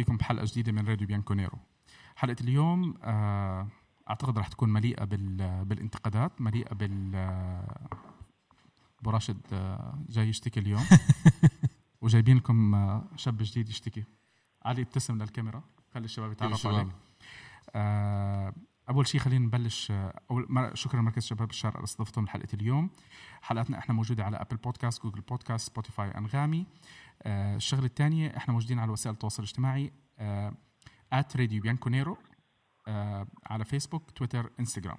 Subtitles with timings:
[0.00, 1.58] فيكم بحلقة جديدة من راديو بيانكونيرو.
[2.16, 3.68] حلقة اليوم آه،
[4.10, 5.04] أعتقد رح تكون مليئة
[5.62, 7.16] بالانتقادات مليئة بال
[9.00, 10.84] ابو راشد آه، جاي يشتكي اليوم.
[12.02, 14.04] وجايبين لكم آه، شاب جديد يشتكي.
[14.62, 15.62] علي ابتسم للكاميرا.
[15.94, 16.88] خلي الشباب يتعرفوا عليك.
[18.90, 19.92] أول شيء خلينا نبلش
[20.30, 22.90] أول شكرا لمركز شباب الشرق استضافتهم لحلقة اليوم.
[23.42, 26.66] حلقتنا إحنا موجودة على ابل بودكاست جوجل بودكاست سبوتيفاي أنغامي.
[27.22, 29.92] آه الشغلة الثانية إحنا موجودين على وسائل التواصل الاجتماعي
[31.12, 32.18] at راديو بيانكونيرو
[32.88, 34.98] آه على فيسبوك تويتر انستغرام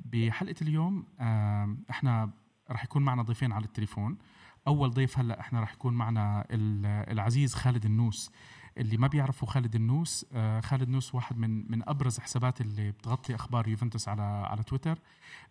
[0.00, 2.30] بحلقة اليوم آه إحنا
[2.70, 4.18] راح يكون معنا ضيفين على التليفون.
[4.66, 8.30] أول ضيف هلأ إحنا راح يكون معنا العزيز خالد النوس
[8.78, 13.34] اللي ما بيعرفوا خالد النوس آه خالد النوس واحد من من أبرز حسابات اللي بتغطي
[13.34, 14.98] أخبار يوفنتوس على على تويتر.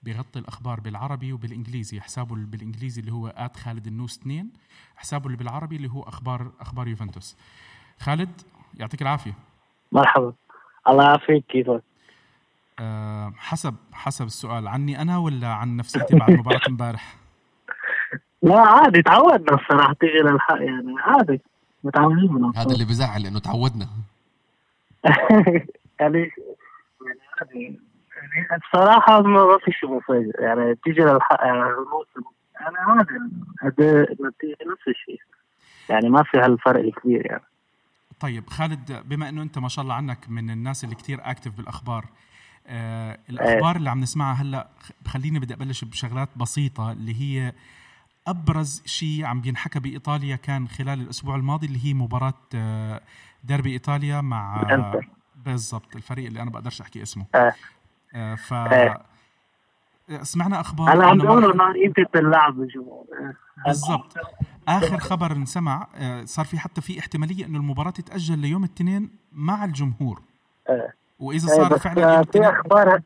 [0.03, 2.01] بيغطي الأخبار بالعربي وبالإنجليزي.
[2.01, 4.49] حسابه بالإنجليزي اللي هو at خالد النوس 2
[4.95, 7.37] حسابه اللي بالعربي اللي هو أخبار أخبار يوفنتوس.
[7.99, 8.41] خالد
[8.77, 9.33] يعطيك العافية.
[9.91, 10.33] مرحبا.
[10.87, 11.45] الله يعافيك.
[11.49, 11.83] كيفك؟
[12.79, 14.67] أه حسب حسب السؤال.
[14.67, 17.15] عني أنا ولا عن نفسيتي بعد مباراة امبارح.
[18.41, 19.01] لا عادي.
[19.01, 20.95] تعودنا الصراحة تيجي للحق يعني.
[20.99, 21.41] عادي.
[21.86, 23.88] متعودين هذا اللي بزعل لأنه تعودنا.
[26.00, 26.31] يعني
[27.39, 27.80] يعني
[28.73, 30.41] بصراحة ما في شيء مفاجئ.
[30.41, 31.61] يعني تيجي للحق يعني
[32.61, 33.11] أنا عادي
[33.63, 35.22] أداء نتيجة نفس الشيء.
[35.89, 37.44] يعني ما في هالفرق الكبير يعني.
[38.19, 42.06] طيب خالد بما إنه أنت ما شاء الله عنك من الناس اللي كتير اكتف بالأخبار
[42.67, 44.67] آه الأخبار اللي عم نسمعها هلأ
[45.08, 47.53] خليني بدي أبلش بشغلات بسيطة اللي هي
[48.27, 53.01] أبرز شيء عم بينحكى بإيطاليا كان خلال الأسبوع الماضي اللي هي مباراة آه،
[53.44, 54.63] ديربي إيطاليا مع
[55.45, 57.53] بالضبط الفريق اللي أنا بقدرش أحكي اسمه آه.
[58.16, 59.01] آه ف آه.
[60.22, 62.67] سمعنا أخبار أنا عم بقول إنه قيمة اللعب
[63.66, 64.13] بالضبط
[64.67, 65.88] آخر خبر انسمع
[66.23, 70.21] صار في حتى في احتمالية إنه المباراة تتأجل ليوم الاثنين مع الجمهور
[70.69, 70.89] آه.
[71.19, 73.01] وإذا صار فعلا في أخبار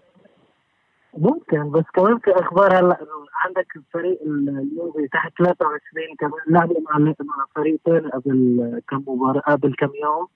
[1.18, 6.98] ممكن بس كمان في أخبار هلا انه عندك الفريق اليوفي تحت 23 كمان لعبوا مع
[7.00, 10.28] مع فريق ثاني قبل كم مباراة قبل كم يوم.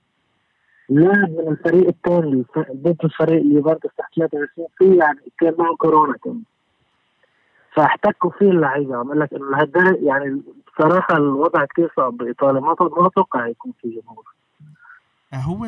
[0.89, 6.17] لاعب من الفريق الثاني ضد الفريق اللي برضه تحت 23 في يعني كان معه كورونا
[6.17, 6.43] كمان.
[7.75, 13.07] فاحتكوا فيه اللعيبة عم لك إنه لهالدرجه يعني بصراحه الوضع كثير صعب بإيطاليا ما ما
[13.07, 14.32] أتوقع يكون في جمهور.
[15.33, 15.65] هو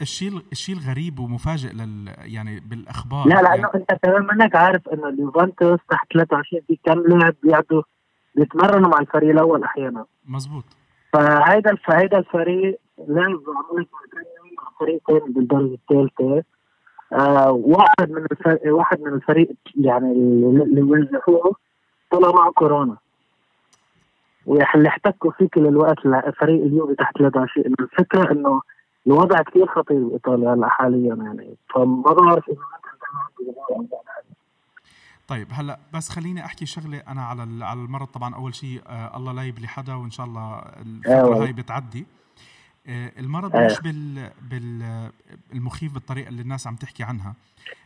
[0.00, 3.28] الشيء الشيء الغريب ومفاجئ لل يعني بالأخبار.
[3.28, 4.56] لا لا يعني أنت كمان منك.
[4.56, 7.82] عارف انه اليوفنتوس تحت 23 في كم لاعب بيقعدوا
[8.34, 10.04] بيتمرنوا مع الفريق الأول أحيانا.
[10.28, 10.64] مزبوط
[11.12, 12.78] فهيدا فهيدا الفريق
[13.08, 16.42] لعب مع فريق ثاني بالدرجة الثالثه
[17.12, 21.56] آه واحد من الفريق واحد من الفريق يعني اللي وزعوه
[22.10, 22.96] طلع معه كورونا.
[24.46, 25.98] واللي احتكوا فيه كل الوقت
[26.40, 28.62] فريق اليوفي تحت 23 الفكرة إنه
[29.06, 31.56] الوضع كثير خطير بإيطاليا هلأ حاليا يعني.
[31.74, 32.58] فما بعرف إذا
[35.28, 38.34] طيب هلأ بس خليني أحكي شغلة أنا على على المرض طبعا.
[38.34, 42.06] أول شيء آه الله لا يبلي حدا وإن شاء الله الفترة هاي بتعدي.
[42.86, 44.82] آه المرض مش بال بال
[45.52, 47.34] المخيف بالطريقة اللي الناس عم تحكي عنها.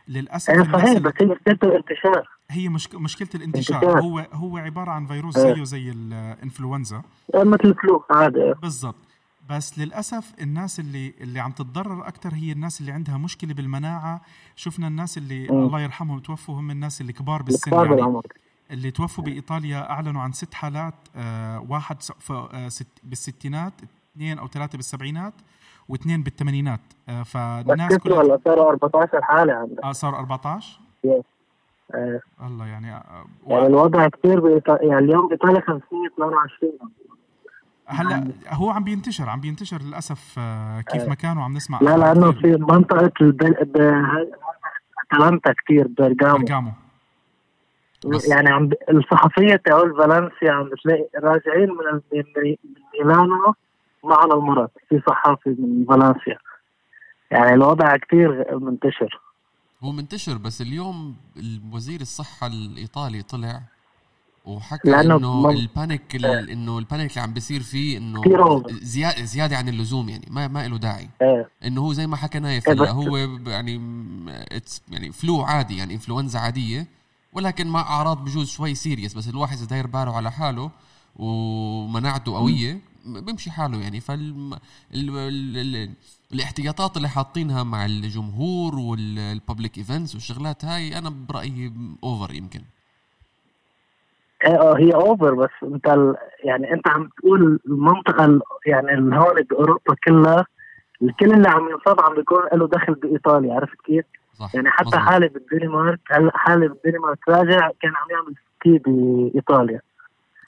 [0.07, 2.95] للأسف إيه صحيح بس هي الانتشار هي مشك...
[2.95, 3.75] مشكلة الانتشار.
[3.75, 4.01] انتشار.
[4.01, 7.01] هو هو عبارة عن فيروس زيه زي الإنفلونزا.
[7.35, 8.53] مثل الفلو عادي.
[8.61, 8.95] بالضبط.
[9.49, 14.21] بس للأسف الناس اللي اللي عم تتضرر أكثر هي الناس اللي عندها مشكلة بالمناعة.
[14.55, 15.51] شفنا الناس اللي م.
[15.51, 18.21] الله يرحمهم توفوا هم الناس اللي كبار بالسن يعني.
[18.71, 21.97] اللي توفوا بإيطاليا أعلنوا عن ست حالات آه واحد
[22.31, 23.73] آه ست بالستينات
[24.15, 25.33] اثنين أو ثلاثة بالسبعينات
[25.89, 26.79] واثنين بالثمانينات.
[27.09, 31.23] آه فالناس كلها صاروا 14 حالة عندك؟ آه صاروا 14 يس
[31.95, 32.21] آه.
[32.47, 33.53] الله يعني آه و...
[33.53, 36.71] يعني الوضع كثير بإيطاليا يعني اليوم بايطاليا 522
[37.85, 42.31] هلا هو عم بينتشر عم بينتشر للأسف آه كيف ما كانوا عم نسمع لا لأنه
[42.31, 43.55] في منطقة البل...
[45.11, 46.71] أتلانتا كثير برغامو برغامو
[48.29, 48.73] يعني عم ب...
[48.89, 52.55] الصحفية تقول فالنسيا عم بتلاقي راجعين من من
[52.99, 53.53] ميلانو
[54.03, 56.37] معنا المرض في صحافي من فالنسيا.
[57.31, 59.21] يعني الوضع كثير منتشر.
[59.83, 61.15] هو منتشر بس اليوم
[61.71, 63.61] وزير الصحة الإيطالي طلع
[64.45, 65.49] وحكى إنه.
[65.49, 66.49] ال panic ال...
[66.49, 68.21] إنه ال panic اللي عم بيصير فيه إنه
[68.69, 71.49] زياده زيادة عن اللزوم يعني ما ما له داعي إيه.
[71.65, 73.17] إنه هو زي ما حكى نايف إيه هو
[73.47, 73.81] يعني
[74.91, 76.87] يعني flu عادي يعني انفلونزا عادية
[77.33, 80.71] ولكن مع أعراض بجوز شوي serious بس الواحد إذا داير باله على حاله
[81.15, 84.53] ومناعته قوية بيمشي حاله يعني فال
[84.93, 85.09] ال...
[85.09, 85.57] ال...
[85.57, 85.89] ال...
[86.33, 91.73] الاحتياطات اللي حاطينها مع الجمهور وال public events والشغلات هاي أنا برأيي
[92.03, 92.61] over يمكن
[94.45, 96.15] آه هي over بس أنت.
[96.43, 98.41] يعني أنت عم تقول المنطقة ال...
[98.65, 100.45] يعني هون بأوروبا كلها
[101.01, 104.97] الكل اللي عم ينصاب عم بيكون له دخل بإيطاليا عرفت كيف؟ صح يعني حتى.
[104.97, 109.81] حالي بالدنمارك هلا حالي بالدنمارك راجع كان عم يعمل سكي بإيطاليا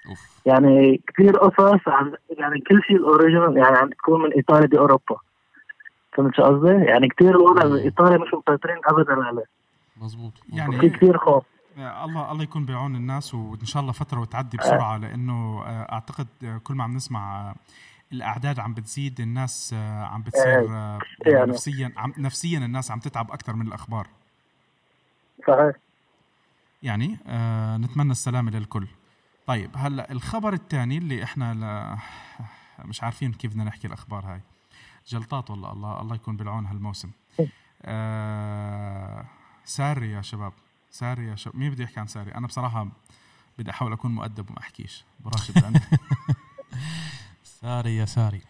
[0.10, 0.42] أوف.
[0.46, 5.16] يعني كثير قصص عن يعني كل شيء الأوريجينال يعني عم تكون من إيطاليا باوروبا
[6.14, 9.44] فهمت شو قصدي؟ يعني كثير الوضع بايطاليا مش مسيطرين ابدا عليه.
[9.98, 10.34] مظبوط.
[10.54, 11.44] يعني- في كثير خوف.
[11.78, 16.28] آه، الله الله يكون بعون الناس وإن شاء الله فترة وتعدي بسرعة لأنه آه، أعتقد
[16.44, 17.56] آه، كل ما عم نسمع آه،
[18.12, 21.52] الأعداد عم بتزيد الناس آه، عم بتصير آه، يعني يعني.
[21.52, 24.08] نفسيا عم نفسيا الناس عم تتعب أكثر من الأخبار.
[25.48, 25.76] صحيح.
[26.84, 28.88] يعني آه نتمنى السلامة للكل.
[29.48, 31.98] طيب هلا الخبر الثاني اللي إحنا ل...
[32.90, 34.42] مش عارفين كيف بدنا نحكي الأخبار هاي.
[35.08, 37.12] جلطات والله الله الله يكون بالعون هالموسم.
[37.82, 39.26] آه
[39.66, 40.54] ساري يا شباب
[40.92, 41.56] ساري يا شباب.
[41.56, 42.88] مين بده يحكي عن ساري؟ أنا بصراحة
[43.60, 45.80] بدي أحاول أكون مؤدب وما أحكيش براشد عندي
[47.62, 48.42] ساري يا ساري.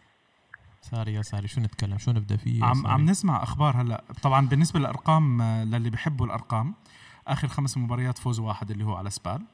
[0.82, 4.04] ساري يا ساري شو نتكلم؟ شو نبدأ فيه عم؟ عم نسمع أخبار هلا.
[4.22, 6.74] طبعا بالنسبة للأرقام آه، للي بيحبوا الأرقام
[7.28, 9.46] آخر خمس مباريات فوز واحد اللي هو على سبال.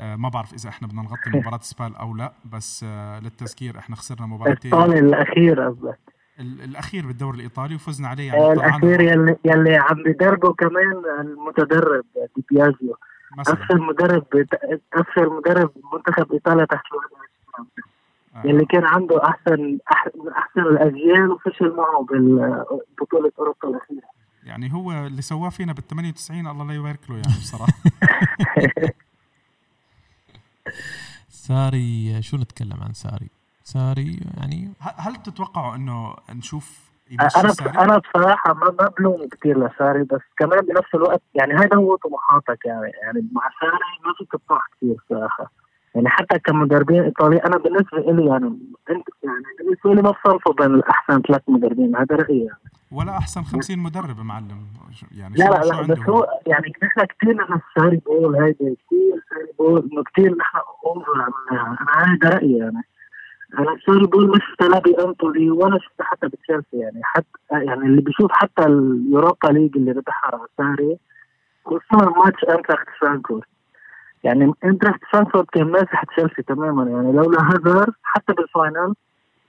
[0.00, 4.26] ما بعرف إذا إحنا بدنا نغطي مباراة سبال أو لا بس آه، للتذكير إحنا خسرنا
[4.26, 4.74] مباراتين.
[4.74, 5.98] الثاني الأخير قصدك؟
[6.40, 12.04] ال- الأخير بالدوري الإيطالي وفزنا عليه يعني آه، الأخير يلي يلي عم بدربه كمان المتدرب
[12.36, 12.96] دي بيازيو.
[13.38, 14.24] افشل مدرب
[14.94, 17.66] افشل مدرب منتخب إيطاليا تحت 21
[18.36, 19.78] آه، يلي كان عنده احسن
[20.36, 24.08] أحسن الأجيال وفشل معه بالبطوله أوروبا الأخيرة.
[24.44, 27.72] يعني هو اللي سواه فينا بال 98 الله لا يبارك له يعني بصراحة.
[31.28, 33.30] ساري شو نتكلم عن ساري
[33.64, 36.90] ساري يعني هل تتوقعوا إنه نشوف
[37.20, 41.76] أنا ساري؟ أنا بصراحة ما ما بلوم كثير لساري بس كمان بنفس الوقت يعني هذا
[41.76, 45.50] هو طموحاتك يعني يعني مع ساري ما فيك تطمح كثير صراحة
[45.94, 48.46] يعني حتى كمدربين إيطاليين أنا بالنسبة لي يعني
[48.90, 52.58] أنت يعني بالنسبة لي ما بصنفوا بين الأحسن ثلاث مدربين هذا رأيي يعني.
[52.92, 54.66] ولا أحسن 50 مدرب معلم.
[55.18, 58.54] يعني لا شو- لا لا بس هو يعني نحن كثير نحن ساري ball هيدي
[58.86, 62.82] كثير ساري ball إنه كثير نحن over عملناها أنا هذا رأيي يعني.
[63.58, 67.00] أنا ساري ball شفتها لا بنابولي ولا شفتها حتى بتشيلسي يعني.
[67.02, 70.98] حتى يعني اللي بيشوف حتى اليوروبا ليج اللي ربحها ساري
[71.64, 73.46] خصوصا ماتش انتراخت فرانكفورت
[74.24, 78.94] يعني انتراخت فرانكفورت كان ماسح تشيلسي تماما يعني لولا هازار حتى بال final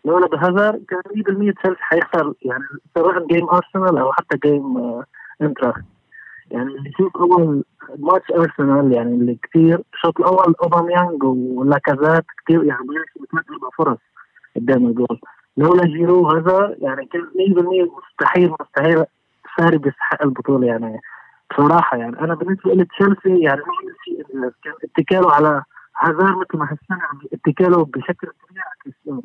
[0.06, 1.01] لولا هازار كان
[1.50, 2.63] 100% تشيلسي حيخسر يعني
[2.95, 5.04] سواء game ارسنال أو حتى game آه،
[5.42, 5.83] انتراخت
[6.51, 7.63] يعني اللي يشوف أول
[7.98, 12.81] ماتش ارسنال يعني اللي كثير الشوط الأول اوباميانج ولاكازات كثير يعني
[13.21, 13.98] بثلاث أربع فرص
[14.56, 15.19] قدام الجول.
[15.57, 17.25] لولا جيرو هذا يعني كان 100%
[17.98, 19.06] مستحيل مستحيل
[19.57, 21.01] ساري بيستحق البطولة يعني
[21.51, 23.62] بصراحة يعني أنا بالنسبة لي تشيلسي يعني
[24.63, 25.63] كان اتكاله على
[26.01, 27.00] هازار مثل ما حسنا
[27.33, 29.21] اتكاله بشكل كبير على كريستيانو.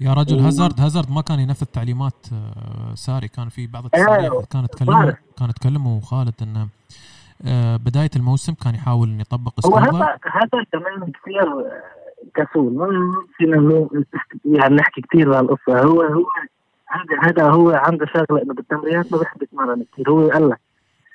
[0.00, 3.28] يا رجل و- هازارد هازارد ما كان ينفذ تعليمات آه، ساري.
[3.28, 5.16] كان في بعض التصريحات كانت تكلمه بعرف.
[5.38, 6.68] كانت تكلمه خالد إنه
[7.46, 11.70] آه، بداية الموسم كان يحاول إنه يطبق هو هذا هذا كمان كثير
[12.34, 12.72] كسول.
[12.74, 12.86] ما
[13.36, 13.88] فينا
[14.44, 16.24] يعني نحكي كثير بهالقصه هو هو
[16.88, 20.10] هذا هذا هو عنده شغلة إنه بالتمرينات ما بيحب يتمرن كثير.
[20.10, 20.60] هو قال لك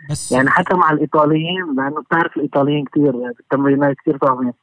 [0.10, 4.54] بس يعني حتى مع الإيطاليين لأنه بتعرف الإيطاليين كثير يعني بالتمرينات كثير صعبين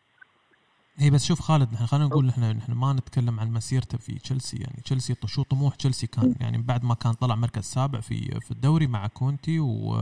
[0.97, 4.57] هي بس شوف خالد نحن خلينا نقول نحن نحن ما نتكلم عن مسيرته في تشيلسي
[4.57, 6.35] يعني تشيلسي شو طموح تشيلسي كان.
[6.41, 9.97] يعني بعد ما كان طلع مركز سابع في في الدوري مع كونتي و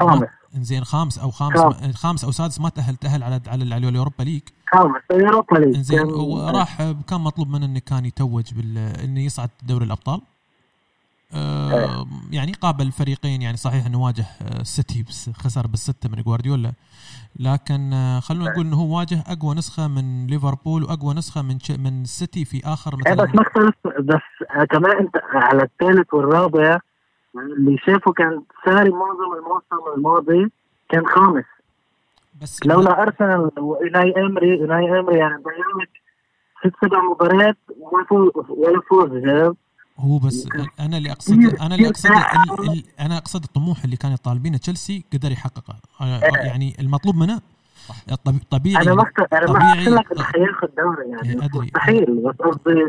[0.00, 0.28] خامس.
[0.56, 1.94] إنزين خامس أو خامس خامس.
[1.96, 4.42] خامس أو سادس ما تاهل تأهل على على على اليوروبا ليج.
[4.72, 5.02] خامس.
[5.12, 5.76] اوروبا ليج.
[5.76, 10.20] إنزين كان- وراح كان مطلوب منه إنه كان يتوج بال إنه يصعد دوري الأبطال.
[11.34, 16.72] آه يعني قابل فريقين يعني صحيح إنه واجه آه، السيتي بس خسر بالستة من جوارديولا.
[17.40, 22.02] لكن آه، خلونا نقول إنه هو واجه أقوى نسخة من ليفربول وأقوى نسخة من من
[22.02, 26.78] السيتي في آخر إيه بس مثلا ما اختلف بس كمان أنت على الثالث والرابع
[27.36, 30.50] اللي شافه كان ساري معظم الموسم الماضي
[30.88, 31.44] كان خامس.
[32.42, 35.90] بس لولا أرسنال وأوناي إمري أوناي إمري يعني ضيع لك
[36.60, 37.56] ست سبع مباريات
[38.48, 39.56] ولا فوز جاب.
[39.98, 40.48] هو بس
[40.80, 42.10] أنا اللي اقصد أنا اللي أقصد
[43.00, 45.76] أنا أقصد الطموح اللي كان يطالبينه تشيلسي قدر يحققه.
[46.00, 47.40] آه، يعني المطلوب منه
[48.24, 51.66] طب- طبيعي أنا ما أنا ما لك انه حياخذ دوري إيه، يعني أدري.
[51.66, 52.22] مستحيل.
[52.24, 52.86] بس قصدي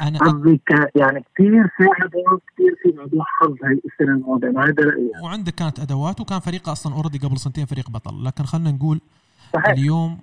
[0.00, 0.60] أنا قصدي
[0.96, 4.48] يعني كثير ساعدوا كثير في موضوع حظ هاي السنة الماضية.
[4.48, 8.24] أنا هذا رايي وعنده كانت أدوات وكان فريقه أصلا اوريدي قبل سنتين فريق بطل.
[8.24, 9.00] لكن خلينا نقول
[9.54, 9.68] صحيح.
[9.68, 10.18] اليوم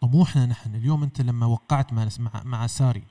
[0.00, 0.74] طموحنا نحن.
[0.74, 2.08] اليوم أنت لما وقعت مع,
[2.44, 3.02] مع ساري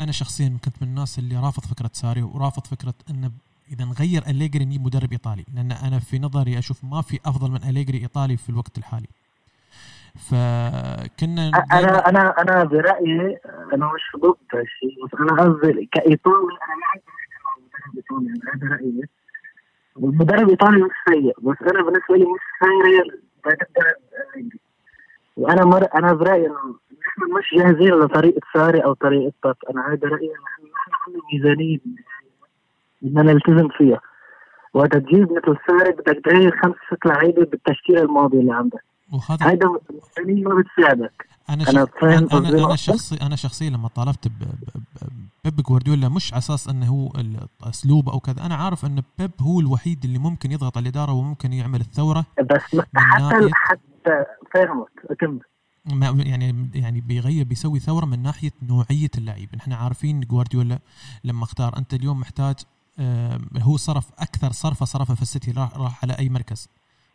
[0.00, 3.30] أنا شخصيا كنت من الناس اللي رافض فكرة ساري ورافض فكرة إنه
[3.72, 7.62] إذا نغير أليجري نجيب مدرب إيطالي لأن أنا في نظري أشوف ما في أفضل من
[7.68, 9.06] أليجري إيطالي في الوقت الحالي.
[10.14, 13.38] فكنا أنا أنا أنا برأيي
[13.74, 18.26] أنا مش ضد هالشيء بس أنا قصدي كإيطالي أنا ما عندي مشكله مع المدرب الإيطالي
[18.26, 19.08] يعني هذا رايي
[19.96, 23.20] المدرب الإيطالي مش سيء بس أنا بالنسبة لي مش سيء
[25.40, 25.86] وأنا مر...
[25.94, 26.74] أنا برأيي إنه
[27.06, 31.78] نحن مش جاهزين لطريقة ساري أو طريقة باب أنا هذا رأيي نحن نحن عندنا ميزانية
[33.02, 34.00] بدنا نلتزم فيها.
[34.74, 38.80] وقت تجيب مثل ساري بدك تغير خمس ست لعيبة بالتشكيلة الماضية اللي عندك.
[39.12, 39.68] وهذا هيدا
[40.18, 41.26] ما بتساعدك.
[41.48, 41.64] أنا.
[41.64, 42.76] فاهم أنا أنا, أنا.
[42.76, 44.28] شخصي أنا شخصيا لما طالبت
[45.44, 49.60] بيب جوارديولا مش على أساس إنه هو الأسلوب أو كذا أنا عارف إن بيب هو
[49.60, 55.40] الوحيد اللي ممكن يضغط على الإدارة وممكن يعمل الثورة بس حتى حتى فاهمك أكمل
[55.84, 60.78] ما يعني يعني بيغير بيسوي ثورة من ناحية نوعية اللعيب نحن عارفين جوارديولا
[61.24, 62.54] لما اختار أنت اليوم محتاج
[63.58, 66.68] هو صرف أكثر صرفة صرفها في السيتي راح راح على أي مركز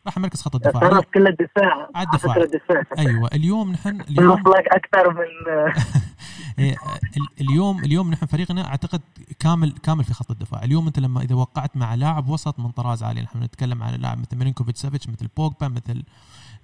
[0.05, 0.89] راح مركز خط الدفاع.
[0.89, 1.89] صرف كل الدفاع.
[1.95, 2.35] على الدفاع.
[2.37, 2.83] الدفاع.
[2.97, 5.25] أيوه اليوم نحن اليوم لك أكثر من
[6.59, 6.75] إيه،
[7.17, 9.01] ال- اليوم اليوم نحن فريقنا أعتقد
[9.39, 10.63] كامل كامل في خط الدفاع.
[10.63, 14.19] اليوم أنت لما إذا وقعت مع لاعب وسط من طراز عالي نحن نتكلم عن لاعب
[14.19, 16.03] مثل ميلينكوفيتش سافيتش مثل بوجبا مثل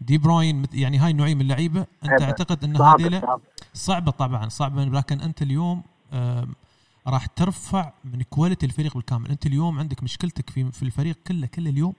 [0.02, 3.42] دي بروين يعني هاي النوعية من اللعيبة أنت أعتقد إن هذيلا صعب
[3.74, 5.82] صعبة طبعا صعبة لكن أنت اليوم
[7.08, 9.30] راح ترفع من quality الفريق بالكامل.
[9.30, 11.94] أنت اليوم عندك مشكلتك في في الفريق كله كله اليوم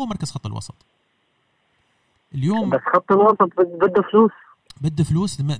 [0.00, 0.74] هو مركز خط الوسط.
[2.34, 4.30] اليوم بس خط الوسط بد- بده فلوس.
[4.80, 5.40] بده فلوس.
[5.40, 5.58] لما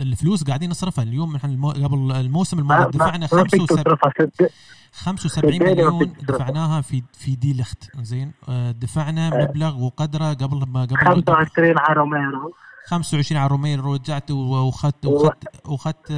[0.00, 1.04] الفلوس قاعدين نصرفها.
[1.04, 1.70] اليوم نحن المو...
[1.70, 4.10] قبل الموسم ما الماضي ما- دفعنا ما فيك 75 تصرفها.
[4.10, 4.50] ست
[4.92, 6.12] 75 صدقني ما مليون.
[6.22, 7.96] دفعناها في في دي ليخت.
[8.02, 8.32] زين.
[8.48, 9.44] آه، دفعنا آه.
[9.44, 12.52] مبلغ وقدره قبل ما قبل 25 على روميرو.
[12.86, 13.94] 25 على روميرو.
[13.94, 16.10] رجعت واخذت واخذت واخذت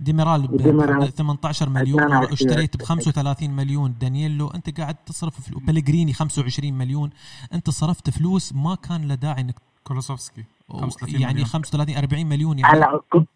[0.00, 1.12] ديميرال ب ديميرال.
[1.12, 2.30] 18 مليون 22.
[2.30, 3.94] واشتريت ب 35 مليون.
[4.00, 7.10] دانييلو أنت قاعد تصرف فلو- بيليغريني 25 مليون.
[7.54, 9.54] أنت صرفت فلوس ما كان له داعي انك
[9.84, 10.44] كولوسيفسكي.
[10.72, 11.46] 35 يعني مليون.
[11.46, 12.84] 35 40 مليون يعني.
[13.12, 13.28] كنت-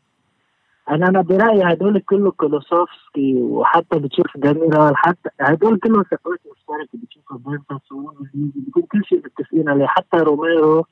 [0.91, 6.99] أنا أنا برأيي هدول كله كولوسيفسكي وحتى بتشوف ديميرال حتى هدول كلهم صفقات مشتركة.
[7.05, 7.87] بتشوفها بيريتس
[8.35, 9.87] بيكون كل شيء متفقين عليه.
[9.87, 10.87] حتى روميرو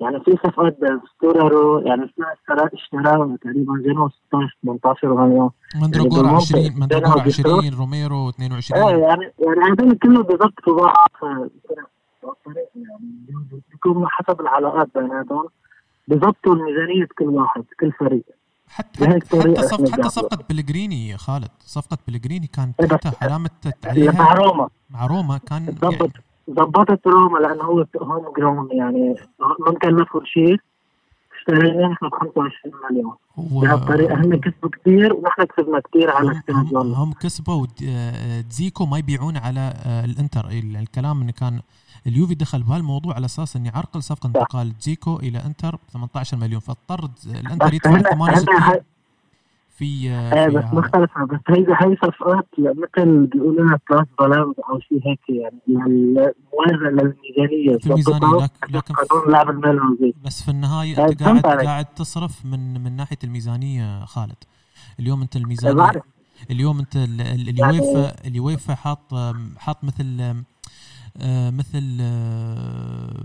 [0.00, 0.78] يعني في صفقات
[1.16, 5.50] ستورارو يعني في اشترى اشتراه تقريبا جنوا 16 18 مليون
[5.82, 10.76] مندراجورا يعني 20 بالمنطق مندراجورا بينهم 20 روميرو إيه 22 يعني يعني هدول كلهم بيضبطوا
[10.76, 11.10] بعض
[12.22, 15.48] بالطريقة يعني بيكون حسب العلاقات بيناتهم
[16.08, 18.24] بيضبطوا ميزانية كل واحد كل فريق.
[18.68, 21.48] حتى حتى صف حتى صفقة بلغريني يا خالد.
[21.60, 24.34] صفقة بلغريني كانت إيه تحتها علامة مع عليها.
[24.34, 24.68] روما.
[24.90, 26.12] مع روما كان يعني
[26.50, 30.56] ضبطت روما لأنه هو هوم جراوند يعني ما مكلفهم شيء.
[31.38, 33.14] اشتريناه نحن ب 25 مليون.
[33.36, 37.66] بهالطريقه هم كسبوا كثير ونحن كسبنا كثير على استاد هم, كسبوا.
[38.50, 40.46] دزيكو ما يبيعون على آه، الإنتر.
[40.48, 41.60] ال- الكلام انه كان
[42.06, 46.60] اليوفي دخل بهالموضوع على أساس انه يعرقل صفقة انتقال دزيكو إلى إنتر ب 18 مليون.
[46.60, 48.80] فاضطر الإنتر يدفع هنا 68 هنا
[49.80, 50.64] في آه، بس.
[50.72, 56.14] مختلفة بس هيدا هي صفقات مثل بيقولوا لها plus balance أو شيء هيك يعني يعني
[56.52, 61.44] موازنة للميزانية في الميزانية، لك- لكن قانون لعب المال بس في النهاية طيب، أنت قاعد.
[61.66, 64.36] قاعد تصرف من من ناحية الميزانية خالد
[65.00, 66.02] اليوم أنت الميزانيه بعرف
[66.50, 69.14] اليوم أنت يعني- اليويفا اليويفا حاط
[69.58, 70.20] حاط مثل
[71.22, 73.24] آه، مثل آه،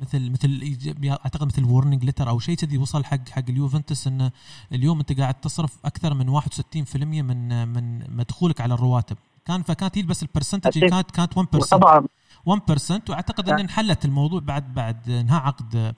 [0.00, 0.78] مثل مثل
[1.10, 4.30] أعتقد مثل warning letter أو شيء كذي وصل حق حق اليوفنتوس انه
[4.72, 9.16] اليوم أنت قاعد تصرف أكثر من 61% من من مدخولك على الرواتب.
[9.46, 10.78] كان فكانت هي بس ال percentage.
[10.84, 12.06] كانت كانت 1% طبعا
[12.48, 15.94] 1% وأعتقد إن انحلت الموضوع بعد بعد إنهاء عقد آه،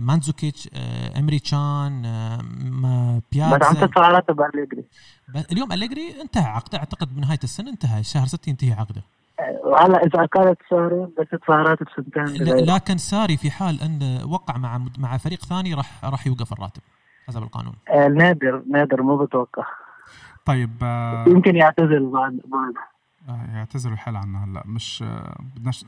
[0.00, 4.84] مانزوكيتش آه، إمري تشان آه، ما بس عم بيازا تدفع راتب أليجري
[5.28, 6.78] ب- اليوم أليجري انتهى عقده.
[6.78, 9.02] أعتقد بنهاية السنة انتهى شهر 6 ينتهي عقده.
[9.64, 12.74] وهلا إذا كانت ساري بس تدفع راتب سنتين ل- بغيره.
[12.74, 16.82] لكن ساري في حال أن وقع مع مع فريق ثاني راح راح يوقف الراتب
[17.28, 17.74] حسب القانون.
[17.88, 19.64] آه، نادر نادر مو بتوقع.
[20.44, 22.74] طيب آه، يمكن يعتزل بعد بعد.
[23.28, 24.62] آه، الحال عنا هلا.
[24.66, 25.84] مش آه، بدناش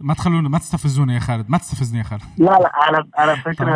[0.00, 2.22] ما تخلونا ما تستفزونا يا خالد ما تستفزني يا خالد.
[2.38, 3.70] لا لا على على طب فكرة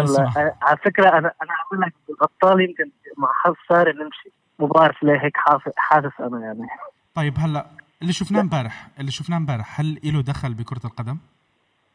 [0.63, 4.31] على فكرة أنا أنا عامل لك بالابطال يمكن مع حظ ساري نمشي.
[4.59, 5.37] مو بعرف ليه هيك
[5.77, 6.67] حاسس أنا يعني.
[7.15, 7.67] طيب هلا
[8.03, 11.19] اللي شفناه امبارح اللي شفناه امبارح هل له دخل بكرة القدم؟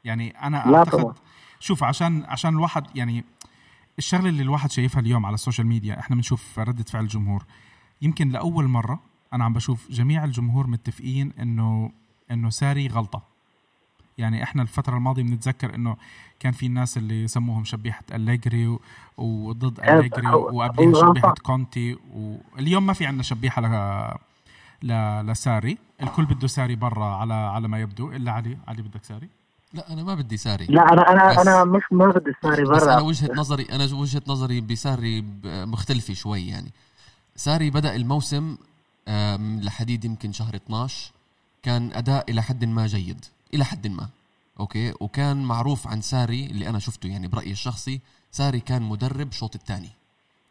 [0.04, 1.14] يعني أنا لا أعتقد طبعا.
[1.60, 3.24] شوف عشان عشان الواحد يعني
[3.98, 7.46] الشغلة اللي الواحد شايفها اليوم على ال social media إحنا بنشوف ردة فعل الجمهور
[8.02, 9.00] يمكن لأول مرة
[9.34, 11.92] أنا عم بشوف جميع الجمهور متفقين إنه
[12.32, 13.24] إنه ساري غلطة
[14.18, 15.98] يعني إحنا الفترة الماضية بنتذكر إنه
[16.40, 18.82] كان في الناس اللي سموهم شبيحة أليجري و-
[19.18, 21.34] وضد أليجري هو- وقبلها غلطان.
[21.44, 23.24] كونتي واليوم ما في عندنا
[23.62, 24.18] ل-
[24.84, 25.78] لساري.
[26.04, 28.12] الكل بده ساري برا على على ما يبدو.
[28.12, 28.58] إلا علي.
[28.68, 29.30] علي بدك ساري؟
[29.74, 30.66] لا أنا ما بدي ساري.
[30.66, 34.22] لا أنا أنا أنا مش ما بدي ساري بس أنا برا وجهة نظري أنا وجهة
[34.28, 36.72] نظري بساري ب- مختلفة شوي يعني.
[37.36, 38.58] ساري بدأ الموسم
[39.62, 41.12] لحديد يمكن شهر 12
[41.64, 43.26] كان أداء إلى حد ما جيد.
[43.54, 44.10] إلى حد ما.
[44.60, 48.02] أوكي؟ وكان معروف عن ساري اللي أنا شفته يعني برأيي الشخصي
[48.32, 49.90] ساري كان مدرب شوط الثاني.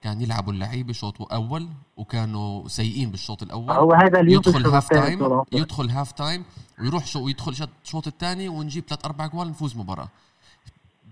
[0.05, 3.71] كان يلعبوا اللعيبة شوط أول وكانوا سيئين بالشوط الأول.
[3.71, 6.45] هو هذا اليوم يدخل half time يدخل half time
[6.79, 10.09] ويروح شو ويدخل شوط الشوط الثاني ونجيب ثلاث أربع جوال نفوز مباراة.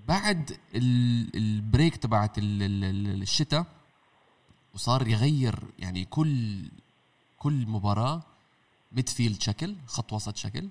[0.08, 3.64] بعد ال- ال break تبعت ال- ال- ال- الشتاء
[4.74, 6.62] وصار يغير يعني كل
[7.38, 8.22] كل مباراة
[8.92, 10.68] midfield شكل خط وسط شكل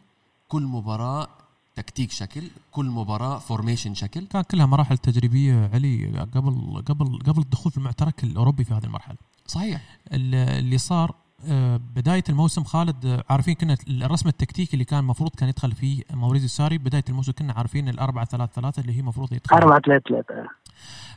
[0.50, 1.28] كل مباراة
[1.76, 4.26] تكتيك شكل كل مباراة formation شكل.
[4.28, 9.18] كان كلها مراحل تجريبية علي قبل قبل قبل الدخول في المعترك الأوروبي في هذه المرحلة.
[9.48, 9.82] صحيح.
[10.14, 11.16] ال- اللي صار
[11.48, 16.04] آه، بداية الموسم خالد آه، عارفين كنا الرسم التكتيكي اللي كان المفروض كان يدخل فيه
[16.14, 19.56] موريزيو ساري بداية الموسم كنا عارفين الأربعة ثلاثة ثلاثة اللي هي المفروض يدخل.
[19.56, 20.48] 4 3 3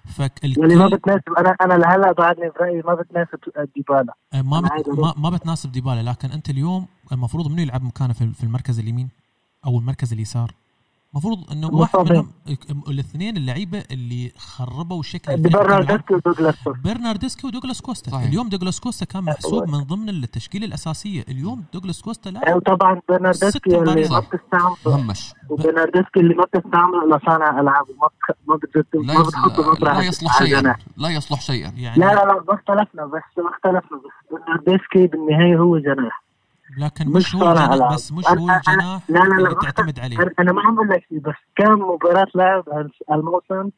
[0.04, 3.38] فالكل واللي ما بتناسب أنا أنا لهلا بعدني برايي ما بتناسب
[3.76, 4.14] ديبالا.
[4.32, 4.88] آه، ما بت...
[4.88, 9.08] ما, ما بتناسب ديبالا لكن أنت اليوم المفروض منو يلعب مكانه في في المركز اليمين؟
[9.66, 10.50] أو المركز اليسار
[11.12, 12.12] المفروض إنه واحد.
[12.12, 12.28] منهم
[12.88, 15.98] الاثنين اللعيبة اللي خربوا شكل الفريق ديبالا كان بيلعب.
[15.98, 16.80] دكتور دوغلاس كوستا.
[16.84, 18.28] برنارديسكي ودوغلاس كوستا صحيح.
[18.28, 23.04] اليوم دوغلاس كوستا كان محسوب من ضمن التشكيلة الأساسية اليوم دوغلاس كوستا لا وطبعا ست
[23.08, 24.08] برنارديسكي اللي.
[24.08, 24.20] ما.
[24.20, 28.08] بتستعمل مهمش وبرناردسكي اللي ما بتستعمل لصانع ألعاب ما
[28.46, 28.56] ما.
[28.56, 28.98] بتحطه
[29.84, 30.78] لا يصلح شيئا الجناح.
[30.96, 35.56] لا يصلح شيئا يعني لا لا لا ما اختلفنا بس ما اختلفنا بس برناردسكي بالنهاية
[35.58, 36.24] هو جناح
[36.78, 37.94] لكن مش مش هو الجناح.
[37.94, 40.16] بس مش هو الجناح لا لا لا اللي تعتمد عليه.
[40.38, 42.64] أنا ما عم لك شيء بس كم مباراة لعب
[43.12, 43.70] الموسم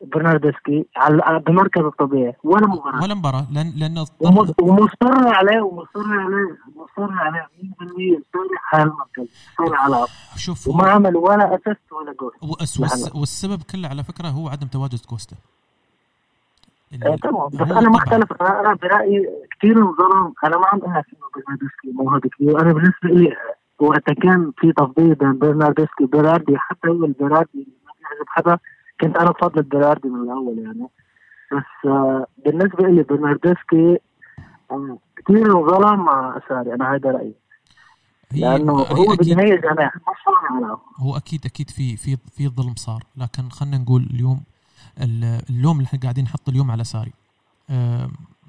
[0.00, 3.02] برناردسكي على بمركز الطبيعي ولا مباراة.
[3.02, 4.14] ولا مباراة لأن لأن اضطر
[4.62, 11.16] ومصر عليه ومصر عليه مصر عليه 100% صالح على المركز صالح على شوف وما عمل
[11.16, 12.32] ولا assist ولا جول.
[12.42, 15.36] والس- والس- والسبب كله على فكرة هو عدم تواجد كوستا.
[17.02, 17.88] آه، تمام بس أنا طبعاً.
[17.88, 19.28] مختلف أنا أنا برأيي
[19.58, 20.32] كثير انظلم.
[20.44, 23.36] أنا ما عم أقول لك انه برنارديسكي موهبه كثير أنا بالنسبة لي
[23.80, 28.58] وقتها كان في تفضيل بين برنارديسكي وبيراردي حتى هو البيراردي ما بيعجب حدا
[29.00, 30.88] كنت أنا بفضل البيراردي من الأول يعني.
[31.52, 33.98] بس آه بالنسبة لي برنارديسكي
[34.70, 37.34] آه كثير انظلم مع ساري أنا هذا رأيي.
[38.36, 43.02] لأنه هو بالنهايه جناح مش صانع العاب هو أكيد أكيد في في في ظلم صار.
[43.16, 44.51] لكن خلينا نقول اليوم ال-
[45.50, 47.12] اللوم اللي إحنا قاعدين نحطه اليوم على ساري.
[47.70, 48.08] آه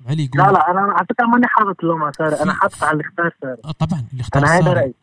[0.10, 2.36] علي يقول لا لا أنا على فكرة ماني حاطط اللوم على ساري.
[2.44, 3.58] أنا حاطط على اللي اختار ساري.
[3.66, 4.80] آه، طبعا اللي اختار أنا هذا ساري.
[4.80, 4.94] رأيي.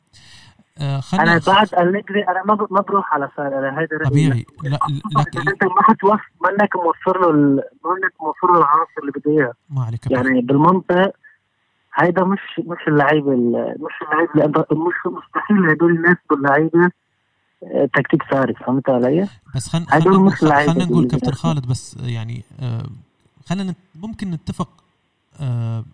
[0.79, 4.11] آه أنا بعد أليجري أنا ما بروح على ساري أنا هذا رأيي.
[4.11, 4.47] طبيعي.
[4.65, 4.79] لا
[5.21, 9.53] لكن انت ما حتوفر منك موفر له ال- منك موفر له العناصر اللي بده إياها.
[9.71, 10.11] ما عليك.
[10.11, 11.13] يعني بالمنطق
[11.95, 16.91] هيدا مش مش اللعيبه ال- مش اللعيبه مش مستحيل هدول الناس باللعيبة
[17.95, 21.33] تكتيك ساري فهمت علي؟ بس خلينا خلينا لعيبة خلينا نقول كابتن.
[21.33, 22.87] خالد بس يعني آه
[23.47, 24.69] خلينا نت- ممكن نتفق
[25.41, 25.85] آه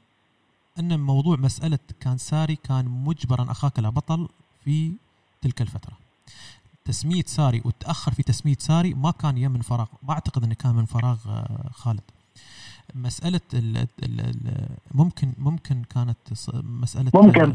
[0.79, 4.29] إن موضوع مسألة كان ساري كان مجبرا أخاك لا بطل
[4.64, 4.92] في
[5.42, 5.92] تلك الفترة
[6.85, 10.74] تسمية ساري والتاخر في تسمية ساري ما كان يم من فراغ ما أعتقد إنه كان
[10.74, 12.00] من فراغ آه خالد
[12.94, 13.87] مسألة ال ال
[14.20, 16.16] ال ممكن ممكن كانت
[16.55, 17.52] مسألة ممكن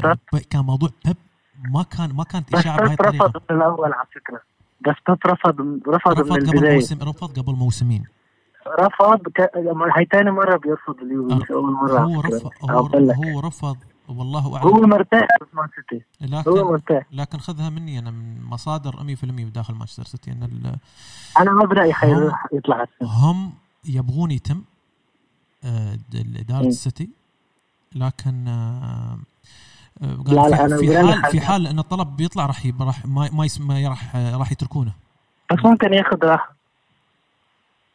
[0.50, 1.16] كان موضوع بيب
[1.58, 3.26] ما كان ما كانت إشاعة بيب الطريقة.
[3.26, 4.40] رفض من الأول على فكرة.
[4.80, 6.74] بس بيب رفض رفض من رفض قبل البداية.
[6.74, 8.04] موسم رفض قبل موسمين.
[8.80, 9.40] رفض ك...
[9.98, 11.98] هي ثاني مرة بيرفض اليوفي مش أول مرة.
[12.00, 12.20] هو.
[12.20, 13.12] رفض هو.
[13.12, 13.76] هو رفض
[14.08, 16.04] والله هو اعلم مرتاح في مان سيتي.
[16.50, 17.06] هو لكن مرتاح.
[17.12, 17.98] لكن خذها مني.
[17.98, 20.32] أنا من مصادر 100% بداخل مانشستر سيتي.
[20.32, 20.76] أن ال-
[21.40, 23.52] أنا ما برأيي هم- حيروح يطلع هم
[23.84, 24.62] يبغون يتم
[25.64, 26.68] آه، اداره م.
[26.68, 27.08] السيتي.
[27.94, 29.18] لكن آه،
[30.00, 31.40] لا، قال لا، في, أنا في حال في.
[31.40, 34.92] حال إن الطلب بيطلع راح راح ما ما, يس- ما راح راح يتركونه.
[35.52, 36.52] بس ممكن ياخذ راحة.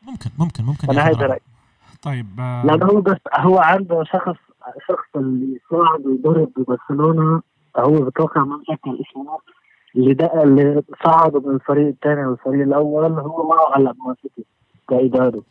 [0.07, 1.25] ممكن ممكن ممكن أنا هيدا.
[1.25, 1.39] رأيي.
[2.01, 4.35] طيب آه، لأنه هو بس هو عنده شخص
[4.87, 7.41] شخص اللي صاعد ويدرب ببرشلونة
[7.77, 9.39] هو بتوقع ما متذكر اسمه.
[9.95, 14.45] اللي ده اللي صعد من الفريق الثاني والفريق الأول هو معه هلا سيتي
[14.89, 15.41] كإدارة.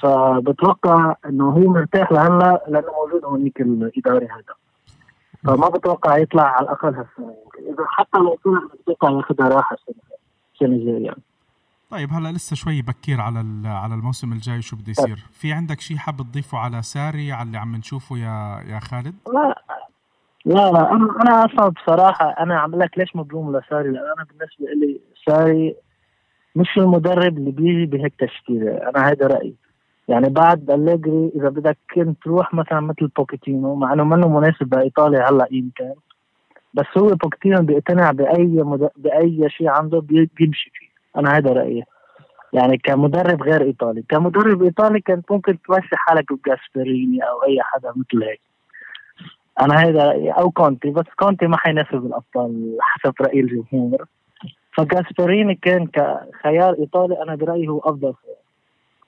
[0.00, 4.54] فبتوقع إنه هو مرتاح لهلا لأنه موجود هونيك الإداري هذا
[5.44, 7.72] فما بتوقع يطلع على الأقل هالسنة يمكن.
[7.72, 10.02] إذا حتى لو طلع بتوقع ياخذها راحة السنة
[10.54, 11.22] السنة الجاية يعني.
[11.90, 15.24] طيب هلا لسه شوي بكير على على الموسم الجاي شو بده يصير.
[15.32, 19.62] في عندك شيء حاب تضيفه على ساري على اللي عم نشوفه يا يا خالد؟ لا
[20.44, 24.86] لا لا أنا أنا أصلا بصراحة أنا عم لك ليش مظلوم لساري؟ لأن أنا بالنسبة
[24.86, 25.76] لي ساري
[26.56, 28.70] مش المدرب اللي بيجي بهيك تشكيلة.
[28.72, 29.54] أنا هذا رأيي.
[30.08, 35.30] يعني بعد أليجري إذا بدك كنت تروح مثلا مثل بوكيتينو مع إنه منه مناسب بإيطاليا
[35.30, 35.92] هلأ يمكن
[36.74, 38.90] بس هو بوكيتينو بيقتنع بأي مد...
[38.96, 40.88] بأي شيء عنده بي- بيمشي فيه.
[41.20, 41.84] أنا هذا رأيي.
[42.52, 44.02] يعني كمدرب غير إيطالي.
[44.08, 48.40] كمدرب إيطالي كانت ممكن تمشي حالك بجاسبيريني أو أي حدا مثل هيك.
[49.60, 50.30] أنا هذا رأيي.
[50.30, 54.06] أو كونتي بس كونتي ما حينافس بالابطال حسب رأي الجمهور.
[54.76, 58.36] فجاسبريني كان كخيار إيطالي أنا برأيي هو أفضل خيار.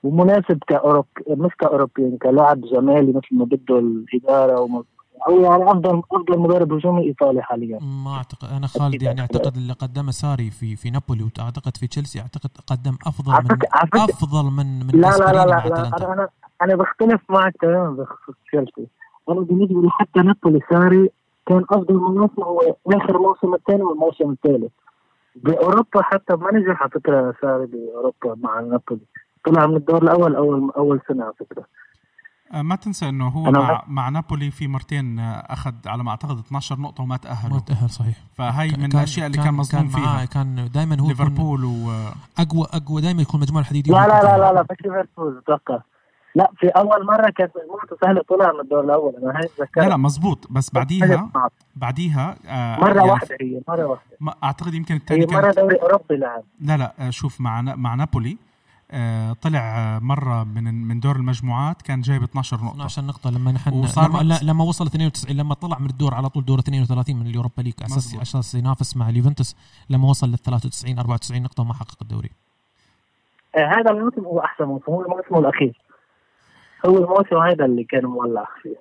[0.03, 4.83] ومناسب كأوروب مش كأوروبيين كلاعب جمالي مثل ما بده الإدارة وم...
[5.29, 7.79] هو يعني أفضل أفضل مدرب هجومي إيطالي حاليا.
[7.81, 12.19] ما اعتقد أنا خالد يعني أعتقد اللي قدمه ساري في في نابولي وأعتقد في تشيلسي
[12.19, 16.27] أعتقد قدم أفضل من فكرة- أفضل من من لا لا لا لا, لا أنا
[16.61, 18.87] أنا بختلف معك تماما بخصوص تشيلسي.
[19.29, 21.09] أنا بالنسبة لي حتى نابولي ساري
[21.45, 24.71] كان أفضل موسم هو آخر موسم الثاني والموسم الثالث.
[25.35, 29.01] بأوروبا حتى ما نجح على فكرة ساري بأوروبا مع نابولي.
[29.47, 31.63] طلع من الدور الأول أول أول سنة على فكرة.
[32.53, 36.11] آه، ما تنسى إنه هو أنا مع, مع نابولي في مرتين آه، أخذ على ما
[36.11, 38.15] أعتقد 12 نقطة وما ما تاهلوا تأهل صحيح.
[38.37, 40.25] فهي من الأشياء اللي كان مظلوم معاه فيها.
[40.25, 41.91] كان دائما هو ليفربول و
[42.39, 45.79] اقوى أقوى دائما يكون مجموعة الحديديه لا لا لا لا لا مش ليفربول أتوقع.
[46.35, 49.89] لا في أول مرة كانت مجموعته سهله طلع من الدور الأول أنا هيك ذكرت لا
[49.89, 51.29] لا مزبوط بس بعديها
[51.75, 54.17] بعديها آه مرة يعني واحدة هي مرة واحدة.
[54.19, 56.43] ما- أعتقد يمكن هي الثاني مرة كان دوري أوروبي لعب.
[56.61, 58.37] لا لا آه، شوف مع مع نابولي
[59.41, 59.59] طلع
[59.95, 62.71] آه، مرة من من دور المجموعات كان جايب 12 نقطة.
[62.75, 66.29] 12 نقطة لما نحن وصار لما, لا- لما وصل 92 لما طلع من الدور على
[66.29, 69.55] طول دور 32 من اليوروبا ليج أساس أساس ينافس مع اليوفنتوس
[69.89, 72.29] لما وصل لل 93 94 نقطة وما حقق الدوري.
[73.57, 75.81] آه هذا الموسم هو أحسن موسم هو الموسم الأخير.
[76.85, 78.75] هو الموسم هذا اللي كان مولع فيه.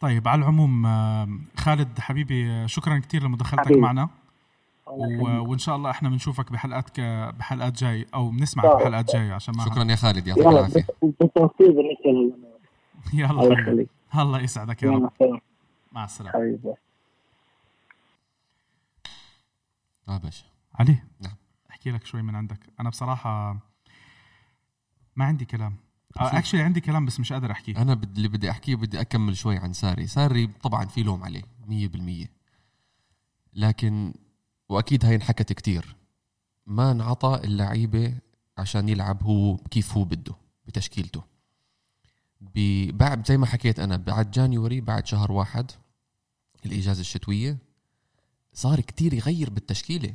[0.00, 3.72] طيب على العموم آه، خالد حبيبي شكرا كثير لمداخلتك.
[3.72, 4.08] معنا.
[4.90, 7.00] وإن شاء الله إحنا بنشوفك بحلقات ك...
[7.38, 8.82] بحلقات جاي أو بنسمعك طبعا.
[8.82, 10.86] بحلقات جاية عشان ما شكرا يا خالد يعطيك يلا العافية.
[11.02, 12.36] بالتوفيق بالنسبة
[13.12, 13.86] يلا.
[14.14, 15.40] الله يسعدك يا رب.
[15.92, 16.32] مع السلامة.
[16.32, 16.74] حبيبي.
[20.08, 20.44] آه باشا.
[20.74, 21.34] علي نعم.
[21.70, 22.58] أحكي لك شوي من عندك.
[22.80, 23.56] أنا بصراحة
[25.16, 25.76] ما عندي كلام.
[26.16, 27.82] اكشلي عندي كلام بس مش قادر أحكيه.
[27.82, 30.06] أنا اللي بدي أحكيه بدي أكمل شوي عن ساري.
[30.06, 32.28] ساري طبعا في لوم عليه 100%
[33.54, 34.14] لكن
[34.70, 35.96] وأكيد هاي انحكت كتير.
[36.66, 38.14] ما انعطى اللعيبة
[38.58, 40.34] عشان يلعب هو كيف هو بده
[40.66, 41.22] بتشكيلته.
[42.92, 45.70] بعد زي ما حكيت أنا بعد جانيوري بعد شهر واحد
[46.66, 47.58] الإجازة الشتوية
[48.52, 50.14] صار كتير يغير بالتشكيلة.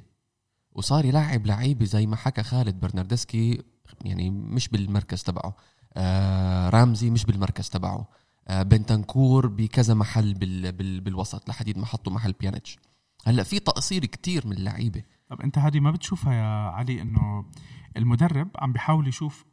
[0.72, 3.64] وصار يلعب لعيبة زي ما حكى خالد برناردسكي
[4.02, 5.58] يعني مش بالمركز تبعه.
[5.94, 8.08] آه رامزي مش بالمركز تبعه.
[8.48, 12.78] آه بنتنكور بكذا محل بال بال بالوسط لحديد ما حطوا محل بيانيتش.
[13.26, 15.04] هلا في تقصير كتير من اللعيبة.
[15.30, 17.46] طب انت هذه ما بتشوفها يا علي انه
[17.98, 19.46] المدرب عم بيحاول يشوف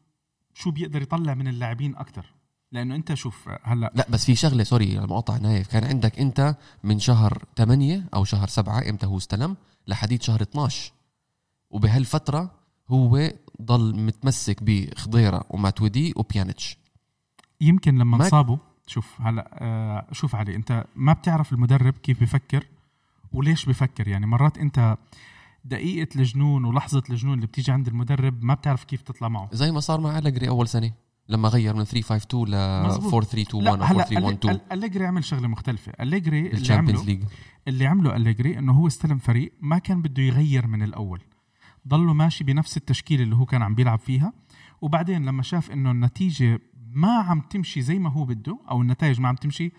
[0.54, 2.26] شو بيقدر يطلع من اللاعبين أكثر
[2.72, 5.68] لأنه انت شوف هلا لا بس في شغلة سوري المقاطعه نايف.
[5.68, 9.56] كان عندك انت من شهر 8 أو شهر 7 إمتى هو استلم؟
[9.86, 10.92] لحديد شهر 12
[11.70, 12.50] وبهالفترة
[12.88, 13.32] هو
[13.62, 16.78] ضل متمسك بخضيرة وماتودي وبيانيتش.
[17.60, 18.56] يمكن لما ما- انصابوا
[18.86, 22.66] شوف هلا آه شوف علي انت ما بتعرف المدرب كيف بفكر.
[23.32, 24.96] وليش بفكر يعني؟ مرات انت
[25.64, 29.48] دقيقة الجنون ولحظة الجنون اللي بتيجي عند المدرب ما بتعرف كيف تطلع معه.
[29.52, 30.92] زي ما صار مع أليجري أول سنة
[31.28, 33.14] لما غير من 352 ل مزبوط.
[33.14, 35.92] 4321 لا أو هلا 4312 أل- أليجري عمل شغلة مختلفة.
[36.00, 37.22] أليجري اللي عمله ليج
[37.68, 41.20] اللي عمله أليجري إنه هو استلم فريق ما كان بده يغير من الأول.
[41.88, 44.32] ضله ماشي بنفس التشكيلة اللي هو كان عم بيلعب فيها.
[44.80, 46.60] وبعدين لما شاف إنه النتيجة
[46.92, 49.72] ما عم تمشي زي ما هو بده أو النتائج ما عم تمشي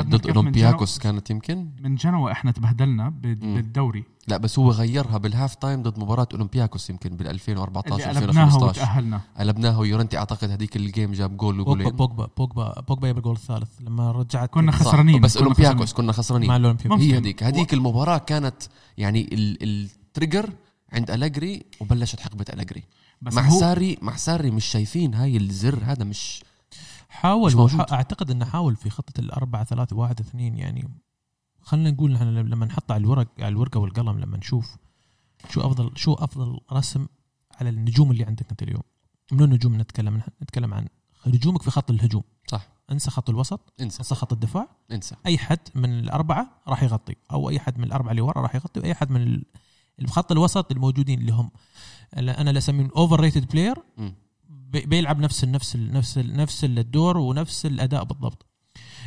[0.00, 3.08] ضد أولمبياكوس كانت يمكن؟ من جنوة إحنا تبهدلنا.
[3.08, 4.04] بالدوري.
[4.28, 8.44] لا بس هو غيرها بال half time ضد مباراة أولمبياكوس يمكن بال 2014 اللي قلبناها
[8.44, 9.20] 2015 وتأهلنا.
[9.38, 13.34] قلبناها ويورنتي أعتقد هذيك ال game جاب جول بوجبا وجولين بوجبا بوجبا بوجبا جاب الجول
[13.34, 14.72] الثالث لما رجعت كنا.
[14.72, 15.20] خسرانين.
[15.20, 16.48] بس أولمبياكوس كنا خسرانين.
[16.48, 17.00] مع الأولمبياكوس.
[17.00, 17.42] هي هذيك.
[17.42, 18.62] هذيك المباراة كانت
[18.98, 20.50] يعني ال- ال trigger
[20.92, 22.82] عند أليجري وبلشت حقبة أليجري.
[23.22, 26.42] بس مع هو ساري مع ساري مش شايفين هاي الزر هذا مش
[27.16, 27.50] حاول.
[27.92, 30.88] أعتقد إنه حاول في خطة الأربعة ثلاثة واحد اثنين يعني
[31.60, 34.76] خلينا نقول نحن لما نحط على الورق على الورقة والقلم لما نشوف
[35.50, 37.06] شو افضل شو أفضل رسم
[37.60, 38.82] على النجوم اللي عندك أنت اليوم.
[39.32, 40.86] من النجوم نتكلم؟ نتكلم عن
[41.26, 42.22] نجومك في خط الهجوم.
[42.50, 42.68] صح.
[42.92, 43.98] انسى خط الوسط انسى.
[43.98, 44.68] انسى خط الدفاع.
[44.92, 45.16] انسى.
[45.26, 48.80] أي حد من الأربعة راح يغطي أو أي حد من الأربعة اللي ورا راح يغطي
[48.80, 49.44] واي حد من ال-
[49.98, 51.50] اللي بخط الوسط الموجودين اللي هم
[52.16, 53.76] أنا لا أسميهم overrated player.
[54.70, 58.46] بيلعب نفس نفس نفس نفس الدور ونفس الأداء بالضبط.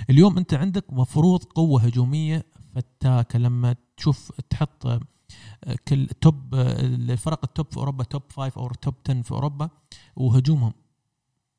[0.10, 2.46] اليوم أنت عندك مفروض قوة هجومية
[2.76, 3.40] فتاكة.
[3.40, 5.00] لما تشوف تحط آه،
[5.88, 9.70] كل top آه، الفرق ال top في أوروبا top five أو top 10 في أوروبا
[10.16, 10.74] وهجومهم.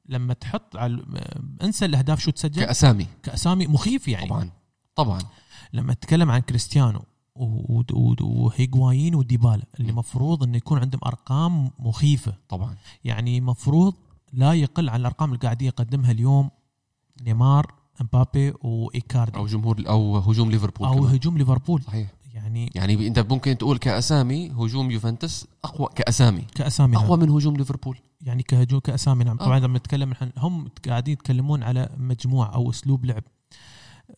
[0.09, 2.65] لما تحط على آه، انسى الأهداف شو تسجل.
[2.65, 3.07] كأسامي.
[3.23, 4.29] كأسامي مخيف يعني.
[4.29, 4.51] طبعا
[4.95, 5.21] طبعا.
[5.73, 7.03] لما تتكلم عن كريستيانو
[7.35, 12.35] وهيغوايين وديبالا اللي مفروض إنه يكون عندهم أرقام مخيفة.
[12.49, 12.77] طبعا.
[13.05, 13.95] يعني مفروض
[14.33, 16.51] لا يقل عن الأرقام اللي قاعد يقدمها اليوم
[17.23, 19.39] نيمار امبابي وإيكاردي.
[19.39, 21.15] أو جمهور أو هجوم ليفربول أو كمان.
[21.15, 21.83] هجوم ليفربول.
[21.83, 22.09] صحيح.
[22.35, 26.43] يعني يعني أنت ممكن تقول كأسامي هجوم يوفنتوس أقوى كأسامي.
[26.55, 27.05] كأسامي نعم.
[27.05, 27.99] أقوى من هجوم ليفربول.
[28.21, 29.37] يعني كهجوم كأسامي نعم.
[29.37, 29.61] طبعا آه.
[29.61, 33.23] لما نتكلم هم قاعدين يتكلمون على مجموعة أو أسلوب لعب.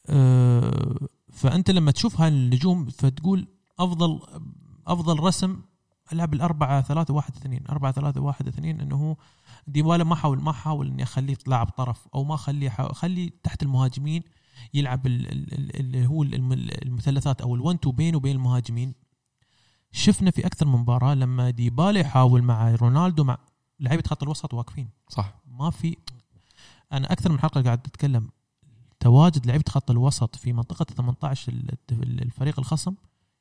[0.06, 3.46] أه فأنت لما تشوف هاي النجوم فتقول
[3.78, 4.20] أفضل
[4.86, 5.60] أفضل رسم
[6.12, 7.64] ألعب الأربعة ثلاثة واحد اثنين.
[7.68, 9.16] أربعة ثلاثة واحد اثنين إنه هو
[9.66, 14.22] ديبالا ما حاول ما حاول إني أخليه لاعب طرف أو ما أخليه خليه تحت المهاجمين
[14.74, 18.94] يلعب ال- ال- ال- اللي هو الم- المثلثات أو الون تو بينه وبين المهاجمين.
[19.92, 23.38] شفنا في أكثر من مباراة لما ديبالا يحاول مع رونالدو مع
[23.80, 24.88] لعيبة خط الوسط واقفين.
[25.08, 25.34] صح.
[25.46, 25.96] ما في
[26.92, 28.28] أنا أكثر من حلقة قاعد أتكلم
[29.02, 32.94] تواجد لعيبة خط الوسط في منطقة 18 ال- ال- الفريق الخصم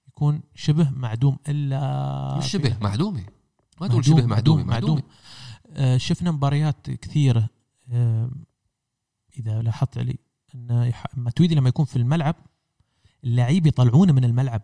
[0.08, 3.26] يكون شبه معدوم إلا مش شبه معدومة.
[3.82, 5.04] ما تقول شبه معدومة معدومة.
[5.74, 7.50] آه، شفنا مباريات كثيرة
[7.92, 8.30] آه،
[9.38, 10.18] إذا لاحظت علي
[10.56, 12.36] أن يح- ماتويدي لما يكون في الملعب
[13.24, 14.62] اللعيب يطلعونه من الملعب.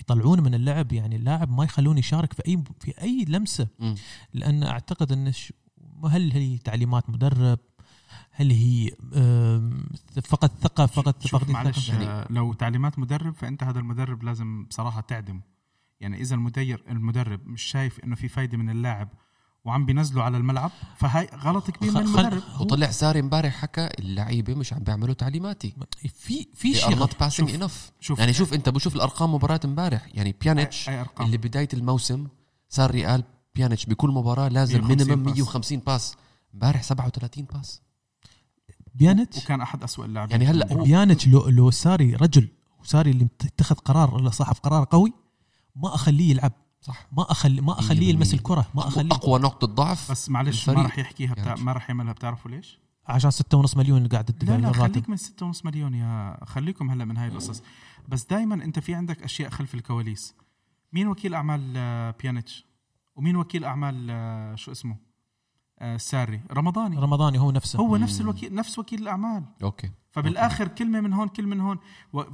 [0.00, 3.68] يطلعونه من اللعب يعني اللاعب ما يخلونه يشارك في أي في أي لمسة.
[3.78, 3.94] مم.
[4.34, 5.32] لأن أعتقد أن
[6.04, 7.58] هل هي تعليمات مدرب
[8.30, 8.90] هل هي
[10.24, 15.40] فقط ثقة فقط فقد معلش آه، لو تعليمات مدرب فأنت هذا المدرب لازم بصراحه تعدمه
[16.00, 19.08] يعني إذا المدير المدرب مش شايف إنه في فايدة من اللاعب
[19.64, 22.42] وعم بينزله على الملعب فهاي غلط كبير من المدرب.
[22.60, 25.74] وطلع ساري امبارح حكى اللعيبة مش عم بيعملوا تعليماتي.
[26.14, 26.96] في في شيء
[27.58, 27.72] enough.
[28.00, 28.18] شوف.
[28.18, 30.08] يعني شوف أنت بشوف الأرقام مباراة امبارح.
[30.14, 32.26] يعني بيانيتش اي أرقام؟ اللي بداية الموسم
[32.68, 35.34] صار ريال بيانيتش بكل مباراة لازم 150 minimum pass.
[35.34, 36.16] 150 pass
[36.54, 37.82] امبارح 37 pass
[38.94, 40.82] بيانيتش وكان أحد أسوأ اللاعبين يعني هلا.
[40.82, 42.48] بيانيتش لو لو ساري رجل
[42.80, 45.12] وساري اللي اتخذ قرار ولا صاحب قرار قوي
[45.76, 50.10] ما أخليه يلعب صح ما اخلي ما أخليه يلمس الكرة ما اخليه أقوى نقطة ضعف
[50.10, 50.82] بس معلش ما.
[50.82, 51.46] راح يحكيها بتاع...
[51.46, 51.60] يعني.
[51.60, 55.16] ما راح يعملها بتعرفوا ليش؟ عشان ستة ونص مليون اللي قاعد لا لا خليك من
[55.16, 57.62] 6.5 مليون يا خليكم هلا من هاي القصص
[58.08, 60.34] بس دائما أنت في عندك أشياء خلف الكواليس
[60.92, 62.66] مين وكيل أعمال آه، بيانيتش
[63.16, 64.96] ومين وكيل أعمال آه، شو اسمه
[65.80, 66.40] آه، ساري.
[66.52, 66.96] رمضاني.
[66.98, 67.78] رمضاني هو نفسه.
[67.78, 69.44] هو نفس الوكيل نفس وكيل الأعمال.
[69.62, 69.90] أوكي.
[70.10, 71.78] فبالآخر كلمة من هون كلمة من هون.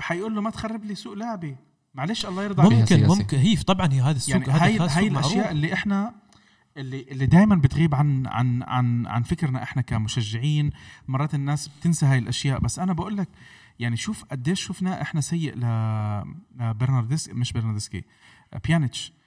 [0.00, 1.56] حيقول له ما تخرب لي سوق لعبي.
[1.94, 2.92] معلش الله يرضى عليك.
[2.92, 3.06] ممكن.
[3.06, 5.26] ممكن هي طبعا هي هذا السوق يعني هاي هاي معروف.
[5.26, 6.14] الأشياء اللي إحنا
[6.76, 10.70] اللي اللي دائما بتغيب عن عن عن عن فكرنا إحنا كمشجعين.
[11.08, 12.60] مرات الناس بتنسى هاي الأشياء.
[12.60, 13.28] بس أنا بقول لك
[13.78, 15.64] يعني شوف قديش شفنا إحنا سيء ل
[16.60, 18.04] لبرناردسكي مش برناردسكي
[18.64, 19.12] بيانيتش.
[19.12, 19.25] آه،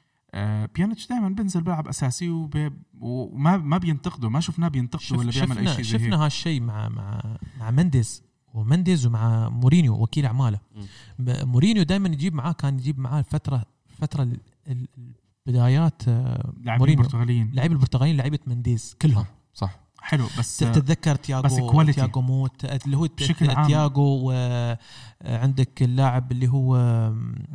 [0.76, 2.72] بيانيتش دائما بينزل بيلعب أساسي وب...
[3.02, 6.62] وما ما بينتقده ما شفناه بينتقده شف ولا بيعمل شفنا أي شيء زي شفنا هالشيء
[6.62, 10.60] مع مع مع مندز ومندز ومع مورينيو وكيل أعماله.
[11.20, 14.88] مورينيو دائما يجيب معاه كان يجيب معاه الفترة فتره ال- ال-
[15.46, 17.04] بدايات آه، لاعبين مورينيو.
[17.04, 17.52] برتغاليين.
[17.54, 19.26] لعيبه البرتغاليين لعيبة منديز كلهم.
[19.54, 19.80] صح صح.
[20.02, 21.96] حلو بس تتذكر تياجو بس quality.
[21.96, 23.68] تياجو موت اللي هو بشكل عام.
[23.68, 24.32] تياجو
[25.24, 26.76] وعندك اللاعب اللي هو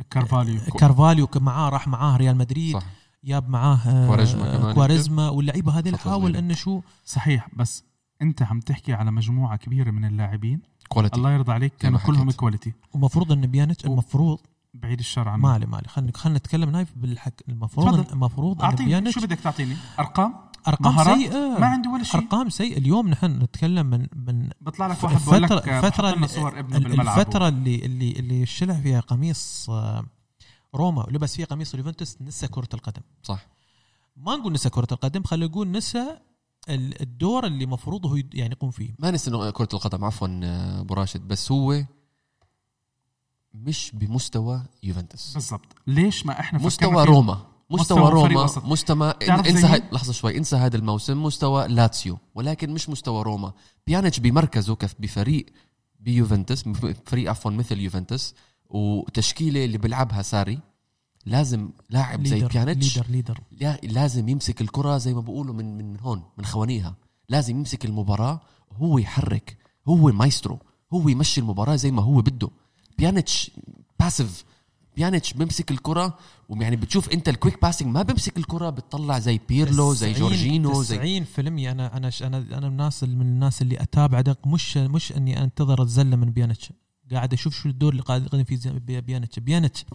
[0.09, 0.61] كارفاليو.
[0.79, 2.83] كارفاليو كان معاه راح معاه ريال مدريد صح
[3.23, 6.35] جاب معاه آه، كواريزما كمان كواريزما واللعيبة هذه حاول.
[6.35, 7.83] إنه شو؟ صحيح بس
[8.21, 10.61] أنت عم تحكي على مجموعة كبيرة من اللاعبين.
[10.89, 12.31] quality الله يرضى عليك كانوا كلهم.
[12.31, 14.39] quality ومفروض إن بيانيتش و- المفروض
[14.73, 15.41] بعيد الشر عنه.
[15.43, 15.87] مالي مالي.
[15.87, 19.11] خلينا خلينا نتكلم نايف بالحكي المفروض المفروض أعطيني.
[19.11, 20.33] شو بدك تعطيني؟ أرقام؟
[20.67, 21.59] أرقام؟ سيئة.
[21.59, 22.21] ما عندي ولا شيء.
[22.21, 22.77] أرقام سيئة.
[22.77, 26.77] اليوم نحن نتكلم من من بطلع لك واحد بقول لك فترة آه، فترة صور ابنه
[26.77, 27.19] ال- بالملعب.
[27.19, 30.05] الفترة اللي اللي اللي شلع فيها قميص آه،
[30.75, 33.01] روما ولبس فيها قميص اليوفنتوس نسى كرة القدم.
[33.23, 33.47] صح.
[34.17, 36.17] ما نقول نسى كرة القدم خلينا نقول نسى
[36.69, 38.95] ال- الدور اللي مفروض هو يعني يقوم فيه.
[38.99, 41.83] ما إنه كرة القدم عفوا آه، أبو راشد بس هو
[43.53, 45.33] مش بمستوى يوفنتوس.
[45.33, 45.75] بالضبط.
[45.87, 47.45] ليش ما إحنا فكرنا مستوى؟ روما.
[47.69, 48.45] مستوى, مستوى روما.
[48.65, 53.53] مستوى انسى هاي؟ لحظة شوي انسى هذا الموسم مستوى لاتسيو ولكن مش مستوى روما.
[53.87, 55.45] بيانيتش بمركزه كف بفريق
[55.99, 56.63] بيوفنتوس
[57.09, 58.35] فريق عفوا مثل يوفنتوس
[58.69, 60.59] وتشكيلة اللي بيلعبها ساري.
[61.25, 63.39] لازم لاعب زي بيانيتش leader leader.
[63.51, 66.95] لا- لازم يمسك الكرة زي ما بقولوا من من هون من خوانيقها.
[67.29, 68.41] لازم يمسك المباراة
[68.77, 70.59] هو يحرك هو المايسترو
[70.93, 72.49] هو يمشي المباراة زي ما هو بده.
[72.97, 73.51] بيانيتش
[73.99, 74.45] passive
[74.95, 76.17] بيانيتش بيمسك الكرة
[76.49, 80.81] ويعني بتشوف انت ال quick passing ما بيمسك الكرة بتطلع زي بيرلو زي 90 جورجينو
[80.83, 84.47] زي 90% أنا أنا أنا أنا من الناس من الناس اللي أتابع دق.
[84.47, 86.69] مش مش إني أنتظر الزله من بيانيتش
[87.11, 89.85] قاعد أشوف شو الدور اللي قاعد يقدم فيه زي- بي- بيانيتش بيانيتش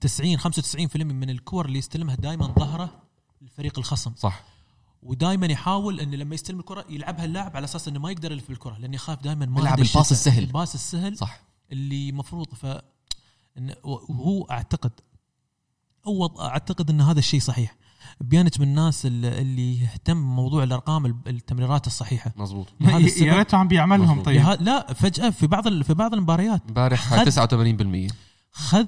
[0.00, 2.90] 90 95% من الكور اللي يستلمها دائما ظهره
[3.42, 4.12] الفريق الخصم.
[4.16, 4.44] صح.
[5.02, 8.78] ودائما يحاول إنه لما يستلم الكرة يلعبها اللاعب على أساس إنه ما يقدر يلف الكره
[8.78, 10.10] لأنه يخاف دائما ما عنده ال pass.
[10.10, 10.42] السهل.
[10.44, 11.40] ال pass السهل صح.
[11.72, 12.46] اللي مفروض.
[12.54, 12.66] ف
[13.84, 14.92] وهو أعتقد
[16.06, 17.74] أو أعتقد إن هذا الشيء صحيح.
[18.20, 22.32] بيانت من الناس اللي اللي يهتم بموضوع الأرقام التمريرات الصحيحة.
[22.36, 22.66] مظبوط.
[22.80, 24.36] لهذا يا السبب- ريته عم بيعملهم طيب.
[24.36, 28.08] لها- لا فجأة في بعض ال- في بعض المباريات امبارح خد- 89%
[28.52, 28.86] خذ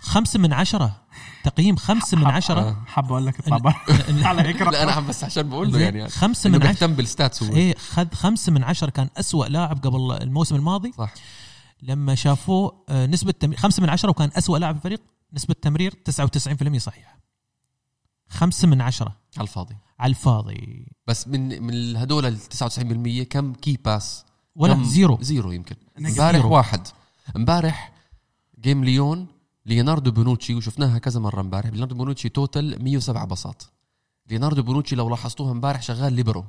[0.00, 0.96] خمسة من عشرة.
[1.44, 2.82] تقييم خمسة من عشرة.
[2.86, 3.74] حاب أقول لك اطلع برا
[4.22, 6.08] على هيك لا أنا بس عشان بقول له يعني.
[6.08, 6.68] خمسة من عشرة.
[6.68, 7.52] بيهتم بالستاتس هو.
[7.56, 10.92] إيه خذ خمسة من عشرة كان أسوأ لاعب قبل الموسم الماضي.
[10.98, 11.14] صح.
[11.82, 15.00] لما شافوه آه، نسبة خمسة من عشرة وكان أسوأ لاعب في الفريق.
[15.32, 17.20] نسبة تمرير 99% صحيحة.
[18.28, 19.16] خمسة من عشرة.
[19.36, 19.76] على الفاضي.
[19.98, 20.86] على الفاضي.
[21.06, 24.24] بس من من هدول ال 99% كم key pass
[24.56, 25.18] ولا كم زيرو.
[25.20, 25.76] زيرو يمكن.
[25.98, 26.44] امبارح.
[26.44, 26.88] واحد.
[27.36, 27.92] امبارح
[28.60, 29.26] game ليون
[29.66, 31.70] ليوناردو بونوتشي وشفناها كذا مرة امبارح.
[31.70, 33.62] ليوناردو بونوتشي total 107 باصات
[34.30, 36.44] ليوناردو بونوتشي لو لاحظتوها امبارح شغال ليبرو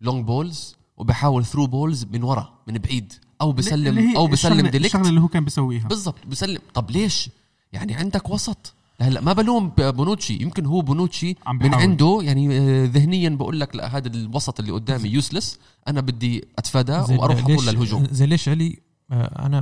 [0.00, 3.12] long balls وبحاول through balls من ورا من بعيد.
[3.40, 4.94] أو بسلم أو بسلم direct.
[4.94, 5.88] الشغلة اللي هو كان بيسويها.
[5.88, 6.58] بالضبط بسلم.
[6.74, 7.30] طب ليش؟
[7.74, 8.74] يعني عندك وسط.
[9.00, 10.42] هلا ما بلوم بونوتشي.
[10.42, 11.74] يمكن هو بونوتشي من.
[11.74, 15.58] عنده يعني آه، ذهنيا بقول لك لا هذا الوسط اللي قدامي useless
[15.88, 18.06] أنا بدي أتفاداه وأروح اطول للهجوم.
[18.10, 18.78] زين ليش علي؟
[19.10, 19.60] آه، أنا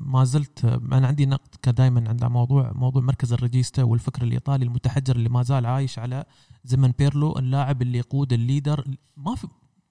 [0.00, 5.16] ما زلت آه، أنا عندي نقد كدائما عند موضوع موضوع مركز الريجيستا والفكر الإيطالي المتحجر
[5.16, 6.24] اللي ما زال عايش على
[6.64, 8.84] زمن بيرلو اللاعب اللي يقود ال leader.
[9.16, 9.46] ما في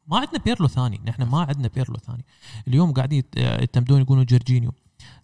[0.07, 1.01] ما عندنا بيرلو ثاني.
[1.05, 2.25] نحن ما عندنا بيرلو ثاني.
[2.67, 4.71] اليوم قاعدين يت- يعتمدون يقولون جورجينيو.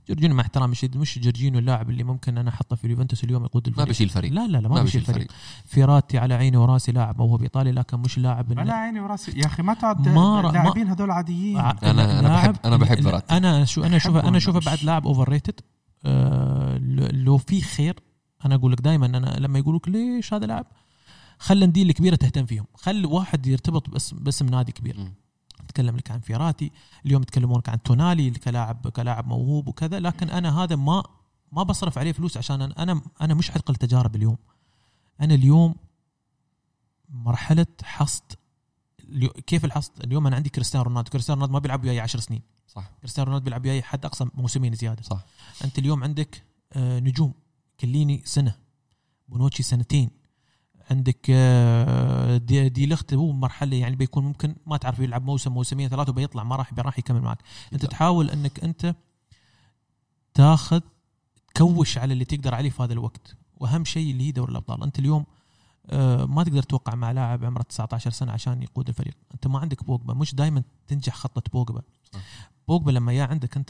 [0.10, 3.68] جورجينيو مع احترامي الشديد مش جورجينيو اللاعب اللي ممكن أنا أحطه في اليوفنتوس اليوم يقود
[3.70, 3.90] ما الفريق.
[3.90, 5.32] بشيل فريق لا لا لا ما, ما بيشيل بشيل الفريق.
[5.66, 9.40] فيراتي على عيني وراسي لاعب موهوب ايطالي لكن مش لاعب بلا عيني وراسي.
[9.40, 11.58] يا أخي ما تعد ما اللاعبين هدول عاديين.
[11.60, 13.38] أنا لاعب- بحب- أنا بحب فيراتي.
[13.38, 15.60] أنا شو أنا اشوفه أنا اشوفه بعد لاعب overrated
[16.06, 16.78] آه
[17.12, 18.00] لو في خير
[18.46, 20.66] أنا أقول لك دائما أنا لما يقولوا لك ليش هذا لاعب
[21.40, 22.66] خلي الانديه الكبيرة تهتم فيهم.
[22.76, 24.98] خلي واحد يرتبط بس باسم نادي كبير.
[25.00, 25.14] مم.
[25.68, 26.72] نتكلم لك عن فيراتي
[27.06, 31.04] اليوم يتكلمون عن تونالي كلاعب كلاعب موهوب وكذا لكن أنا هذا ما
[31.52, 34.38] ما بصرف عليه فلوس عشان أنا أنا, أنا مش عتق التجارب اليوم.
[35.22, 35.76] أنا اليوم
[37.10, 38.24] مرحلة حصد
[39.48, 42.42] كيف الحصد؟ اليوم أنا عندي كريستيانو رونالدو كريستيانو رونالدو ما بيلعب وياي 10 سنين.
[42.68, 42.92] صح.
[43.02, 45.04] كريستيانو رونالدو بيلعب وياي حد أقصى موسمين زيادة.
[45.04, 45.26] صح.
[45.64, 47.34] أنت اليوم عندك آه، نجوم
[47.80, 48.56] كليني سنة
[49.28, 50.10] بونوتشي سنتين.
[50.92, 55.90] عندك آه، دي, دي لخت هو مرحلة يعني بيكون ممكن ما تعرف يلعب موسم موسمين
[55.90, 57.38] ثلاثة وبيطلع ما راح راح يكمل معك.
[57.74, 57.90] انت لا.
[57.90, 58.96] تحاول انك انت
[60.34, 60.82] تاخذ
[61.56, 63.36] تكوش على اللي تقدر عليه في هذا الوقت.
[63.58, 64.84] وأهم شيء اللي هي دوري الأبطال.
[64.84, 65.26] انت اليوم
[65.90, 69.18] آه، ما تقدر توقع مع لاعب عمره 19 سنة عشان يقود الفريق.
[69.34, 71.82] انت ما عندك بوجبا مش دائما تنجح خطة بوجبا.
[72.68, 73.70] بوجبا لما يا عندك انت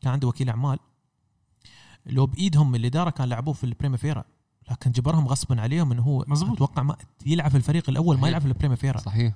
[0.00, 0.78] كان عنده وكيل أعمال
[2.06, 4.24] لو بإيدهم الاداره كان لعبوه في البريمافيرا
[4.70, 6.52] لكن جبرهم غصبا عليهم إنه هو مزبوط.
[6.56, 6.96] أتوقع ما
[7.26, 8.28] يلعب في الفريق الأول ما.
[8.28, 9.34] يلعب في البريمافيرا صحيح.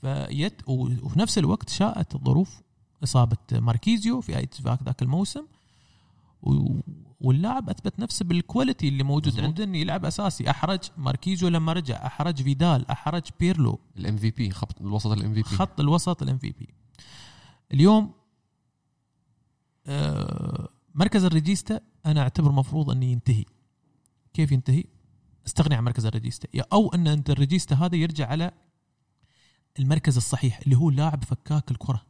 [0.00, 2.60] فيت وفي نفس الوقت شاءت الظروف
[3.04, 5.42] إصابة ماركيزيو في في ذاك الموسم.
[6.42, 6.80] و-
[7.20, 9.44] واللاعب أثبت نفسه بال quality اللي موجود مظبوط.
[9.44, 10.50] عنده إنه يلعب أساسي.
[10.50, 13.78] أحرج ماركيزيو لما رجع أحرج فيدال أحرج بيرلو.
[13.96, 16.68] ال MVP خط الوسط ال MVP خط الوسط ال MVP
[17.72, 18.10] اليوم
[19.86, 23.44] آه، مركز الريجيستا أنا اعتبر مفروض إنه ينتهي.
[24.32, 24.84] كيف ينتهي؟
[25.46, 28.50] استغني عن مركز الريجيستا أو أن أنت الريجيستا هذا يرجع على
[29.78, 32.06] المركز الصحيح اللي هو لاعب فكاك الكرة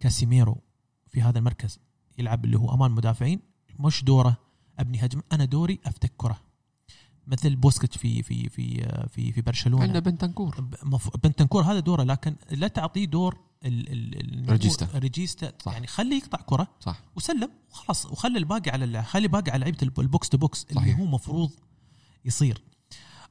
[0.00, 0.56] كاسيميرو
[1.06, 1.80] في هذا المركز
[2.18, 3.40] يلعب اللي هو أمان مدافعين
[3.78, 4.36] مش دوره
[4.78, 6.40] أبني هجمة أنا دوري أفتك كرة
[7.28, 10.68] مثل بوسكيتش في في في في في برشلونة عندنا بنتنكور.
[11.24, 13.47] بنتنكور هذا دوره لكن لا تعطيه دور.
[14.50, 14.88] ريجيستا.
[14.94, 15.52] ريجيستا.
[15.64, 15.72] صح.
[15.72, 17.00] يعني خليه يقطع كرة صح.
[17.16, 20.98] وسلم وخلاص وخلي الباقي على خلي باقي على لعيبة الب- ال box to box اللي.
[20.98, 21.50] هو مفروض
[22.24, 22.62] يصير.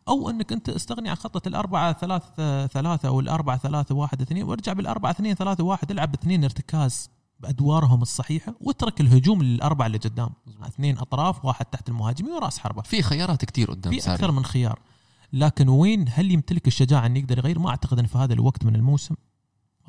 [0.08, 2.24] أو إنك أنت استغني عن خطة الأربعة ثلاث
[2.72, 7.10] ثلاثة أو الأربعة ثلاثة واحد اثنين وارجع بالأربعة اثنين ثلاثة واحد العب باثنين ارتكاز
[7.40, 10.30] بأدوارهم الصحيحة واترك الهجوم للأربعة اللي قدام.
[10.62, 12.82] اثنين أطراف واحد تحت المهاجمين وراس حربة.
[12.82, 14.80] في خيارات كتير قدام في أكثر من خيار.
[15.34, 18.76] لكن وين؟ هل يمتلك الشجاعة انه يقدر يغير؟ ما أعتقد إن في هذا الوقت من
[18.76, 19.16] الموسم.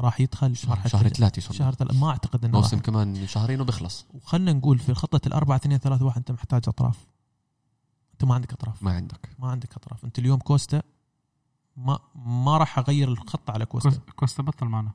[0.01, 1.99] راح يدخل شهر, شهر ثلاثة شهر ثلاثة.
[2.01, 2.78] ما أعتقد إنه موسم.
[2.78, 4.07] كمان شهرين وبيخلص.
[4.14, 7.07] وخلنا نقول في خطة الأربعة اثنين ثلاثة واحد أنت محتاج أطراف.
[8.12, 8.82] أنت ما عندك أطراف.
[8.82, 9.28] ما عندك.
[9.38, 10.05] ما عندك أطراف.
[10.05, 10.82] أنت اليوم كوستا
[11.76, 14.01] ما ما راح أغير الخطة على كوستا.
[14.16, 14.90] كوستا- بطل معنا.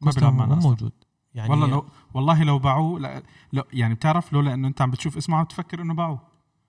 [0.00, 0.54] ما كوستا معنا.
[0.54, 0.92] موجود.
[1.34, 3.22] يعني والله لو والله لو باعوه لا
[3.52, 6.20] لو يعني بتعرف لولا إنه أنت عم بتشوف اسمه عم تفكر إنه باعوه.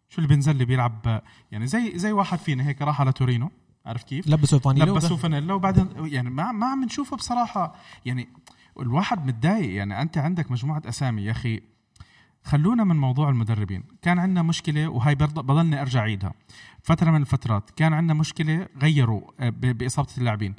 [0.09, 3.51] شو اللي بينزل اللي بيلعب يعني زي زي واحد فينا هيك راح على تورينو.
[3.85, 7.75] عارف كيف؟ لبسوا فانيلا لبسوه فانيلا وبعدين يعني ما ما عم نشوفه بصراحة.
[8.05, 8.27] يعني
[8.79, 9.75] الواحد متضايق.
[9.75, 11.61] يعني أنت عندك مجموعة أسامي يا أخي.
[12.43, 13.83] خلونا من موضوع المدربين.
[14.01, 16.33] كان عندنا مشكلة وهي بضلني أرجع أعيدها.
[16.83, 20.55] فترة من الفترات كان عندنا مشكلة غيروا آه، بإصابة اللاعبين.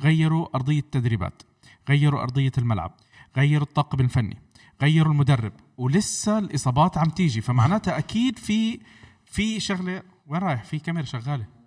[0.00, 1.42] غيروا أرضية التدريبات.
[1.88, 2.92] غيروا أرضية الملعب.
[3.36, 4.36] غيروا الطاقم الفني.
[4.82, 5.52] غيروا المدرب.
[5.78, 7.40] ولسه الإصابات عم تيجي.
[7.40, 8.80] فمعناتها أكيد في
[9.24, 10.02] في شغلة.
[10.26, 11.57] وين رايح؟ في كاميرا شغالة.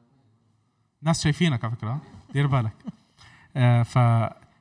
[1.04, 2.02] ناس شايفينك على فكرة
[2.34, 2.74] دير بالك.
[3.56, 3.99] آه ف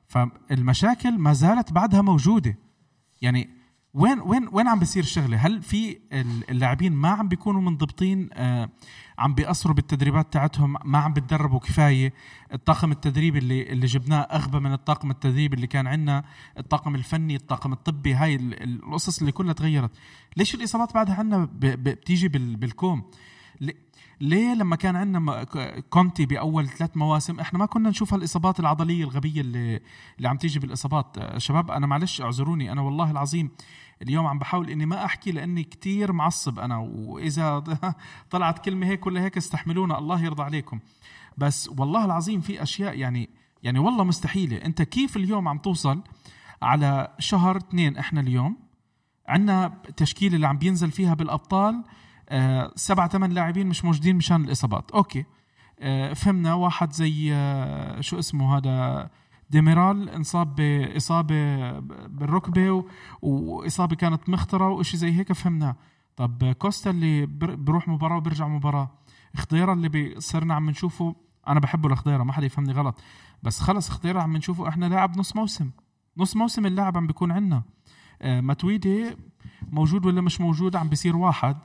[0.08, 2.56] فالمشاكل ما زالت بعدها موجودة.
[3.22, 3.50] يعني
[3.94, 5.98] وين وين وين عم بيصير الشغلة؟ هل في
[6.50, 8.68] اللاعبين ما عم بيكونوا منضبطين؟ آه
[9.18, 12.12] عم بيأثروا بالتدريبات تاعتهم؟ ما عم بتدربوا كفاية؟
[12.52, 16.24] الطاقم التدريبي اللي اللي جبناه أغبى من الطاقم التدريبي اللي كان عندنا
[16.58, 19.90] الطاقم الفني الطاقم الطبي هاي القصص اللي كلها تغيرت.
[20.36, 23.02] ليش الإصابات بعدها عندنا بتيجي بالكوم؟
[24.20, 25.44] ليه لما كان عندنا
[25.90, 29.80] كونتي بأول ثلاث مواسم إحنا ما كنا نشوف هالإصابات العضلية الغبية اللي
[30.16, 31.38] اللي عم تيجي بالإصابات.
[31.38, 33.50] شباب أنا معلش اعذروني أنا والله العظيم
[34.02, 37.64] اليوم عم بحاول إني ما أحكي لأني كتير معصب أنا وإذا
[38.30, 40.80] طلعت كلمة هيك ولا هيك استحملونا الله يرضى عليكم.
[41.38, 43.30] بس والله العظيم في أشياء يعني
[43.62, 44.56] يعني والله مستحيلة.
[44.56, 46.02] أنت كيف اليوم عم توصل
[46.62, 48.56] على شهر اثنين إحنا اليوم؟
[49.28, 51.99] عندنا تشكيلة اللي عم بينزل فيها بالأبطال آه
[52.74, 54.90] سبعة ثمان لاعبين مش موجودين مشان الإصابات.
[54.90, 55.24] okay.
[55.80, 56.54] آه فهمنا.
[56.54, 59.10] واحد زي آه شو اسمه هذا؟
[59.50, 61.70] ديميرال انصاب باصابه
[62.06, 62.84] بالركبة
[63.22, 65.76] وإصابة كانت مخطرة وإشي زي هيك فهمناه
[66.16, 67.26] طب كوستا اللي
[67.56, 68.90] بروح مباراة وبرجع مباراة.
[69.36, 71.14] خضيره اللي صرنا عم نشوفه.
[71.48, 73.00] أنا بحبه لخضيرة ما حدا يفهمني غلط.
[73.42, 74.68] بس خلص خضيره عم نشوفه.
[74.68, 75.70] إحنا لاعب نص موسم.
[76.16, 77.62] نص موسم اللاعب عم بيكون عندنا.
[78.22, 79.16] آه متويدي
[79.72, 81.56] موجود ولا مش موجود؟ عم بيصير واحد.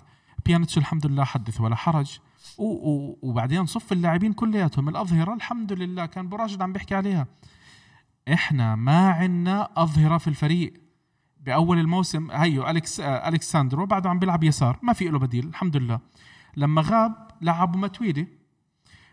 [0.45, 2.19] بيانتش الحمد لله حدث ولا حرج.
[2.57, 4.89] وبعدين صف اللاعبين كلياتهم.
[4.89, 7.27] الأظهرة الحمد لله كان براجد عم بيحكي عليها.
[8.33, 10.73] إحنا ما عندنا أظهرة في الفريق.
[11.39, 14.79] بأول الموسم هيو الكس الكساندرو بعده عم بيلعب يسار.
[14.81, 15.99] ما في له بديل الحمد لله
[16.57, 18.27] لما غاب لعبوا ماتويدي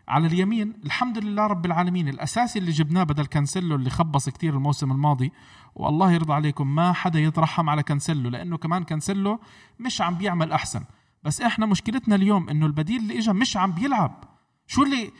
[0.09, 0.75] على اليمين.
[0.85, 2.09] الحمد لله رب العالمين.
[2.09, 5.33] الأساسي اللي جبناه بدل كانسيلو اللي خبص كتير الموسم الماضي.
[5.75, 9.41] والله يرضى عليكم ما حدا يترحم على كانسيلو لأنه كمان كانسيلو
[9.81, 10.85] مش عم بيعمل أحسن.
[11.25, 14.25] بس إحنا مشكلتنا اليوم انه البديل اللي اجى مش عم بيلعب.
[14.67, 15.11] شو اللي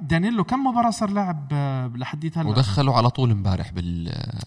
[0.00, 3.70] دانيلو كم مباراة صار لاعب آه، لحديت هلا؟ ودخله على طول امبارح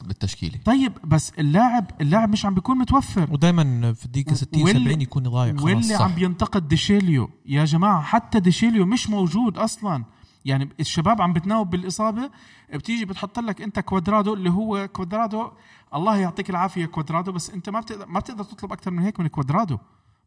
[0.03, 0.59] بالتشكيلة.
[0.65, 3.27] طيب بس اللاعب اللاعب مش عم بيكون متوفر.
[3.33, 6.01] ودائما في الدقيقة 60 واللي 70 يكون ضايع خلاص واللي صح.
[6.01, 7.29] عم بينتقد ديشيليو.
[7.45, 10.03] يا جماعة حتى ديشيليو مش موجود أصلا.
[10.45, 12.29] يعني الشباب عم بتناوب بالإصابة.
[12.73, 15.51] بتيجي بتحط لك أنت كوادرادو اللي هو كوادرادو.
[15.93, 19.27] الله يعطيك العافية كوادرادو بس أنت ما بتقدر ما بتقدر تطلب أكثر من هيك من
[19.27, 19.77] كوادرادو.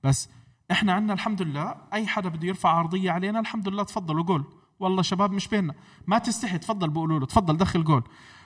[0.05, 0.29] بس
[0.71, 4.45] إحنا عندنا الحمد لله أي حدا بده يرفع عرضية علينا الحمد لله تفضلوا جول
[4.81, 5.75] والله شباب مش بيننا.
[6.07, 8.03] ما تستحي تفضل بقولوا له تفضل دخل جول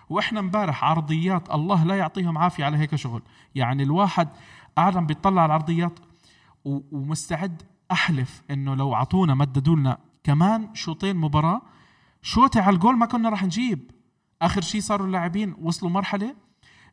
[0.08, 3.22] وإحنا امبارح عرضيات الله لا يعطيهم عافية على هيك شغل.
[3.54, 4.28] يعني الواحد
[4.76, 5.98] قاعد عم بيطلع على العرضيات
[6.64, 7.62] ومستعد
[7.92, 11.62] أحلف إنه لو عطونا مددوا لنا كمان شوطين مباراة.
[12.22, 13.90] شوطه على الجول ما كنا راح نجيب.
[14.42, 16.34] آخر شيء صاروا اللاعبين وصلوا مرحلة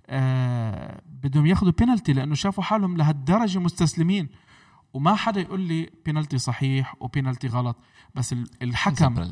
[0.07, 4.29] آه بدهم ياخذوا بينالتي لأنه شافوا حالهم لهالدرجة مستسلمين.
[4.93, 7.77] وما حدا يقول لي بينالتي صحيح وبينالتي غلط
[8.15, 9.31] بس الحكم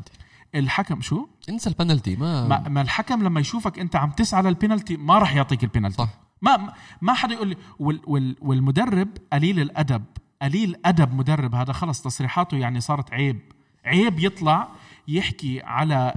[0.54, 5.18] الحكم شو؟ انسى البنالتي ما ما, ما الحكم لما يشوفك انت عم تسعى للبينالتي ما
[5.18, 6.08] راح يعطيك البينالتي صح.
[6.42, 10.04] ما ما حدا يقول لي وال وال والمدرب قليل الأدب
[10.42, 13.40] قليل أدب مدرب هذا خلص تصريحاته يعني صارت عيب.
[13.84, 14.68] عيب يطلع
[15.08, 16.14] يحكي على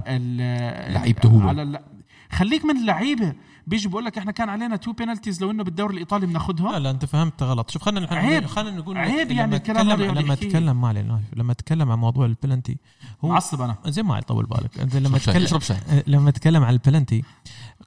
[0.90, 1.48] لعيبته هو.
[1.48, 1.84] على
[2.30, 3.34] خليك من اللعيبة.
[3.66, 6.90] بيجي بقول لك إحنا كان علينا two penalties لو إنه بالدوري الإيطالي بناخذهم لا لا
[6.90, 7.70] أنت فهمت غلط.
[7.70, 11.90] شوف خلينا عيب خلينا نقول عيب يعني الكلام لما لما أتكلم ما علينا لما أتكلم
[11.90, 12.78] عن موضوع البلنتي
[13.24, 13.76] هو معصب أنا.
[13.86, 14.80] زي ما يطول بالك.
[14.80, 15.76] انت لما تكلم شاي.
[16.06, 17.22] لما تكلم عن البلنتي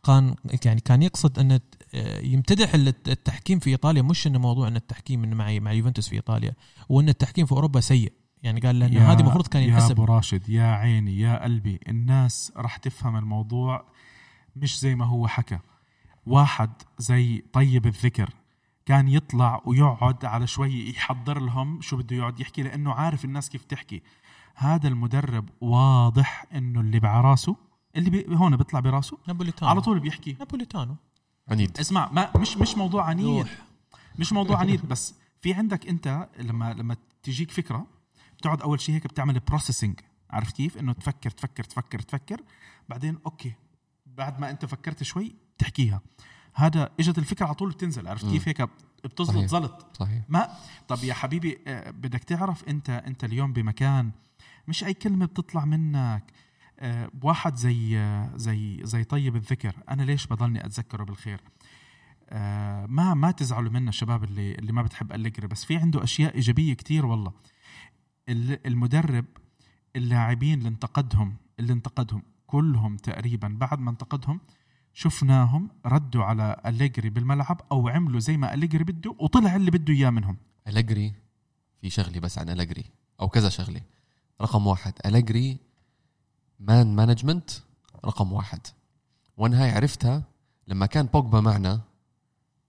[0.04, 1.60] كان يعني كان يقصد إن
[2.24, 4.02] يمتدح التحكيم في إيطاليا.
[4.02, 6.54] مش انه موضوع إن التحكيم انه مع مع يوفنتوس في إيطاليا
[6.90, 8.14] وإن التحكيم في أوروبا سيء.
[8.44, 9.88] يعني قال لأنه هذه المفروض كان ينحسب.
[9.88, 13.86] يا أبو راشد يا عيني يا قلبي الناس راح تفهم الموضوع
[14.62, 15.60] مش زي ما هو حكى.
[16.26, 18.30] واحد زي طيب الذكر
[18.86, 23.64] كان يطلع ويقعد على شوي يحضر لهم شو بده يقعد يحكي لأنه عارف الناس كيف
[23.64, 24.02] تحكي.
[24.56, 27.56] هذا المدرب واضح إنه اللي بعراسه
[27.96, 29.70] اللي بي هون بيطلع براسه؟ نابوليتانو.
[29.70, 30.36] على طول بيحكي.
[30.40, 30.96] نابوليتانو.
[31.48, 31.80] عنيد.
[31.80, 33.48] اسمع ما مش مش موضوع عنيد.
[34.20, 37.88] مش موضوع عنيد بس في عندك أنت لما لما تجيك فكرة
[38.38, 42.42] بتقعد أول شيء هيك بتعمل processing عرفت كيف؟ إنه تفكر تفكر تفكر تفكر
[42.90, 43.54] بعدين okay
[44.18, 46.02] بعد ما انت فكرت شوي تحكيها.
[46.54, 48.70] هذا اجت الفكرة على طول بتنزل عرفت كيف هيك
[49.04, 50.24] بتزلط زلط صحيح.
[50.30, 50.50] ما؟
[50.88, 54.12] طب يا حبيبي آه، بدك تعرف انت انت اليوم بمكان
[54.68, 56.24] مش أي كلمة بتطلع منك.
[56.80, 59.76] آه، واحد زي آه، زي زي طيب الذكر.
[59.90, 61.42] أنا ليش بضلني أتذكره بالخير؟
[62.88, 66.74] ما ما تزعلوا منا الشباب اللي اللي ما بتحب أليجري بس في عنده أشياء إيجابية
[66.74, 67.34] كتير والله.
[68.30, 69.26] المدرب
[69.96, 72.24] اللاعبين اللي انتقدهم اللي انتقدهم.
[72.48, 74.40] كلهم تقريبا بعد ما انتقدهم
[74.94, 80.10] شفناهم ردوا على أليجري بالملعب أو عملوا زي ما أليجري بده وطلع اللي بده إياه
[80.10, 80.38] منهم.
[80.68, 81.14] أليجري؟
[81.82, 82.86] في شغله بس عن أليجري
[83.22, 83.82] أو كذا شغلة.
[84.42, 85.58] رقم واحد أليجري
[86.60, 87.50] man management
[88.06, 88.60] رقم واحد.
[89.38, 90.24] وأنا هاي عرفتها
[90.68, 91.82] لما كان بوجبا معنا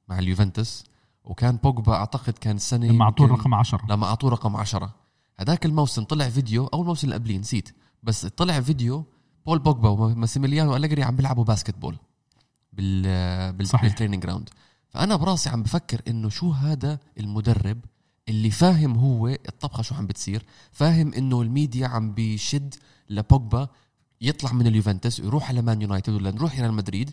[0.08, 0.84] مع اليوفنتوس
[1.24, 4.94] وكان بوجبا أعتقد كان سنة لما أعطوه رقم 10 لما أعطوه رقم عشرة.
[5.36, 7.76] هذاك الموسم طلع فيديو أو الموسم اللي قبليه نسيت.
[8.02, 9.04] بس طلع فيديو
[9.48, 11.96] بول بوجبا وماسيميليانو أليجري عم بيلعبوا basketball
[12.72, 13.02] بال
[13.52, 13.82] بال صحيح.
[13.82, 14.48] بال training ground
[14.88, 17.78] فأنا براسي عم بفكر إنه شو هذا المدرب
[18.28, 20.42] اللي فاهم هو الطبخة شو عم بتصير
[20.72, 22.74] فاهم إنه الميديا عم بيشد
[23.10, 23.68] لبوجبا
[24.20, 27.10] يطلع من اليوفنتوس ويروح على مان يونايتد ولا نروح إلى مدريد.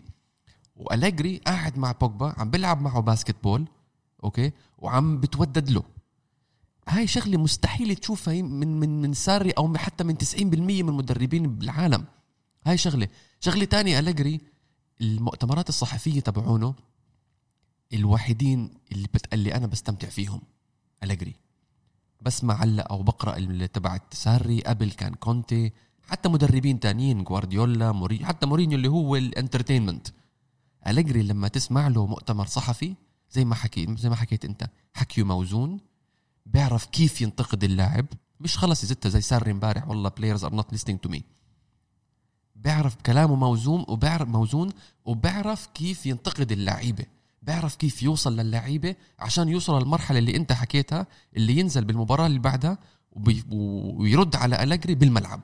[0.76, 3.64] وأليجري قاعد مع بوجبا عم بيلعب معه basketball
[4.24, 5.82] okay؟ وعم بتودد له.
[6.88, 12.04] هاي شغلة مستحيل تشوفها من من من ساري أو حتى من 90% من المدربين بالعالم
[12.66, 13.08] هاي شغلة.
[13.40, 14.40] شغلة تانية أليجري
[15.00, 16.74] المؤتمرات الصحفية تبعونه
[17.92, 20.40] الوحيدين اللي بتقلي أنا بستمتع فيهم.
[21.02, 21.34] أليجري.
[22.20, 28.24] بسمع هلا أو بقرأ اللي تبعت ساري قبل كان كونتي حتى مدربين تانيين جوارديولا موري
[28.24, 30.08] حتى مورينيو اللي هو ال entertainment.
[30.86, 32.94] أليجري لما تسمع له مؤتمر صحفي
[33.30, 35.80] زي ما حكيت زي ما حكيت أنت حكيه موزون
[36.46, 38.06] بيعرف كيف ينتقد اللاعب.
[38.40, 41.20] مش خلص يزتها زي ساري امبارح والله players are not listening to me.
[42.56, 44.72] بيعرف كلامه موزون وبيعرف موزون
[45.04, 47.04] وبيعرف كيف ينتقد اللعيبة.
[47.42, 52.78] بيعرف كيف يوصل للعيبة عشان يوصل للمرحلة اللي انت حكيتها اللي ينزل بالمباراة اللي بعدها
[53.50, 55.40] ويرد على أليجري بالملعب.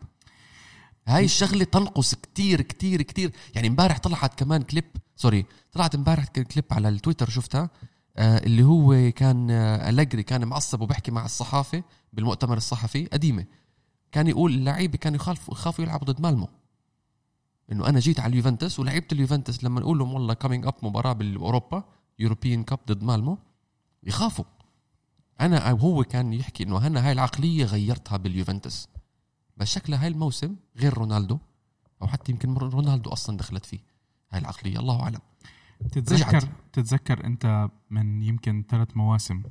[1.09, 3.33] هاي الشغلة تنقص كتير كتير كتير.
[3.55, 4.85] يعني امبارح طلعت كمان clip
[5.17, 7.71] sorry طلعت امبارح كليب على التويتر شفتها؟
[8.17, 11.83] آه اللي هو كان آه أليجري كان معصب وبحكي مع الصحافة
[12.13, 13.45] بالمؤتمر الصحفي قديمة.
[14.13, 15.21] كان يقول اللعيبة كانوا
[15.53, 16.49] يخافوا يلعبوا ضد مالمو.
[17.73, 21.85] إنه أنا جيت على اليوفنتوس ولعيبه اليوفنتوس لما نقول لهم والله coming up مباراة بالأوروبا
[22.19, 23.39] European Cup ضد مالمو
[24.03, 24.45] يخافوا.
[25.41, 28.89] أنا هو كان يحكي إنه أنا هاي العقلية غيرتها باليوفنتوس.
[29.57, 31.39] بس شكلها هاي الموسم غير رونالدو
[32.03, 33.79] أو حتى يمكن رونالدو أصلا دخلت فيه.
[34.31, 35.21] هاي العقلية الله أعلم.
[35.93, 36.45] تتذكر رجعت.
[36.73, 39.43] تتذكر أنت من يمكن ثلاث مواسم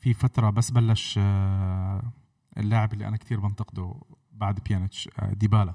[0.00, 2.12] في فترة بس بلش آه،
[2.56, 3.94] اللاعب اللي أنا كتير بنتقده
[4.32, 5.74] بعد بيانيتش آه، ديبالا.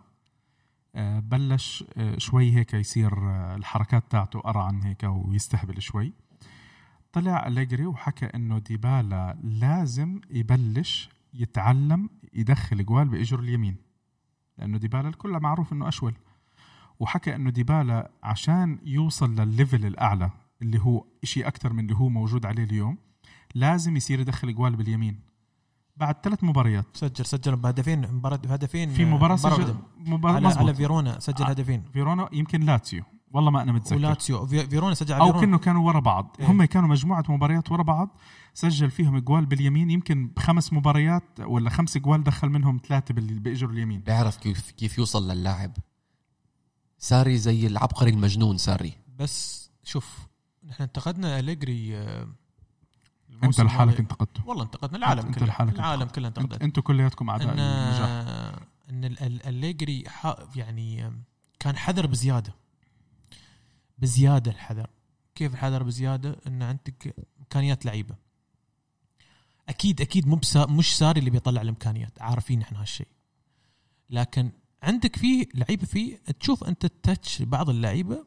[0.95, 6.13] بلش آه، شوي هيك يصير آه، الحركات تاعته أرعن هيك ويستهبل شوي.
[7.13, 13.75] طلع أليجري وحكى إنه ديبالا لازم يبلش يتعلم يدخل جوال بإجره اليمين
[14.57, 16.13] لأنه ديبالا الكل معروف إنه أشول.
[16.99, 20.31] وحكى إنه ديبالا عشان يوصل للل level الأعلى
[20.61, 22.97] اللي هو شيء أكثر من اللي هو موجود عليه اليوم
[23.55, 25.28] لازم يصير يدخل جوال باليمين.
[25.99, 26.85] بعد ثلاث مباريات.
[26.93, 29.75] سجل سجل بهدفين مباراة بهدفين في مباراة مباراة سجل.
[29.97, 30.73] مباراة على, على.
[30.73, 31.47] فيرونا سجل آه.
[31.49, 31.83] هدفين.
[31.93, 33.03] فيرونا يمكن لاتسيو.
[33.31, 33.95] والله ما أنا متذكر.
[33.95, 34.45] ولاتسيو.
[34.47, 35.41] في- فيرونا سجل على أو فيرونا.
[35.45, 36.35] كانوا كانوا ورا بعض.
[36.39, 36.45] إيه.
[36.51, 38.17] هم كانوا مجموعة مباريات ورا بعض.
[38.53, 39.89] سجل فيهم جوال باليمين.
[39.89, 43.99] يمكن بخمس مباريات ولا خمس جوال دخل منهم ثلاثة باجره اليمين.
[44.01, 45.71] بيعرف كيف كيف يوصل للاعب.
[46.97, 48.93] ساري زي العبقري المجنون ساري.
[49.19, 50.17] بس شوف
[50.67, 52.27] نحن انتقدنا أليجري آه،
[53.43, 53.99] أنت لحالك.
[53.99, 54.47] انتقدته.
[54.47, 54.97] والله انتقدنا.
[54.97, 55.47] العالم أنت كله.
[55.47, 56.15] لحالك العالم انتقدت.
[56.15, 58.09] كله انت انتقدت أنتوا كلياتكم أعداء ان النجاح
[58.89, 61.11] إن ال- ال- أليجري ح- يعني
[61.59, 62.53] كان حذر بزيادة.
[63.97, 64.87] بزيادة الحذر.
[65.35, 68.15] كيف الحذر بزيادة؟ إن عندك إمكانيات لعيبة.
[69.69, 72.21] أكيد أكيد مو مش ساري اللي بيطلع الإمكانيات.
[72.21, 73.07] عارفين إحنا هالشيء.
[74.09, 74.51] لكن
[74.83, 78.25] عندك في لعيبة في تشوف أنت ال touch بعض اللعيبة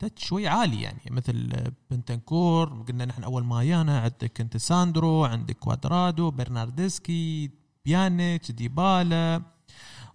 [0.00, 1.00] touch شوي عالي يعني.
[1.10, 1.52] مثل
[1.90, 7.50] بنتنكور قلنا نحن أول ما جانا عندك أنت ساندرو عندك كوادرادو برناردسكي
[7.84, 9.42] بيانيتش ديبالا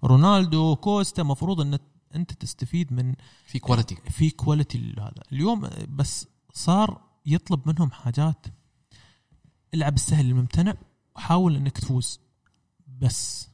[0.04, 1.24] رونالدو كوستا.
[1.24, 1.80] مفروض إن
[2.16, 3.16] أنت تستفيد من
[3.46, 8.46] في quality في quality هذا اليوم بس صار يطلب منهم حاجات.
[9.74, 10.74] العب السهل الممتنع
[11.16, 12.20] وحاول إنك تفوز.
[12.88, 13.50] بس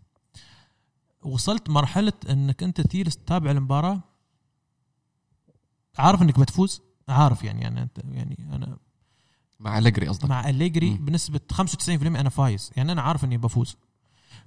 [1.24, 4.11] وصلت مرحلة إنك أنت تجلس تتابع المباراة.
[5.98, 8.78] عارف إنك بتفوز؟ عارف يعني أنا أنت يعني أنا
[9.60, 10.30] مع أليجري قصدك.
[10.30, 11.06] مع أليجري مم.
[11.06, 12.72] بنسبة 95% أنا فايز.
[12.78, 13.76] يعني أنا عارف إني بفوز.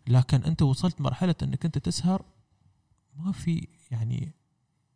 [0.06, 2.24] لكن أنت وصلت مرحلة إنك أنت تسهر
[3.16, 4.32] ما في يعني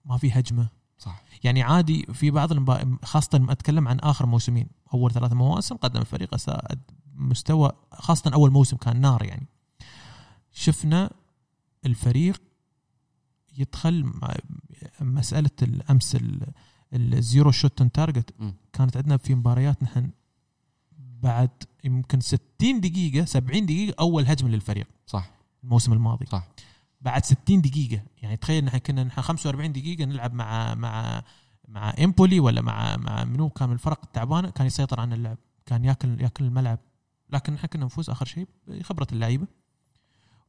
[0.05, 0.68] ما في هجمة.
[0.99, 1.22] صح.
[1.44, 2.99] يعني عادي في بعض المبا...
[3.05, 4.68] خاصة لما أتكلم عن آخر موسمين.
[4.94, 6.76] أول ثلاث مواسم قدم الفريق أسا-
[7.14, 9.46] مستوى خاصة أول موسم كان نار يعني.
[10.53, 11.11] شفنا
[11.86, 12.42] الفريق
[13.59, 14.34] يدخل مع
[15.00, 16.52] مسألة الأمس ال-
[16.94, 18.54] ال zero shot target مم.
[18.72, 20.11] كانت عندنا في مباريات نحن
[20.98, 21.50] بعد
[21.84, 24.86] يمكن 60 دقيقة 70 دقيقة أول هجمة للفريق.
[25.06, 25.30] صح.
[25.64, 26.26] الموسم الماضي.
[26.26, 26.48] صح.
[27.00, 31.22] بعد 60 دقيقة يعني تخيل نحن كنا نحن 45 دقيقة نلعب مع مع
[31.68, 35.84] مع إمبولي ولا مع مع منو كان من الفرق التعبانه كان يسيطر عن اللعب كان
[35.84, 36.78] ياكل ياكل الملعب.
[37.30, 39.46] لكن إحنا كنا نفوز آخر شيء بخبرة اللعيبة.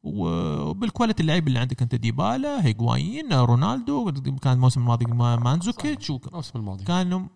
[0.02, 6.28] وبال quality اللعيبه اللي عندك انت ديبالا هيغوايين رونالدو كان الموسم الماضي ما- مانزوكيتش وك-
[6.28, 6.84] الموسم الماضي.
[6.84, 7.28] كانوا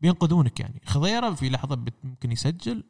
[0.00, 0.80] بينقذونك يعني.
[0.86, 2.84] خضيرة في لحظة ممكن يسجل.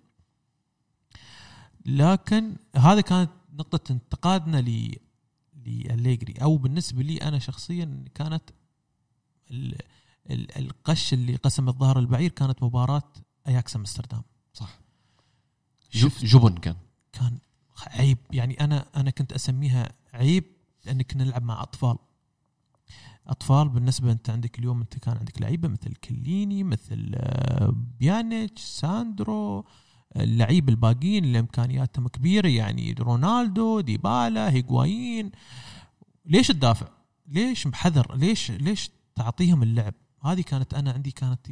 [1.86, 4.96] لكن هذا كانت نقطة انتقادنا ل
[5.66, 8.42] لأليجري أو بالنسبة لي أنا شخصيا كانت
[9.50, 9.76] ال...
[10.30, 10.58] ال...
[10.58, 13.12] القش اللي قسم الظهر البعير كانت مباراة
[13.48, 14.22] أياكس أمستردام.
[14.52, 14.78] صح.
[16.22, 16.76] جبن كان.
[17.12, 17.38] كان
[17.86, 20.44] عيب يعني أنا أنا كنت أسميها عيب
[20.84, 21.96] لأن كنا نلعب مع أطفال
[23.26, 29.64] أطفال بالنسبة أنت عندك اليوم أنت كان عندك لعيبة مثل كليني مثل آه، بيانيتش ساندرو
[30.16, 35.30] اللعيبه الباقيين اللي إمكانياتهم كبيرة يعني رونالدو ديبالا هيغوايين
[36.26, 36.88] ليش تدافع؟
[37.26, 39.94] ليش بحذر؟ ليش ليش تعطيهم اللعب؟
[40.24, 41.46] هذه كانت أنا عندي كانت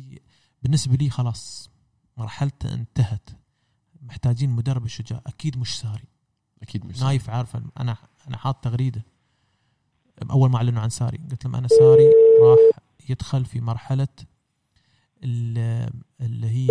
[0.62, 1.70] بالنسبة لي خلاص
[2.16, 3.30] مرحلته انتهت
[4.02, 6.04] محتاجين مدرب شجاع أكيد مش ساري.
[6.62, 7.96] أكيد مش نايف عارفه أنا
[8.28, 9.02] أنا حاط تغريدة.
[10.30, 12.10] أول ما أعلنوا عن ساري قلت لهم أنا ساري
[12.42, 12.58] راح
[13.08, 14.08] يدخل في مرحلة
[15.24, 15.90] ال-
[16.20, 16.68] اللي هي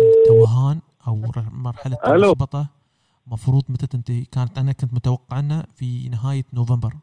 [0.00, 1.16] التوهان أو
[1.50, 2.14] مرحلة ألو.
[2.14, 2.66] اللخبطه
[3.26, 6.96] مفروض متى تنتهي؟ كانت أنا كنت متوقع انه في نهاية نوفمبر.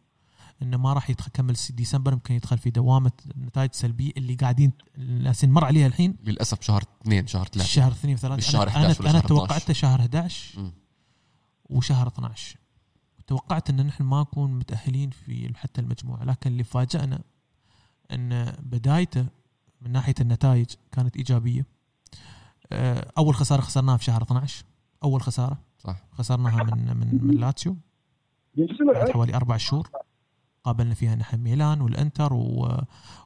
[0.61, 5.65] إنه ما راح يكمل ديسمبر يمكن يدخل في دوامة نتائج سلبية اللي قاعدين الناس نمر
[5.65, 6.15] عليها الحين.
[6.23, 7.69] للأسف شهر اثنين شهر ثلاثة.
[7.69, 8.37] شهر اثنين وثلاثة.
[8.37, 10.71] مش شهر أنا 11 ولا أنا, أنا شهر توقعته شهر 11 مم.
[11.69, 12.57] وشهر 12
[13.27, 17.21] توقعت إن نحن ما نكون متأهلين في حتى المجموعة لكن اللي فاجأنا
[18.11, 19.25] إن بدايته
[19.81, 21.65] من ناحية النتائج كانت إيجابية.
[22.71, 24.65] آه، أول خسارة خسرناها في شهر 12
[25.03, 25.57] أول خسارة.
[25.79, 26.03] صح.
[26.11, 27.77] خسرناها من من من لاتسيو.
[28.93, 29.89] بعد حوالي أربع شهور.
[30.63, 32.77] قابلنا فيها نحن ميلان والإنتر و...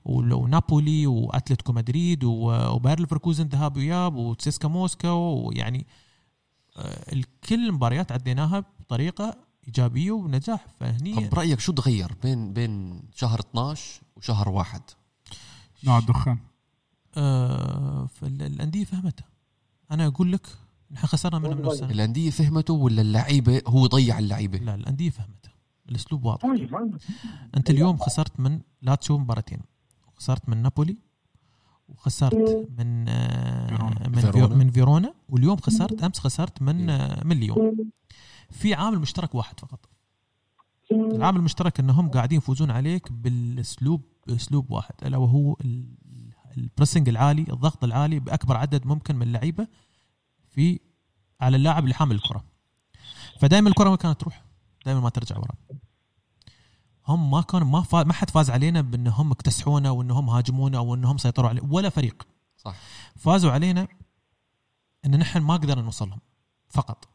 [0.05, 5.85] ونابولي وأتلتيكو مدريد و- وباير ليفركوزن ذهاب وإياب وتسيسكا موسكو ويعني
[6.77, 11.15] آه، الكل المباريات عديناها بطريقة إيجابية ونجاح فهني.
[11.15, 14.81] طب برايك شو تغير بين بين شهر 12 وشهر واحد؟
[15.83, 16.37] نوع الدخان
[17.17, 19.25] آه فالانديه فهمتها
[19.91, 20.47] أنا أقول لك
[20.91, 25.36] نحن خسرنا منهم من السنة الأندية فهمته ولا اللعيبة هو ضيع اللعيبة؟ لا الأندية فهمتها
[25.89, 26.45] الأسلوب واضح.
[27.57, 29.59] أنت اليوم خسرت من لاتسيو مباراتين.
[30.07, 30.97] وخسرت من نابولي
[31.89, 34.09] وخسرت من آه، فيرونا.
[34.09, 34.55] من فيرونا.
[34.55, 37.77] من فيرونا واليوم خسرت أمس خسرت من آه، من ليون.
[38.51, 39.89] في عامل مشترك واحد فقط.
[40.91, 45.95] العامل المشترك إنهم قاعدين يفوزون عليك بالأسلوب باسلوب واحد ألا وهو ال-
[46.57, 49.67] البريسنج العالي الضغط العالي بأكبر عدد ممكن من اللعيبه
[50.49, 50.79] في
[51.41, 52.43] على اللاعب اللي حامل الكرة.
[53.39, 54.45] فدائما الكرة ما كانت تروح؟
[54.87, 55.55] دائما ما ترجع ورا
[57.07, 58.03] هم ما كانوا ما فا...
[58.03, 62.27] ما حد فاز علينا بأنهم اكتسحونا وأنهم هاجمونا أو انهم سيطروا عليه ولا فريق.
[62.57, 62.75] صح.
[63.15, 63.87] فازوا علينا
[65.05, 66.19] إن نحن ما قدرنا نوصلهم
[66.69, 67.07] فقط.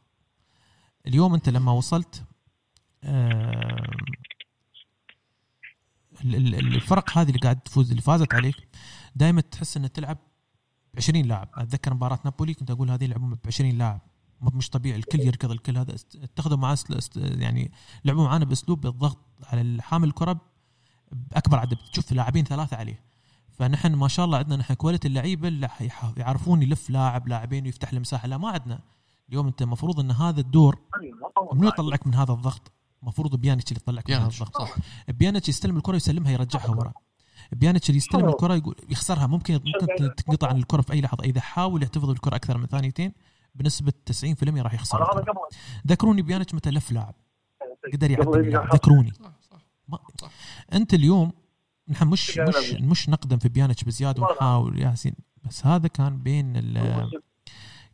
[1.07, 2.25] اليوم أنت لما وصلت
[6.25, 8.69] ال- الفرق هذه اللي قاعد تفوز اللي فازت عليك
[9.17, 10.19] دائما تحس انها تلعب
[10.95, 11.49] ب 20 لاعب.
[11.55, 14.01] أتذكر مباراة نابولي كنت أقول هذه يلعبون ب 20 لاعب.
[14.43, 14.99] مش طبيعي.
[14.99, 16.79] الكل يركض الكل هذا اتخذوا معاه
[17.17, 17.73] يعني
[18.05, 20.41] لعبوا معانا بأسلوب الضغط على حامل الكرة
[21.13, 21.77] بأكبر عدد.
[21.93, 23.03] تشوف لاعبين ثلاثة عليه.
[23.59, 25.69] فنحن ما شاء الله عندنا نحن quality اللعيبة اللي
[26.17, 28.81] يعرفون يلف لاعب لاعبين ويفتح المساحه لا ما عندنا.
[29.29, 30.79] اليوم أنت المفروض إن هذا الدور
[31.53, 32.73] منو يطلعك من هذا الضغط؟
[33.03, 34.59] المفروض بيانيتش اللي يطلعك من هذا الضغط.
[34.59, 34.75] صح
[35.09, 36.93] بيانيتش يستلم الكرة يسلمها يرجعها ورا.
[37.53, 39.27] بيانيتش اللي يستلم الكرة يقول يخسرها.
[39.27, 41.25] ممكن ممكن تنقطع عن الكرة في أي لحظة.
[41.25, 43.13] إذا حاول يحتفظ بالكرة أكثر من ثانيتين
[43.55, 44.99] بنسبة 90% راح يخسر.
[45.87, 47.15] ذكروني بيانيتش متى لف لاعب.
[47.93, 49.13] قدر يعدي اللاعب ذكروني.
[49.15, 49.99] صح صح ما.
[50.73, 51.33] أنت اليوم
[51.89, 55.15] نحن مش مش مش نقدم في بيانيتش بزيادة ونحاول ياسين.
[55.45, 57.11] بس هذا كان بين ال-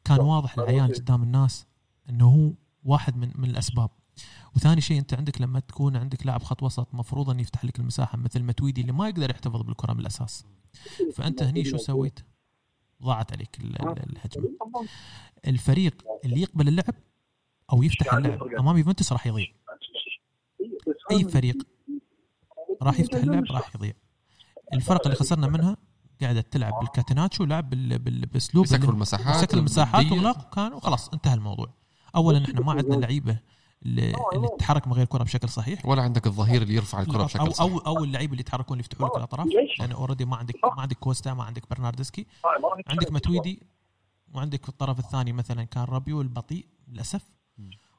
[0.05, 1.67] كان واضح العيان قدام الناس
[2.11, 2.53] إنه هو
[2.85, 3.91] واحد من من الأسباب.
[4.57, 8.19] وثاني شيء أنت عندك لما تكون عندك لاعب خط وسط مفروض انه يفتح لك المساحة
[8.19, 10.45] مثل ماتويدي اللي ما يقدر يحتفظ بالكرة من الأساس.
[11.15, 12.21] فأنت هني شو سويت؟
[13.03, 14.49] ضاعت عليك ال- ال- الهجمة.
[15.47, 16.95] الفريق اللي يقبل اللعب
[17.73, 19.47] أو يفتح اللعب أمام يوفنتوس راح يضيع.
[21.11, 21.57] أي فريق.
[22.83, 23.93] راح يفتح اللعب راح يضيع.
[24.75, 25.77] الفرق اللي خسرنا منها
[26.21, 30.13] قاعدة تلعب بالكاتيناتشو لعب بال- بال- بأسلوب اللي- المساحات سكر المساحات.
[30.13, 31.75] واغلاق وكانوا خلاص انتهى الموضوع.
[32.17, 33.39] اولا إحنا ما عندنا لعيبة
[33.83, 34.13] اللي,
[34.57, 35.87] تتحرك من غير كرة بشكل صحيح.
[35.87, 39.09] ولا عندك الظهير اللي يرفع الكرة بشكل صح أو أو اللعيبه اللي يتحركون اللي يفتحوا
[39.09, 39.47] لك الأطراف.
[39.79, 42.27] لأن already ما عندك ما عندك كوستا ما عندك برناردسكي.
[42.89, 43.63] عندك ماتويدي
[44.35, 47.23] وعندك في الطرف الثاني مثلا كان رابيو البطيء للأسف.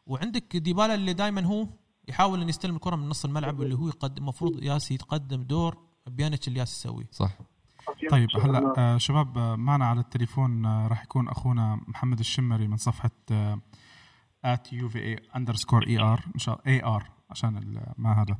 [0.06, 1.68] وعندك ديبالا اللي دائما هو
[2.08, 5.78] يحاول إن يستلم الكرة من نص الملعب اللي هو يقدم المفروض ياسي يتقدم دور
[6.08, 7.08] بيانيتش اللي ياسي يسويه.
[7.12, 7.38] صح.
[8.10, 12.78] طيب هلا آه شباب آه، معنا على التليفون آه راح يكون أخونا محمد الشمري من
[12.78, 13.12] صفحة
[14.46, 18.38] A underscore A R إن شاء الله A R عشان ما هذا.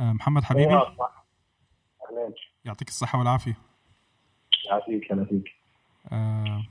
[0.00, 0.80] آه محمد حبيبي.
[2.64, 3.54] يعطيك الصحة والعافية.
[4.70, 5.44] يعافيك هلا فيك.
[6.12, 6.62] آه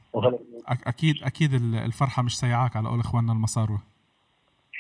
[0.68, 3.80] أكيد أكيد ال- الفرحة مش سيعاك على قول إخواننا المصاروه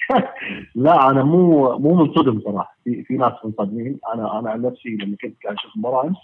[0.75, 2.77] لا أنا مو مو منصدم صراحة.
[2.83, 3.99] في في ناس منصدمين.
[4.13, 6.17] أنا أنا عن نفسي لما كنت قاعد أشوف المباراه أمس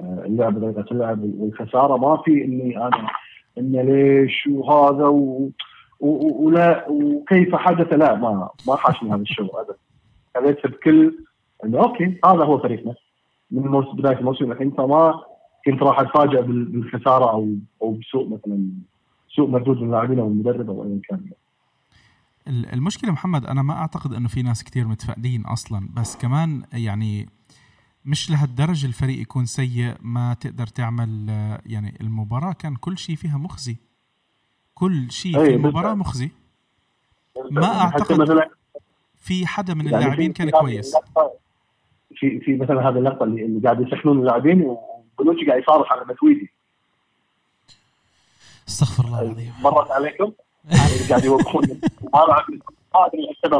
[0.00, 3.08] آه، اللعب طريقه اللعب والخسارة ما في إني أنا
[3.58, 5.50] ان ليش وهذا و-
[6.00, 9.74] ولا وكيف حدث؟ لا ما ما حاشني هذا الشعور ابدا.
[10.34, 11.24] خليت بكل
[11.64, 12.94] إنه أوكي هذا هو فريقنا.
[13.50, 15.12] من موس- بداية الموسم الحين فما
[15.66, 18.68] كنت راح اتفاجئ بال- بالخسارة أو أو بسوء مثلا
[19.36, 21.20] سوء مردود من اللاعبين أو المدرب أو ايا كان.
[22.48, 27.28] ال- المشكلة محمد أنا ما أعتقد إنه في ناس كتير متفائلين أصلا بس كمان يعني
[28.04, 33.36] مش لهالدرجة الفريق يكون سيء ما تقدر تعمل آه، يعني المباراة كان كل شيء فيها
[33.38, 33.76] مخزي.
[34.78, 35.94] كل شيء في أي، المباراه.
[35.94, 36.30] مخزي.
[37.50, 38.50] ما مثلا
[39.16, 40.96] في حدا من يعني اللاعبين كان كويس.
[42.14, 46.50] في في مثلا هذه اللقطة اللي, اللي قاعد يسخنون اللاعبين وبلوتشي قاعد يصارخ على متويدي
[48.68, 49.52] استغفر الله العظيم.
[49.62, 50.32] مرت عليكم؟
[51.10, 51.80] قاعد يوقفون.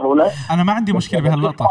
[0.05, 1.67] ولا؟ أنا ما عندي مشكلة بهاللقطة.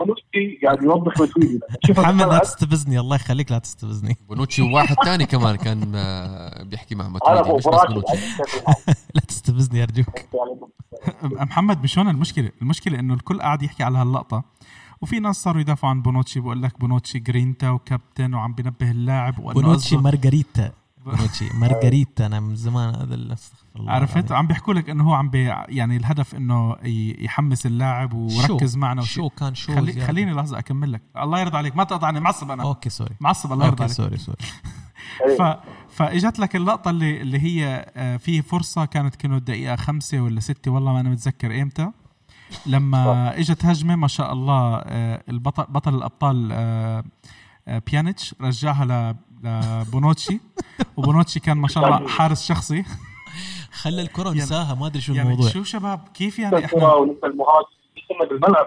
[0.00, 4.16] بلوتشي قاعد يوضح متويدي شوف محمد لا تستفزني الله يخليك لا تستفزني.
[4.28, 8.16] بونوتشي وواحد ثاني كمان كان آه، بيحكي مع ابو مش بس بونوتشي.
[9.14, 10.20] لا تستفزني أرجوك.
[11.50, 14.44] محمد مش هون المشكلة؟ المشكلة إنه الكل قاعد يحكي على هاللقطة
[15.02, 19.60] وفي ناس صاروا يدافعوا عن بونوتشي بقول لك بونوتشي جرينتا وكابتن وعم بنبه اللاعب وأنه
[19.60, 20.72] بونوتشي مارغريتا.
[21.16, 24.32] بونوتشي مارغريتا أنا من زمان هذا أستغفر الله عرفت.
[24.32, 29.02] عم بيحكوا لك إنه هو عم بي يعني الهدف إنه ي- يحمس اللاعب وركز؟ معنا
[29.02, 31.02] شو كان شو خلي؟ خليني لحظة أكمل لك.
[31.16, 32.62] الله يرضى عليك ما تقطعني معصب أنا.
[32.62, 33.14] okay sorry.
[33.20, 34.16] معصب الله يرضى okay عليك.
[34.16, 34.38] sorry sorry.
[35.38, 35.42] ف
[35.96, 40.70] فإجت لك اللقطة اللي اللي هي آه، في فرصة كانت كانوا الدقيقة خمسة ولا ستة
[40.70, 41.90] والله ما أنا متذكر إمتى
[42.66, 47.04] لما إجت هجمة ما شاء الله آه، البطل بطل الأبطال آه،
[47.86, 50.40] بيانيتش رجعها ل لبونوتشي
[50.96, 52.84] وبونوتشي كان ما شاء الله حارس شخصي.
[53.72, 55.50] خلى الكرة يعني- نساها ما أدري شو يعني الموضوع.
[55.50, 57.68] شو شباب كيف يعني إحنا المهاجم.
[58.30, 58.66] بالملعب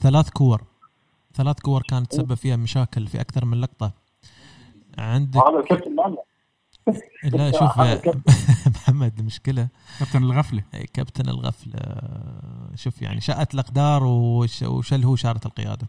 [0.00, 0.62] ثلاث كور.
[1.34, 3.92] ثلاث كور كانت تسبب فيها مشاكل في أكثر من لقطة.
[4.98, 5.96] عندك هذا الكابتن
[7.24, 8.22] لا شوف هذا يا.
[8.74, 9.68] محمد المشكلة
[10.00, 10.62] كابتن الغفلة.
[10.74, 11.80] إيه، كابتن الغفلة.
[12.74, 15.86] شوف يعني شاءت الأقدار وش- وشل هو شاره القيادة.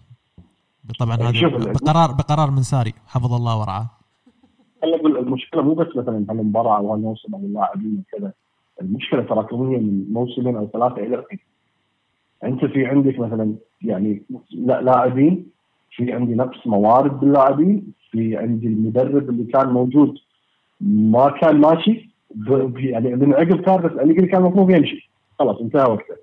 [0.99, 3.89] طبعا هذا شوف، بقرار بقرار من ساري حفظ الله ورعاه.
[4.83, 8.31] أقول المشكلة مو بس مثلا هالمباراه أو هالموسم أو اللاعبين وكذا.
[8.81, 11.39] المشكلة تراكميه من موسمين أو ثلاثة إلى الحين
[12.43, 15.45] أنت في عندك مثلا يعني لا- لاعبين
[15.91, 20.17] في عندي نقص موارد باللاعبين في عندي المدرب اللي كان موجود
[20.81, 22.09] ما كان ماشي
[22.77, 25.09] يعني من عقب كارلس اللي كان المفروض يمشي.
[25.39, 26.15] خلاص انتهى وقته.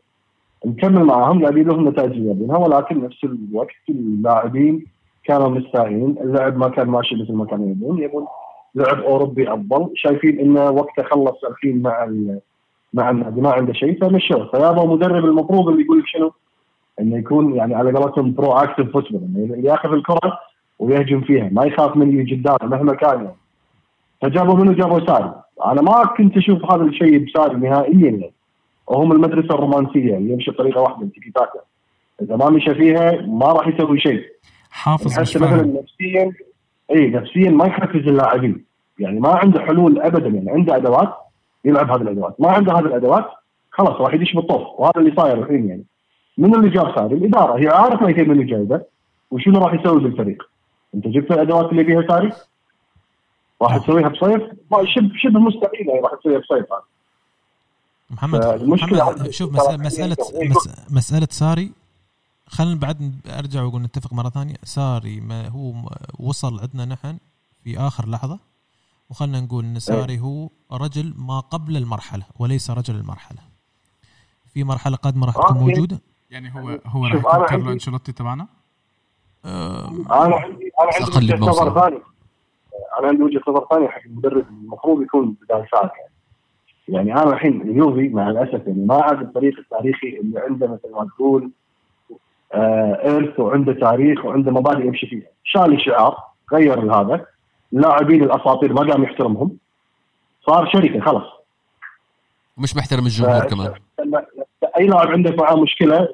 [0.67, 4.87] نكمل معاهم لاعبين لهم نتائج ايجابيه ولكن نفس الوقت اللاعبين
[5.25, 8.27] كانوا مستائين اللعب ما كان ماشي مثل ما كانوا يبون يبون
[8.75, 9.91] لعب أوروبي أفضل.
[9.95, 12.09] شايفين انه وقته خلص الحين مع
[12.95, 16.33] مع النادي ما عنده شيء فمشوه فيابا مدرب المفروض اللي يقول لك شنو؟
[17.01, 20.39] إنه يكون يعني على قولتهم proactive football إنه ياخذ الكرة
[20.79, 23.37] ويهجم فيها ما يخاف من اللي قدامه مهما كان يعني.
[24.23, 25.35] فجابوا منه جابوا ساري
[25.67, 28.33] أنا ما كنت أشوف هذا الشيء بساري نهائيا يعني.
[28.87, 31.61] وهم المدرسة الرومانسية اللي يمشي بطريقة واحدة التيكي تاكا.
[32.23, 34.23] إذا ما مشى فيها ما راح يسوي شيء.
[34.71, 36.33] حافظ حتى مثلا نفسيا
[36.91, 38.65] اي نفسيا ما يحفز اللاعبين
[38.99, 40.29] يعني ما عنده حلول ابدا.
[40.29, 41.15] يعني عنده أدوات
[41.65, 42.41] يلعب هذه الأدوات.
[42.41, 43.27] ما عنده هذه الأدوات
[43.71, 44.63] خلاص راح يدش بالطوف.
[44.79, 45.85] وهذا اللي صاير الحين يعني.
[46.39, 47.59] من اللي جاب ساري الإدارة.
[47.59, 48.81] هي عارفة هي من اللي جايبه
[49.31, 50.43] وشنو راح يسوي بالفريق
[50.95, 52.33] أنت جبت الأدوات اللي فيها ساري؟
[53.63, 54.43] راح تسويها بصيف؟
[54.85, 56.67] شبه شبه مستحيل يعني راح تسويها بصيف
[58.11, 61.73] محمد المشكلة محمد شوف مسألة مسألة مس- مسألة ساري
[62.51, 65.75] خلينا بعد أرجع وأقول نتفق مرة ثانية ساري ما هو
[66.19, 67.19] وصل عندنا نحن
[67.65, 68.39] في آخر لحظة
[69.11, 73.39] وخلنا نقول إن ساري هو رجل ما قبل المرحلة وليس رجل المرحلة
[74.55, 75.57] في مرحلة قادمة راح تكون.
[75.59, 78.47] موجودة يعني هو هو راح أنا يكون كارلو انشيلوتي تبعنا
[79.45, 81.37] أنا عندي أنا عندي وجهة.
[81.37, 82.03] نظر ثانية
[83.01, 86.11] أنا عندي وجهة نظر ثانية حق المدرب المفروض يكون بدال ساري يعني.
[86.89, 91.09] يعني أنا الحين اليوفي مع الأسف يعني ما عاد الفريق التاريخي اللي عنده مثل ما
[91.17, 91.51] تقول
[92.55, 96.17] إرث وعنده تاريخ وعنده مبادئ يمشي فيها، شال شعار
[96.53, 97.25] غير هذا.
[97.73, 99.57] اللاعبين الأساطير ما قام يحترمهم.
[100.47, 101.27] صار شركة خلاص.
[102.59, 103.73] ومش محترم الجمهور كمان.
[104.79, 106.09] أي لاعب عنده معاه مشكلة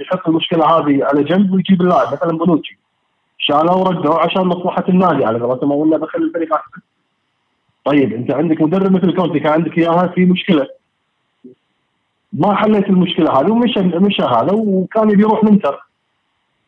[0.00, 2.12] يحط المشكلة هذه على جنب ويجيب اللاعب.
[2.12, 2.78] مثلا بونوتشي.
[3.38, 6.80] شالوا وردوا عشان مصلحة النادي على قولتهم ولا بخلي الفريق احسن
[7.84, 10.66] طيب أنت عندك مدرب مثل كونتي كان عندك إياها في مشكلة.
[12.34, 15.84] ما حليت المشكلة هذه ومشى مشى هذا وكان يبي يروح منتر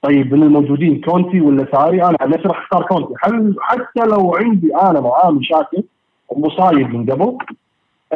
[0.03, 3.15] طيب من الموجودين كونتي ولا ساري؟ أنا عن نفسي راح اختار كونتي.
[3.23, 5.83] هل حتى لو عندي أنا معاه مشاكل
[6.29, 7.39] ومصايب من قبل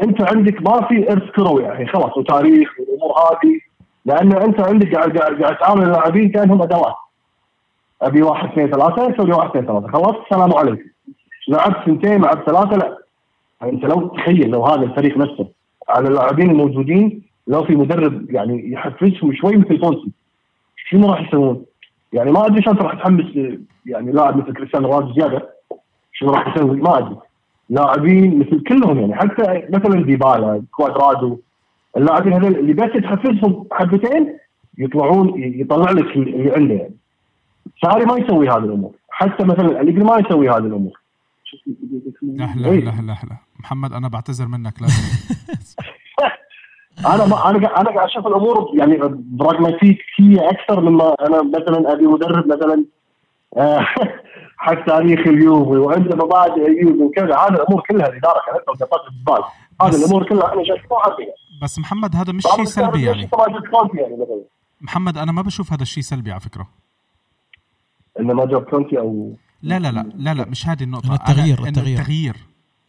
[0.02, 3.60] أنت عندك ما في إرث كروي يعني خلاص وتاريخ والأمور هذه.
[4.04, 6.94] لأن أنت عندك قاعد قاعد تعامل اللاعبين كأنهم أدوات.
[8.02, 9.88] أبي واحد اثنين ثلاثة سوي واحد اثنين ثلاثة.
[9.88, 10.88] خلاص السلام عليكم.
[11.48, 12.98] لعبت سنتين لعبت ثلاثة لا.
[13.62, 15.48] أنت لو تخيل لو هذا الفريق نفسه
[15.88, 20.10] على اللاعبين الموجودين لو في مدرب يعني يحفزهم شوي مثل كونتي
[20.76, 21.64] شنو راح يسوون؟
[22.12, 23.36] يعني ما أدري شلون راح تحمس
[23.86, 25.48] يعني لاعب مثل كريستيانو رونالدو زيادة.
[26.12, 27.16] شنو راح يسوي؟ ما أدري.
[27.70, 31.38] لاعبين مثل كلهم يعني حتى مثلا ديبالا كوادرادو
[31.96, 34.36] اللاعبين هذول اللي بس تحفزهم حبتين
[34.78, 36.94] يطلعون يطلع لك اللي عنده يعني.
[37.82, 38.92] ساري ما يسوي هذه الأمور.
[39.10, 41.00] حتى مثلا أليجري ما يسوي هذه الأمور.
[42.22, 45.02] لا لا لا لا لا محمد أنا بعتذر منك لازم.
[47.06, 52.46] أنا ما أنا أنا قاعد أشوف الأمور يعني براغماتيكيه أكثر مما أنا مثلا أبي مدرب
[52.46, 52.84] مثلا
[53.56, 53.80] آه،
[54.64, 57.36] حق تاريخ اليوفي وعنده مبادئ اليوفي وكذا.
[57.36, 59.44] هذه الأمور كلها الإدارة كانت وقفت الزبال
[59.82, 63.28] هذه الأمور كلها أنا شايفها فيها بس محمد هذا مش شيء سلبي يعني.
[63.94, 64.44] يعني
[64.80, 66.68] محمد أنا ما بشوف هذا الشيء سلبي على فكرة.
[68.20, 69.32] انه ما جاب كونتي أو
[69.62, 71.14] لا لا لا لا لا مش هذه النقطة.
[71.14, 71.98] التغيير التغيير.
[71.98, 72.36] التغيير.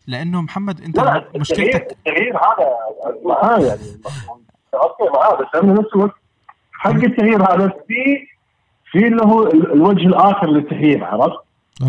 [0.07, 2.69] لأنه محمد أنت لا مشكلتك التغيير هذا
[3.25, 3.81] معاه يعني
[4.73, 6.15] أوكي معاه بس في نفس الوقت
[6.71, 8.27] حق التغيير هذا في
[8.91, 11.39] في اللي هو الوجه الآخر للتغيير عرفت؟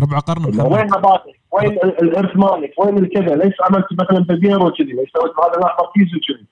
[0.01, 5.11] ربع قرن وين مبادئ؟ وين الإرث مالك؟ وين الكذا؟ ليش عملت مثلا ببييرو كذي؟ ليش
[5.13, 6.47] سويت هذا لماركيزيو كذي؟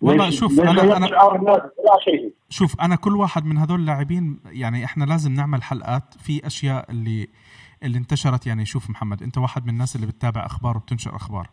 [0.00, 5.32] والله شوف أنا أنا, لا شوف أنا كل واحد من هذول اللاعبين يعني إحنا لازم
[5.32, 7.28] نعمل حلقات في أشياء اللي
[7.82, 11.50] اللي انتشرت يعني شوف محمد انت واحد من الناس اللي بتتابع أخبار وبتنشر أخبار.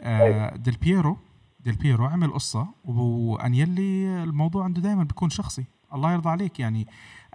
[0.00, 1.16] آه ديل بيرو
[1.60, 5.64] ديل بيرو عمل قصة وانيلي الموضوع عنده دائما بيكون شخصي.
[5.94, 6.86] الله يرضى عليك يعني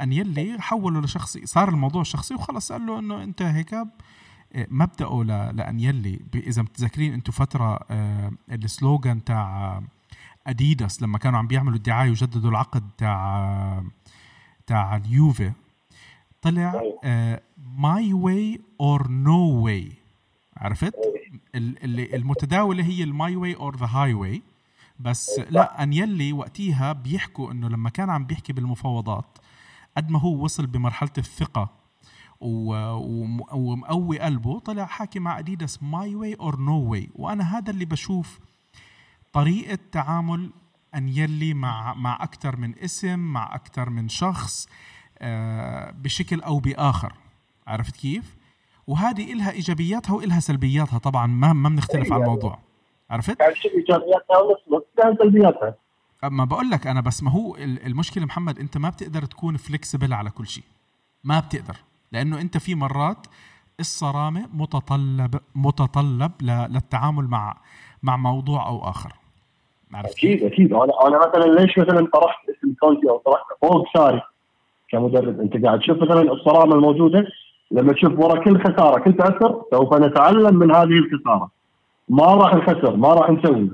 [0.02, 3.74] انيلي حوله لشخصي صار الموضوع شخصي وخلص قال له إنه أنت هيك.
[3.74, 3.88] آه،
[4.56, 9.82] مبدأه لانيلي إذا متذكرين أنتم فترة آه السلوغان تاع
[10.48, 13.84] أديداس لما كانوا عم بيعملوا الدعاية وجددوا العقد تاع
[14.68, 15.52] تاع اليوفي
[16.42, 16.82] طلع
[17.78, 19.92] my way or no way
[20.58, 20.94] عرفت؟
[21.56, 24.42] اللي المتداولة هي ال my way or the highway
[25.00, 29.38] بس لا أنيلي وقتيها بيحكوا إنه لما كان عم بيحكي بالمفاوضات
[29.98, 31.84] قد ما هو وصل بمرحلة الثقة.
[32.42, 38.40] ومقوي قلبه طلع حاكي مع أديداس my way or no way وأنا هذا اللي بشوف
[39.34, 40.52] طريقة تعامل
[40.96, 44.68] انيلي مع مع أكثر من اسم مع أكثر من شخص
[45.20, 47.14] آه، بشكل أو بآخر.
[47.68, 48.38] عرفت كيف؟
[48.88, 52.60] وهذه إلها إيجابياتها وإلها سلبياتها طبعا ما ما بنختلف على الموضوع.
[53.10, 55.76] عرفت؟ كان شيء إيجابياتها ونفس كان سلبياتها.
[56.24, 60.30] ما بقول لك أنا بس ما هو المشكلة محمد أنت ما بتقدر تكون فليكسبل على
[60.30, 60.64] كل شيء.
[61.24, 61.76] ما بتقدر
[62.12, 63.28] لأنه أنت في مرات
[63.80, 67.58] الصرامة متطلب متطلب للتعامل مع
[68.04, 69.14] مع موضوع أو آخر.
[69.94, 70.74] عرفت أكيد أكيد.
[70.74, 74.22] أنا أنا مثلا ليش مثلا طرحت اسم كونتي أو طرحت فوق ساري
[74.90, 77.28] كمدرب أنت قاعد تشوف مثلا الصرامة الموجودة
[77.74, 81.50] لما تشوف ورا كل خسارة كل تعثر سوف نتعلم من هذه الخسارة.
[82.10, 83.70] ما راح نخسر ما راح نسوي.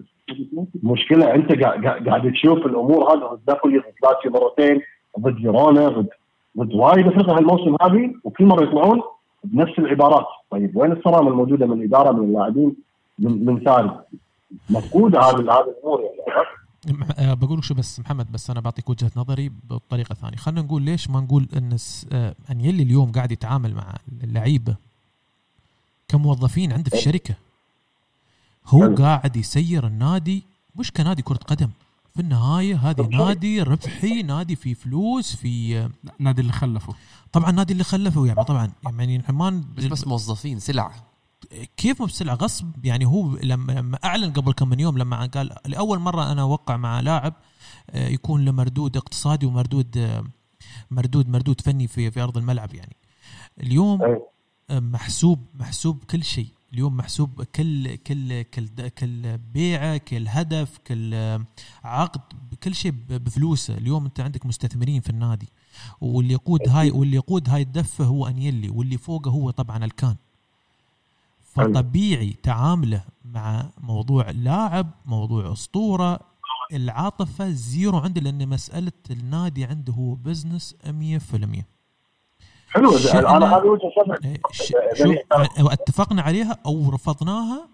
[0.84, 4.82] مشكلة أنت قاعد تشوف الأمور هذه ضد نابولي ضد لاتسيو مرتين
[5.20, 6.10] ضد جيرونا ضد
[6.58, 9.02] ضد وايد فرقه هالموسم هذه وكل مرة يطلعون
[9.44, 10.26] بنفس العبارات.
[10.52, 12.76] طيب وين الصرامه الموجودة من الإدارة من اللاعبين
[13.20, 13.92] من من ساري
[14.70, 16.46] مفقودة هذه هذه الأمور يعني
[17.20, 20.38] بقول شو بس محمد بس أنا بعطيك وجهة نظري بطريقة ثانية.
[20.38, 21.78] خلينا نقول ليش ما نقول إن
[22.12, 24.76] آه، انيلي اليوم قاعد يتعامل مع اللعيبة
[26.08, 27.36] كموظفين عنده في الشركة
[28.66, 30.44] هو قاعد يسير النادي
[30.76, 31.70] مش كنادي كرة قدم.
[32.16, 36.94] في النهاية هذه نادي ربحي نادي فيه فلوس في آه، نادي اللي خلفه.
[37.32, 40.92] طبعا نادي اللي خلفه يعني طبعا يعني ما مش بس موظفين سلع.
[41.78, 45.56] كيف مو بسلعه غصب؟ يعني هو لما لما أعلن قبل كم من يوم لما قال
[45.66, 47.34] لأول مرة أنا أوقع مع لاعب
[47.90, 50.24] آه، يكون له مردود اقتصادي ومردود آه،
[50.92, 52.96] مردود مردود فني في في أرض الملعب يعني.
[53.64, 56.48] اليوم آه، محسوب محسوب كل شيء.
[56.74, 61.16] اليوم محسوب كل كل كل كل بيعة كل هدف كل
[61.84, 62.22] عقد
[62.64, 63.78] كل شيء بفلوسه.
[63.78, 65.50] اليوم أنت عندك مستثمرين في النادي.
[66.02, 70.16] واللي يقود هاي واللي يقود هاي الدفة هو أنيلي واللي فوقه هو طبعا إلكان.
[71.56, 76.20] فطبيعي تعامله مع موضوع لاعب موضوع أسطورة.
[76.74, 81.66] العاطفة zero عنده لأن مسألة النادي عنده هو business 100%
[82.70, 84.30] حلوة شئنا- أنا هذه وجهة نظري.
[84.30, 84.42] إيه،.
[84.96, 87.68] شوف أ- اتفقنا عليها أو رفضناها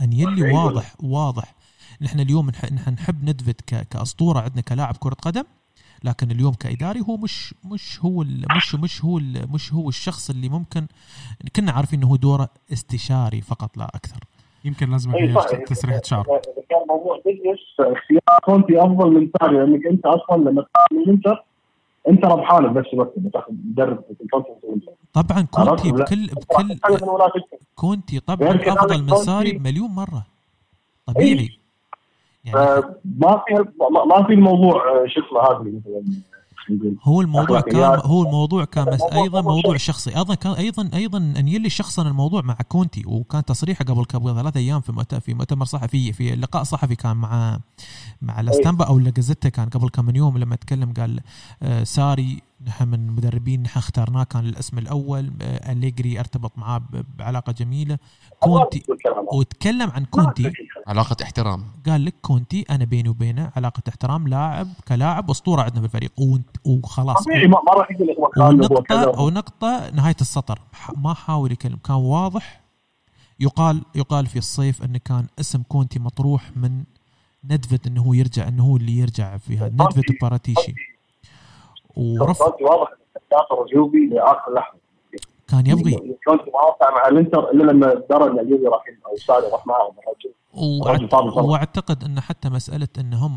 [0.00, 0.52] أنيلي.
[0.52, 1.54] واضح واضح.
[2.00, 3.54] نحن اليوم نح- نحن نحب نيدفيد
[3.90, 5.44] كأسطورة عندنا كلاعب كرة قدم.
[6.04, 10.30] لكن اليوم كإداري هو مش مش هو ال- مش مش هو ال- مش هو الشخص
[10.30, 10.86] اللي ممكن
[11.56, 14.24] كنا عارفين إنه هو دوره استشاري فقط لا أكثر.
[14.64, 15.10] يمكن لازم
[15.66, 20.66] تسريحه شعر إذا كان موضوع business اختيار كونتي أفضل من ساري لأنك أنت أصلا لما
[20.92, 21.44] من إنتر
[22.08, 24.04] أنت ربحان بنفس الوقت لما تاخذ مدرب.
[25.12, 25.92] طبعا كونتي.
[25.92, 26.78] بكل بكل
[27.74, 30.26] كونتي طبعا أفضل من ساري بمليون مرة.
[31.06, 31.28] طبيعي.
[31.30, 31.58] يعني
[32.54, 33.54] ما في
[34.08, 35.80] ما- في الموضوع آه، شو اسمه هذا
[37.02, 38.00] هو الموضوع كان.
[38.04, 40.16] هو الموضوع كان بس أيضا موضوع شخصي.
[40.16, 44.80] أيضا كان أيضا أيضا أنيلي شخصا الموضوع مع كونتي وكان تصريحه قبل قبل ثلاث أيام
[44.80, 47.58] في مؤتمر في مؤتمر صحفي في لقاء صحفي كان مع
[48.22, 51.20] مع لاستامبا أو لاجازيتا كان قبل كم من يوم لما تكلم قال
[51.62, 55.32] آه، ساري نحن من المدربين نحن اخترناه كان الاسم الأول.
[55.42, 56.82] آه، أليجري ارتبط معاه
[57.18, 57.98] بعلاقة جميلة.
[58.40, 58.82] كونتي
[59.32, 60.52] وتكلم عن كونتي.
[60.86, 61.64] علاقة احترام.
[61.86, 66.12] قال لك كونتي أنا بيني وبينه علاقة احترام لاعب كلاعب اسطوره عندنا في الفريق.
[66.20, 67.24] وانت- وخلاص.
[67.24, 70.60] طبيعي ما راح يقول لك مكان هو ونقطة كذا ونقطة نهاية السطر.
[70.96, 71.76] ما حاول يكلم.
[71.76, 72.60] كان واضح.
[73.40, 76.84] يقال يقال في الصيف انه كان اسم كونتي مطروح من
[77.44, 80.74] ندفت انه هو يرجع انه هو اللي يرجع في هذا ندفت وباراتيشي.
[82.18, 82.92] كونتي واضح
[83.72, 84.78] اليوفي لآخر لحظة.
[85.48, 86.16] كان يبغي.
[86.28, 90.32] ما وقع مع الإنتر إلا لما درى ان اليوفي راح أو ساري راح معه الرجل.
[91.04, 91.44] وأعت- طابع طبعا.
[91.44, 93.32] وأعتقد أن حتى مسألة أنهم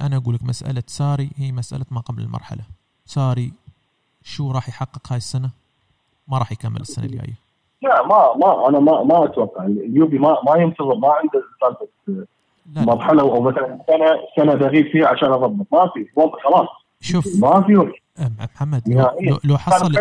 [0.00, 2.62] أنا أقول لك مسألة ساري هي مسألة ما قبل المرحلة.
[3.06, 3.52] ساري
[4.22, 5.50] شو راح يحقق هاي السنة؟
[6.28, 7.34] ما راح يكمل السنة الجاية.
[7.82, 9.64] لا ما ما أنا ما ما أتوقع.
[9.64, 12.26] اليوفي ما ما ينتظر ما عنده سالفة.
[12.66, 14.06] مرحلة أو مثلا سنه
[14.36, 15.66] سنة بغيب فيها عشان أضبط.
[15.72, 16.06] ما في.
[16.44, 16.68] خلاص.
[17.06, 17.92] شوف ما في
[18.54, 19.38] محمد لو, نهائياً.
[19.44, 19.94] لو, حصل.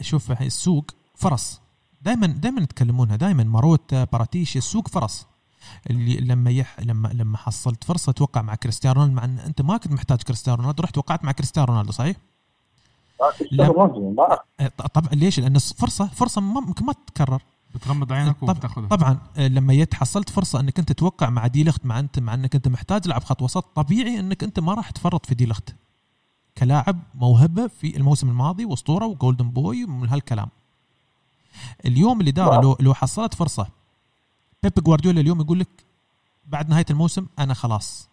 [0.00, 1.60] شوف السوق فرص
[2.02, 5.26] دائما دائما يتكلمونها دائما ماروتا باراتيش السوق فرص
[5.90, 9.76] اللي لما يح لما لما حصلت فرصة توقع مع كريستيانو رونالدو مع إن أنت ما
[9.76, 12.16] كنت محتاج كريستيانو رونالدو رحت وقعت مع كريستيانو رونالدو صحيح؟
[13.50, 13.68] لا.
[13.72, 17.42] ما أه، ط- طبعا ليش؟ لأن فرصه فرصة ما- ممكن ما تتكرر
[17.74, 21.86] بتغمض عينك طب وبتاخذها طبعا آه، لما يت حصلت فرصة أنك أنت توقع مع ديلخت
[21.86, 25.26] مع انت مع أنك أنت محتاج لاعب خط وسط طبيعي أنك أنت ما راح تفرط
[25.26, 25.74] في ديلخت
[26.58, 30.48] كلاعب موهبة في الموسم الماضي وأسطورة وجولدن بوي ومن هالكلام.
[31.86, 33.66] اليوم اللي داره لو لو حصلت فرصة
[34.62, 35.68] بيب جوارديولا اليوم يقول لك
[36.46, 38.08] بعد نهاية الموسم أنا خلاص.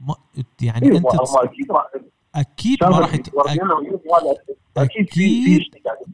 [0.00, 0.14] ما
[0.62, 1.06] يعني إيه، أنت
[2.34, 3.28] أكيد ما راح يت...
[4.76, 5.60] أكيد أكيد.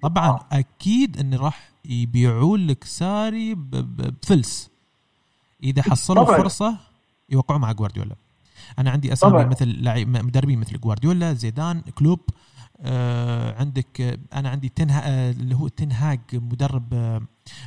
[0.03, 4.71] طبعا أكيد إن راح يبيعون لك ساري بفلس.
[5.63, 6.25] إذا حصلوا.
[6.25, 6.77] فرصة
[7.31, 8.15] يوقعوا مع جوارديولا.
[8.79, 9.45] أنا عندي اسامي طبعاً.
[9.47, 12.21] مثل لاعب مدربين مثل جوارديولا زيدان كلوب
[12.83, 17.21] آه عندك آه، أنا عندي تنهاج آه اللي هو تنهاج مدرب آه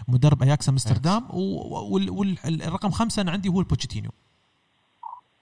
[0.08, 4.10] مدرب أياكس امستردام والرقم خمسه أنا عندي هو البوتشيتينو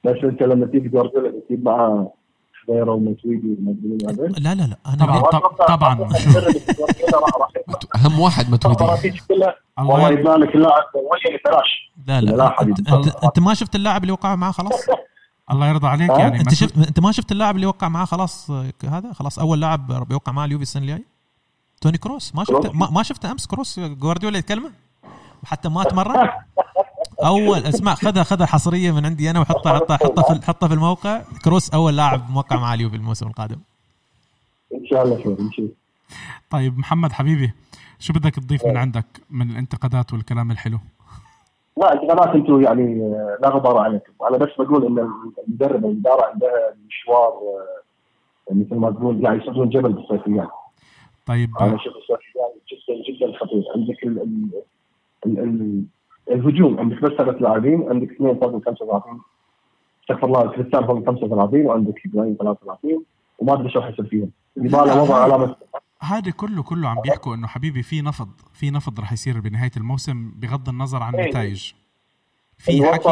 [0.04, 2.14] بس انت لما تجيب جوارديولا تجيب معاه
[2.70, 3.58] ومسويدي
[4.38, 5.22] لا لا لا أنا طبعاً.
[5.68, 6.10] طبعاً.
[7.96, 8.46] اهم واحد
[9.28, 10.10] كلها الله والله.
[10.10, 12.80] يبان لك اللاعب وجه فراش لا لا لا حبيبي.
[12.80, 14.86] انت, انت, انت ما شفت اللاعب اللي وقع معاه خلاص
[15.52, 18.52] الله يرضى عليك؟ يعني أنت ما شفت أنت ما شفت اللاعب اللي وقع معاه خلاص
[18.52, 21.04] آه، هذا؟ خلاص أول لاعب بيوقع معاه اليوفي السنة الجاية؟
[21.82, 22.36] توني كروس.
[22.36, 22.76] ما شفت كروس.
[22.76, 24.72] ما, ما شفت أمس كروس جوارديولا يتكلمه؟
[25.46, 26.34] حتى مات مره
[27.26, 31.22] اول اسمع خذها خذها حصرية من عندي أنا وحطها حطها حطها في حطها في الموقع.
[31.44, 33.60] كروس أول لاعب موقع مع اليوفي الموسم القادم.
[34.74, 35.70] إن شاء الله خير نشوف
[36.50, 37.52] طيب محمد حبيبي
[38.00, 40.80] شو بدك تضيف من عندك من الانتقادات والكلام الحلو؟
[41.78, 45.12] لا انتقادات أنتم يعني آه، لا غبار عليكم أنا بس بقول إن
[45.48, 47.34] المدرب والاداره عندها مشوار
[48.52, 50.50] آه، مثل ما تقول قاعد يصعدون جبل بالصيفيات.
[51.26, 51.50] طيب.
[51.62, 53.64] أنا أشوف الصيفيات جدا جدا خطير.
[53.76, 54.50] عندك ال ال
[55.26, 55.84] ال ال
[56.32, 56.80] الهجوم.
[56.80, 59.22] عندك بس ثلاث لاعبين عندك اثنين فوق ال 35
[60.04, 63.04] استغفر الله كريستيانو فوق ال 35 وعندك هيجوين 33
[63.40, 64.32] وما أدري شو حيصير فيهم.
[64.56, 65.56] ديبالا وضع علامة
[66.02, 70.32] هذا كله كله عم بيحكوا إنه حبيبي في نفض في نفض رح يصير بنهاية الموسم
[70.36, 71.24] بغض النظر عن إيه.
[71.24, 71.74] النتائج
[72.58, 73.10] في حكي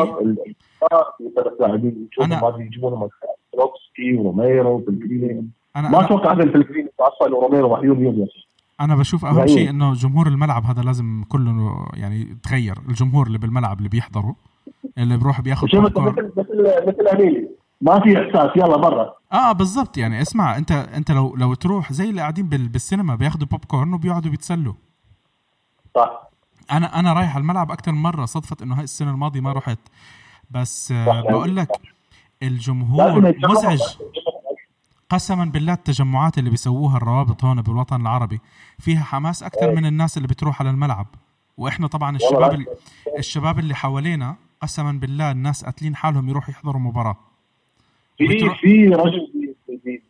[4.18, 8.28] وروميرو بلغريني أنا ما أتوقع هذا البلغريني أصلا وروميرو راح يوم يوم
[8.82, 9.48] أنا بشوف أهم.
[9.48, 14.34] شيء إنه جمهور الملعب هذا لازم كله يعني يتغير الجمهور اللي بالملعب اللي بيحضروا
[14.98, 16.02] اللي بيروح بياخذ مثل.
[16.02, 17.50] مثل مثل أنيلي
[17.82, 19.14] ما في إحساس يلا برا.
[19.34, 19.98] آه بالضبط.
[19.98, 23.94] يعني اسمع أنت أنت لو لو تروح زي اللي قاعدين بال- بالسينما بياخذوا بوب كورن
[23.94, 24.74] وبيقعدوا بيتسلوا.
[25.96, 26.22] صح.
[26.72, 29.80] أنا أنا رايح على الملعب أكثر من مرة صدفت إنه هاي السنة الماضية ما رحت.
[30.52, 31.22] بس آه.
[31.22, 31.70] بقول لك
[32.44, 33.34] الجمهور.
[33.50, 33.80] مزعج.
[35.10, 38.40] قسما بالله التجمعات اللي بيسووها الروابط هون بالوطن العربي
[38.80, 41.08] فيها حماس أكثر من الناس اللي بتروح على الملعب.
[41.58, 42.66] وإحنا طبعا الشباب ال-
[43.18, 47.16] الشباب اللي حوالينا قسما بالله الناس قاتلين حالهم يروحوا يحضروا مباراة.
[48.18, 49.54] في في رجل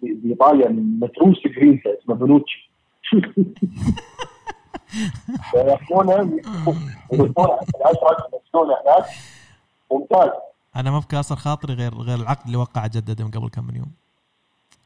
[0.02, 2.72] بإيطاليا متروس جريزا اسمه بنوتشي
[5.54, 6.08] العشرة
[8.34, 9.06] مسكونه هناك.
[9.92, 10.30] ممتاز.
[10.76, 13.92] أنا ما بكاسر خاطري غير غير العقد اللي وقع جدد من قبل كم من يوم.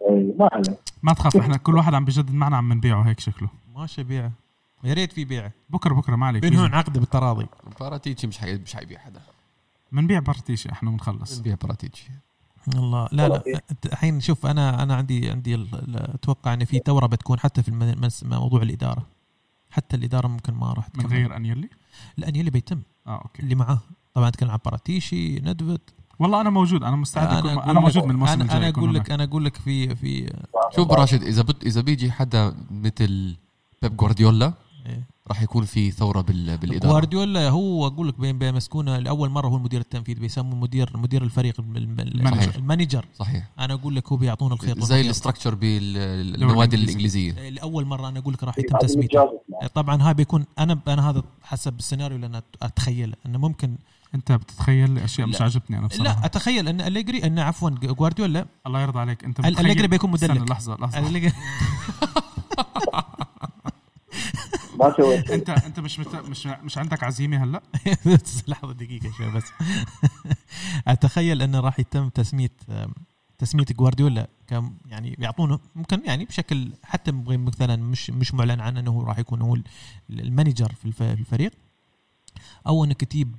[0.01, 0.61] إيه، ما
[1.03, 3.49] ما تخاف إحنا كل واحد عم بجدد معنا عم نبيعه هيك شكله.
[3.75, 4.31] ماشي بيعه.
[4.83, 5.51] يا ريت في بيعه.
[5.69, 6.41] بكره بكرة ما عليك.
[6.41, 7.47] بينهون عقد بالتراضي.
[7.79, 8.57] باراتيتشي مش حي...
[8.57, 9.21] مش حيبيع حدا.
[9.91, 11.37] بنبيع برتيشي إحنا بنخلص.
[11.37, 12.11] بنبيع باراتيتشي.
[12.67, 13.07] الله.
[13.11, 13.43] لا لا
[13.85, 17.71] الحين شوف أنا أنا عندي عندي أتوقع إن في ثورة بتكون حتى في
[18.23, 19.05] موضوع الإدارة.
[19.71, 21.05] حتى الإدارة ممكن ما راح من.
[21.05, 21.69] غير انيلي
[22.17, 22.81] الانيلي بيتم.
[23.07, 23.43] آه أوكي.
[23.43, 23.79] اللي معاه.
[24.13, 25.81] طبعا أتكلم عن باراتيشي نيدفيد.
[26.19, 28.67] والله أنا موجود أنا مستعد أكون أقول أنا لك- موجود من الموسم أنا الجاي أنا
[28.67, 28.95] أكون أقول.
[28.95, 30.33] لك أنا أقول لك في في
[30.75, 31.63] شوف براشد إذا بت...
[31.65, 33.35] إذا بيجي حدا مثل
[33.81, 34.53] بيب جوارديولا.
[35.27, 36.57] راح يكون في ثورة بال...
[36.57, 40.97] بالإدارة جوارديولا هو أقول لك بين بين مسكونة لأول مرة هو المدير التنفيذي بيسموه مدير
[40.97, 42.55] مدير الفريق الم- الم- المانجر.
[42.55, 45.01] المانجر صحيح أنا أقول لك هو بيعطونا الخيط زي.
[45.01, 49.41] الاستراكشر بالنوادي الإنجليزية لأول مرة أنا أقول لك راح يتم هذا تسميته.
[49.75, 53.75] طبعا هاي بيكون أنا أنا هذا حسب السيناريو اللي أنا أتخيل أنه ممكن
[54.15, 55.41] أنت بتتخيل أشياء مش.
[55.41, 59.45] عاجبتني أنا بصراحة لا أتخيل أن أليجري أن عفوا جوارديولا الله يرضى عليك أنت ال-
[59.45, 60.49] متخيل أليجري بيكون مدلك.
[60.51, 61.31] لحظة لحظة
[64.81, 65.31] ما سويت.
[65.31, 66.15] انت انت مش مت...
[66.15, 67.61] مش مش عندك عزيمة هلأ؟
[68.47, 69.43] لحظة دقيقة شوي بس.
[70.87, 72.49] أتخيل إنه راح يتم تسميه
[73.39, 79.03] تسميه جوارديولا كم يعني يعطونه ممكن يعني بشكل حتى مثلا مش مش معلن عنه إنه
[79.03, 79.57] راح يكون هو
[80.09, 81.51] ال manager في الف- في الفريق.
[82.67, 83.35] أو إنك تجيب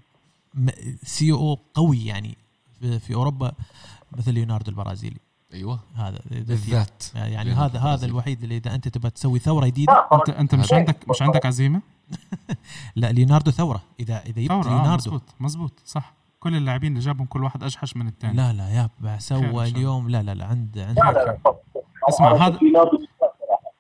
[1.04, 2.36] CEO قوي يعني
[2.80, 3.52] في أوروبا
[4.12, 5.16] مثل ليوناردو البرازيلي.
[5.54, 5.80] أيوه.
[5.94, 8.06] هذا بالذات يعني هذا هذا.
[8.06, 11.46] الوحيد اللي إذا أنت تبغى تسوي ثورة جديدة لا، انت أنت مش عندك مش عندك
[11.46, 11.80] عزيمة؟
[12.96, 13.82] لا ليوناردو ثورة.
[14.00, 14.94] اذا إذا جبت ثورة آه ليوناردو.
[14.94, 16.12] مزبوط مزبوط صح.
[16.40, 18.36] كل اللاعبين اللي جابهم كل واحد أجحش من الثاني.
[18.36, 18.68] لا لا
[19.04, 19.68] يا سوى.
[19.68, 20.08] اليوم.
[20.08, 21.54] لا لا لا عند عند لا لا لا.
[22.08, 22.58] اسمع، هذا-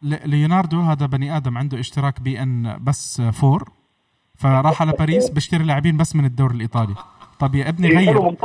[0.02, 3.70] ليوناردو هذا بني آدم عنده اشتراك beIN بس four.
[4.34, 6.94] فراح على باريس بيشتري لاعبين بس من الدوري الإيطالي.
[7.42, 8.36] طب يا ابني إيه، غير.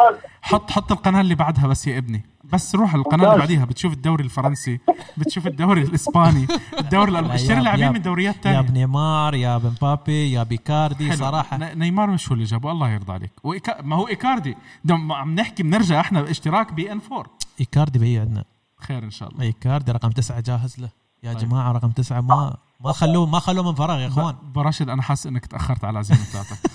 [0.41, 2.25] حط حط القناة اللي بعدها بس يا ابني.
[2.43, 3.37] بس روح القناة اللي.
[3.39, 3.65] بعديها.
[3.65, 4.79] بتشوف الدوري الفرنسي
[5.17, 6.47] بتشوف الدوري الإسباني
[6.79, 10.43] الدوري الألماني لا، اشتري يا- لاعبين يا- من دوريات يا ثانية بنيمار يا بمبابي يا
[10.43, 11.17] بيكاردي حلو.
[11.19, 11.57] صراحة.
[11.73, 12.71] نيمار مش هو اللي جابه.
[12.71, 13.31] الله يرضى عليك.
[13.43, 13.81] وإيكا...
[13.81, 14.57] ما هو إيكاردي.
[14.91, 17.25] عم نحكي بنرجع إحنا باشتراك beIN 4
[17.59, 18.43] إيكاردي بي عندنا.
[18.79, 19.41] خير إن شاء الله.
[19.43, 20.89] إيكاردي رقم تسعة جاهز له.
[21.23, 21.47] يا طيب.
[21.49, 24.35] جماعة رقم تسعة ما ما خلوه ما خلوه من فراغ يا إخوان.
[24.55, 26.57] براشد أنا حاسس إنك تأخرت على العزيمه بتاعتك.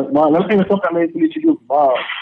[0.00, 1.76] ما للحين أتوقع إنه يكون يجي ما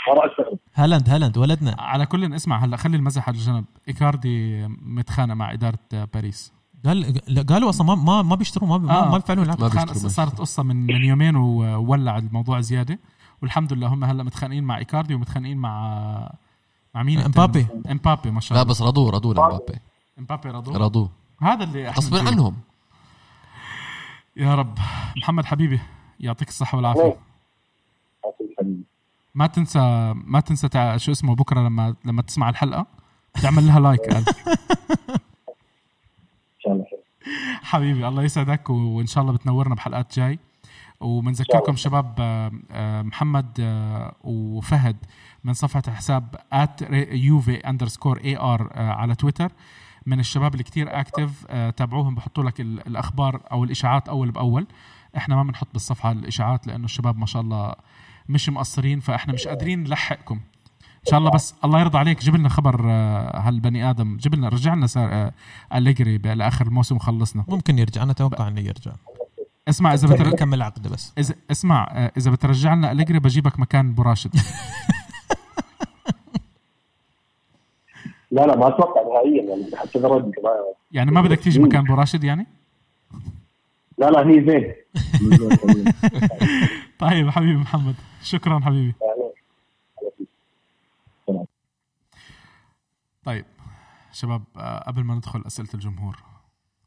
[0.09, 1.77] ما راح استغرب هالاند هالاند ولدنا.
[1.79, 5.79] على كل اسمع هلا خلي المزح على جنب إيكاردي متخانق مع إدارة
[6.15, 6.53] باريس.
[6.87, 9.11] قال لا، قالوا أصلا ما ما, ما بيشتروا ما, ما, آه.
[9.11, 12.99] ما بيشتروا صارت قصة من من يومين وولع الموضوع زيادة.
[13.43, 16.33] والحمد لله هم هلا متخانقين مع إيكاردي ومتخانقين مع
[16.95, 17.67] مع مين إمبابي.
[17.91, 18.71] إمبابي ما شاء لا الله.
[18.71, 19.79] بس رضوه رضوه لمبابي
[20.19, 21.11] إمبابي رضو رضوه.
[21.41, 22.27] هذا اللي غصبا فيه.
[22.27, 22.57] عنهم.
[24.37, 24.79] يا رب.
[25.17, 25.81] محمد حبيبي
[26.21, 27.17] يعطيك الصحة والعافية.
[29.35, 30.97] ما تنسى ما تنسى تع...
[30.97, 32.87] شو اسمه بكرة لما لما تسمع الحلقة.
[33.43, 34.25] تعمل لها like قال
[37.63, 40.39] حبيبي الله يسعدك وإن شاء الله بتنورنا بحلقات جاي.
[41.01, 44.97] وبنذكركم شباب آه، آه، محمد آه، وفهد
[45.45, 46.35] من صفحة حساب
[47.13, 49.53] Juve underscore AR على تويتر
[50.07, 51.45] من الشباب اللي كتير active
[51.77, 54.67] تابعوهم بحطوا لك ال- الأخبار أو الإشاعات أول بأول.
[55.17, 57.75] إحنا ما بنحط بالصفحة الإشاعات لأنه الشباب ما شاء الله
[58.29, 60.41] مش مقصرين فإحنا مش قادرين نلحقكم.
[60.85, 62.21] إن شاء الله بس الله يرضى عليك.
[62.21, 64.17] جيب لنا خبر آه، هالبني آدم.
[64.17, 65.33] جيب لنا رجع لنا آه،
[65.75, 68.93] أليجري لاخر الموسم وخلصنا ممكن يرجع أنا أتوقع إنه يرجع.
[69.69, 70.31] اسمع إذا بتر...
[70.31, 71.13] كمل عقده بس.
[71.19, 74.31] إذا اسمع آه، إذا بترجع لنا أليجري بجيبك مكان براشد
[78.33, 80.51] لا لا ما أتوقع نهائيا يعني حتى رد ما
[80.93, 82.47] يعني ما بدك تيجي مكان براشد يعني؟
[83.99, 84.73] لا لا هي زين.
[87.03, 87.95] طيب حبيبي محمد.
[88.23, 88.95] شكرا حبيبي.
[93.25, 93.45] طيب
[94.13, 96.23] شباب آه، قبل ما ندخل أسئلة الجمهور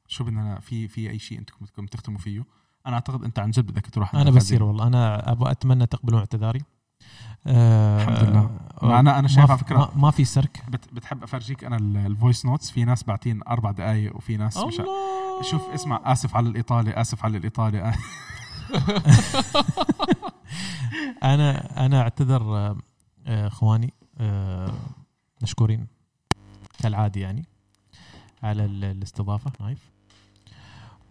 [0.08, 2.44] شو بدنا في في أي شيء أنتم بدكم تختموا فيه؟
[2.88, 4.64] أنا أعتقد أنت عن جد بدك تروح أنا بسير.
[4.64, 4.88] والله.
[4.88, 6.62] أنا أبغى أتمنى تقبلون اعتذاري.
[7.48, 8.40] آه، الحمد لله.
[8.82, 10.64] آه، مع أنا- أنا شايف على فكرة- ما, ما في سرك.
[10.70, 14.76] بت بتحب أفرجيك أنا ال voice notes في ناس باعتين أربع دقائق وفي ناس مش
[15.42, 17.94] شوف اسمع آسف على الإطالة آسف على الإطالة.
[21.24, 22.78] أنا أنا أعتذر آه،
[23.48, 24.74] إخواني آه،
[25.42, 25.88] مشكورين
[26.80, 27.46] كالعادة يعني
[28.44, 29.80] على ال- الاستضافة نايف.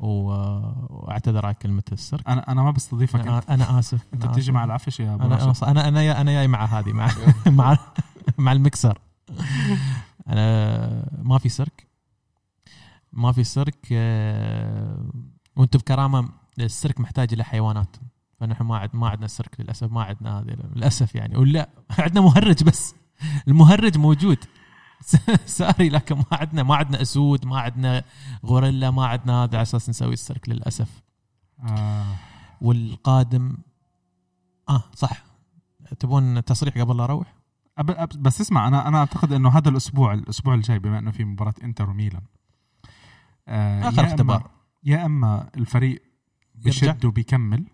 [0.00, 4.00] وأعتذر على كلمة السرك أنا أنا ما بستضيفك أنا, أنا آسف.
[4.14, 4.52] أنت أنا بتيجي.
[4.52, 5.64] مع العفش يا أبو أنا راشد.
[5.64, 7.10] أنا أنا أنا جاي مع هذه مع
[7.46, 7.78] مع
[8.38, 8.98] مع المكسر.
[10.28, 11.86] أنا ما في سيرك
[13.12, 14.98] ما في سيرك آه،
[15.56, 16.28] وأنتم بكرامة
[16.60, 17.96] السيرك محتاج إلى حيوانات
[18.40, 21.68] فنحن ما عد ما عندنا سيرك للأسف ما عندنا هذه للأسف يعني ولا
[21.98, 22.94] عندنا مهرج بس
[23.48, 24.38] المهرج موجود
[25.46, 28.04] ساري لكن ما عندنا ما عندنا أسود ما عندنا
[28.46, 31.02] غوريلا ما عندنا هذا على أساس نسوي السيرك للأسف
[31.68, 32.16] آه.
[32.60, 33.56] والقادم
[34.68, 35.24] آه صح
[36.00, 37.34] تبون تصريح قبل لا أروح؟
[38.16, 41.90] بس اسمع أنا أنا أعتقد إنه هذا الأسبوع الأسبوع الجاي بما إنه في مباراة إنتر
[41.90, 42.22] وميلان
[43.48, 44.50] آه يا اختبار.
[44.84, 46.02] يا إما الفريق.
[46.54, 47.64] بشد وبيكمل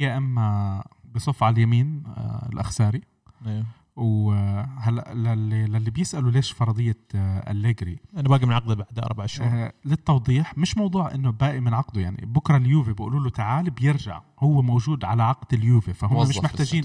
[0.00, 0.84] يا إما
[1.14, 3.00] بصف على اليمين آه الأخساري.
[3.46, 3.64] أيوه.
[3.96, 9.48] وهلأ للي, للي بيسألوا ليش فرضية آه أليجري؟ أنا باقي من عقده بعد أربع شهور.
[9.48, 14.22] آه للتوضيح مش موضوع إنه باقي من عقده يعني بكرة اليوفي بيقولوا له تعال بيرجع
[14.38, 16.84] هو موجود على عقد اليوفي فهم مش محتاجين.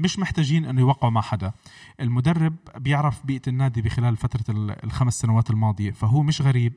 [0.00, 1.52] مش محتاجين إنه يوقعوا مع حدا.
[2.00, 6.72] المدرب بيعرف بيئة النادي بخلال فترة ال- الخمس سنوات الماضية فهو مش غريب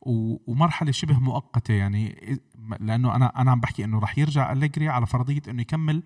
[0.00, 2.38] ومرحلة شبه مؤقتة يعني
[2.80, 6.02] لأنه أنا أنا عم بحكي إنه راح يرجع أليجري على فرضية إنه يكمل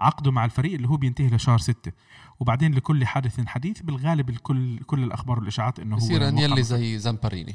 [0.00, 1.92] عقده مع الفريق اللي هو بينتهي لشهر ستة.
[2.40, 7.54] وبعدين لكل حادث حديث بالغالب الكل كل الأخبار والإشاعات إنه هو بصير انيلي زي زامباريني.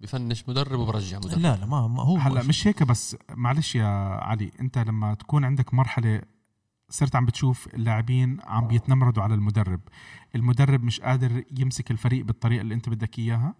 [0.00, 1.38] بفنش مدرب وبرجع مدرب.
[1.38, 3.86] لا لا ما, ما هو هلأ مش هيك بس معلش يا
[4.22, 6.22] علي أنت لما تكون عندك مرحلة
[6.90, 9.80] صرت عم بتشوف اللاعبين عم بيتنمردوا على المدرب.
[10.34, 13.54] المدرب مش قادر يمسك الفريق بالطريقة اللي انت بدك إياها.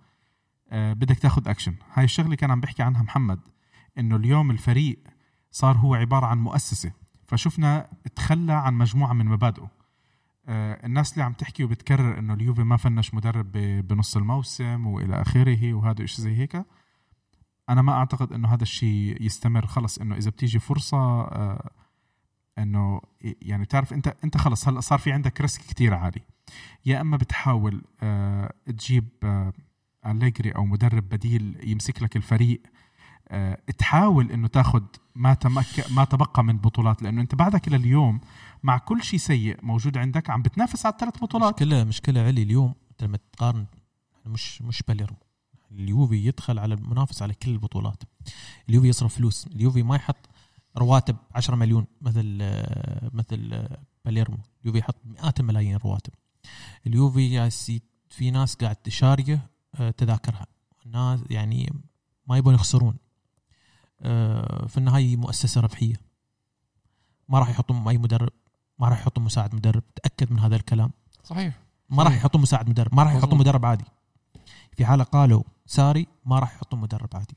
[0.71, 3.41] آه بدك تاخذ اكشن هاي الشغلة كان عم بحكي عنها محمد
[3.99, 4.99] إنه اليوم الفريق
[5.51, 6.93] صار هو عبارة عن مؤسسة.
[7.27, 9.71] فشفنا تخلى عن مجموعة من مبادئه.
[10.49, 13.53] آه الناس اللي عم تحكي وبتكرر إنه اليوفي ما فنش مدرب
[13.89, 16.65] بنص الموسم وإلى آخره وهذا شيء زي هيك
[17.69, 19.67] أنا ما أعتقد إنه هذا الشيء يستمر.
[19.67, 21.71] خلص إنه إذا بتيجي فرصة آه،
[22.63, 23.01] إنه
[23.43, 26.23] يعني تعرف انت أنت خلص هلا صار في عندك ريسك كتير عالي.
[26.87, 29.53] يا إما بتحاول آه، تجيب آه،
[30.07, 32.63] أليجري أو مدرب بديل يمسك لك الفريق
[33.29, 34.83] آه، تحاول إنه تاخذ
[35.15, 38.21] ما تمك ما تبقى من بطولات لأنه أنت بعدك إلى اليوم
[38.63, 41.55] مع كل شيء سيء موجود عندك عم بتنافس على الثلاث بطولات.
[41.55, 43.67] مشكلة مشكلة علي اليوم أنت لما تقارن
[44.27, 45.17] مش مش باليرمو
[45.73, 48.03] اليوفي يدخل على المنافس على كل البطولات.
[48.69, 49.47] اليوفي يصرف فلوس.
[49.47, 50.30] اليوفي ما يحط
[50.77, 56.13] رواتب 10 مليون مثل آه، مثل آه، باليرمو اليوفي يحط مئات الملايين رواتب.
[56.87, 57.51] اليوفي
[58.09, 60.47] في ناس قاعد شاريه آه، تذاكرها.
[60.87, 61.73] الناس يعني
[62.27, 62.97] ما يبون يخسرون.
[64.01, 65.95] آه، في النهاية مؤسسة ربحية.
[67.29, 68.33] ما راح يحطون أي مدرب
[68.79, 69.83] ما راح يحطون مساعد مدرب.
[69.95, 70.91] تأكد من هذا الكلام.
[71.25, 71.59] صحيح.
[71.89, 73.39] ما راح يحطون مساعد مدرب ما راح يحطون.
[73.39, 73.85] مدرب عادي.
[74.77, 77.37] في حالة قالوا ساري ما راح يحطون مدرب عادي.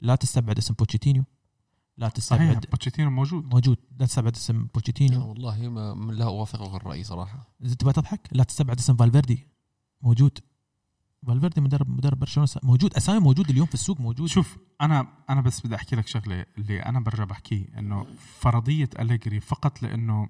[0.00, 1.24] لا تستبعد اسم بوتشيتينو.
[1.98, 3.54] لا صحيح تستبعد بوتشيتينو موجود.
[3.54, 3.78] موجود.
[4.00, 7.48] لا تستبعد اسم أنا بوتشيتينو والله ما لا اوافقك الرأي صراحة.
[7.64, 9.46] إذا تبغى تضحك لا تستبعد اسم فالفيردي.
[10.02, 10.38] موجود.
[11.26, 12.48] فالفيردي مدرب مدرب برشلونة.
[12.62, 12.94] موجود.
[12.94, 14.28] أسامي موجود اليوم في السوق موجود.
[14.28, 18.06] شوف أنا أنا بس بدي أحكي لك شغلة اللي أنا برجع بحكيه إنه
[18.40, 20.28] فرضية أليجري فقط لإنه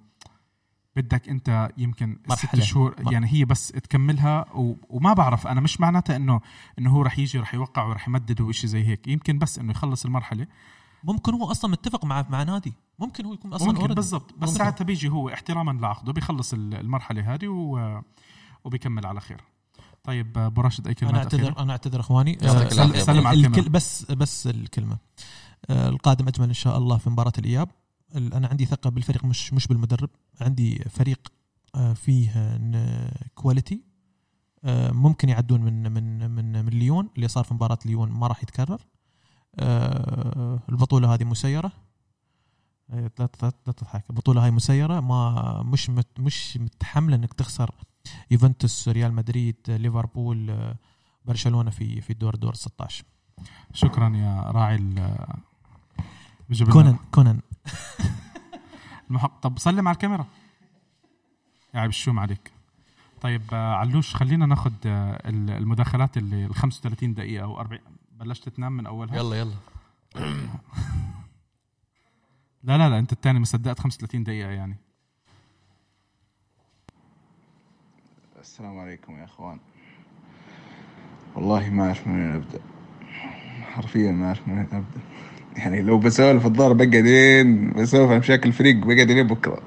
[0.97, 2.65] بدك أنت يمكن ست مرحلة.
[2.65, 4.75] شهور مر- يعني هي بس تكملها و...
[4.89, 5.47] وما بعرف.
[5.47, 6.41] أنا مش معناتها إنه
[6.79, 9.09] إنه هو رح يجي رح يوقع ورح يمدد وشيء زي هيك.
[9.09, 10.47] يمكن بس إنه يخلص المرحلة.
[11.07, 13.95] ممكن هو أصلا متفق مع مع نادي ممكن هو يكون أصلا ممكن.
[13.95, 14.49] بالضبط بس.
[14.49, 18.01] ساعتها بيجي هو احتراما لعقده بيخلص ال- المرحلة هذه و...
[18.65, 19.41] وبيكمل على خير
[20.05, 22.69] طيب أبو راشد أي كلمات أنا اعتذر أخيرة؟ أنا أعتذر إخواني آه،.
[22.99, 23.69] سلم على الكل الكاميرا.
[23.73, 24.99] بس بس الكلمة
[25.71, 27.69] آه، القادم أجمل إن شاء الله في مباراة الإياب
[28.17, 30.11] ال- أنا عندي ثقة بالفريق مش مش بالمدرب
[30.41, 31.33] عندي فريق
[31.75, 32.59] آه، فيه
[33.35, 33.83] quality
[34.93, 38.81] ممكن يعدون من من من من ليون اللي صار في مباراة ليون ما راح يتكرر
[40.69, 41.73] البطولة هذه مسيرة.
[42.91, 43.27] آه، لا
[43.65, 44.05] تضحك.
[44.11, 45.01] البطولة هاي مسيرة.
[45.01, 47.71] ما مش مت مش متحملة إنك تخسر
[48.31, 50.77] يوفنتوس ريال مدريد ليفربول آه،
[51.25, 53.05] برشلونة في في الدور دور 16
[53.73, 54.77] شكرا يا راعي
[56.73, 57.41] كونان كونان.
[59.11, 59.41] المحق...
[59.41, 60.27] طب سلم على الكاميرا.
[61.75, 62.53] يا عيب الشوم عليك.
[63.21, 67.81] طيب آه، علوش خلينا ناخذ آه، ال- المداخلات اللي ال 35 دقيقة أو 40
[68.21, 69.17] بلشت تنام من أولها.
[69.17, 69.55] يلا يلا.
[72.63, 74.77] لا لا لا أنت الثاني مصدقت 35 دقيقة يعني.
[78.41, 79.61] السلام عليكم يا إخوان.
[81.35, 82.61] والله ما أعرف من وين أبدأ.
[83.63, 85.01] حرفيا ما أعرف من وين أبدأ.
[85.57, 89.63] يعني لو بسولف الظهر بقعدين بسولف عن مشاكل الفريق بقعد لين بكرة.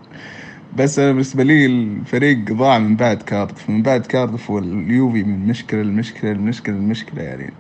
[0.78, 5.82] بس أنا بالنسبة لي الفريق ضاع من بعد كاردف من بعد كاردف واليوفي من مشكلة
[5.82, 7.54] المشكلة المشكلة المشكلة يعني.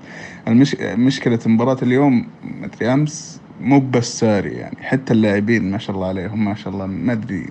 [0.47, 0.75] المش...
[0.81, 6.07] مشكلة مباراة اليوم ما ادري أمس مو بس ساري يعني حتى اللاعبين ما شاء الله
[6.07, 7.45] عليهم ما شاء الله ما أدري.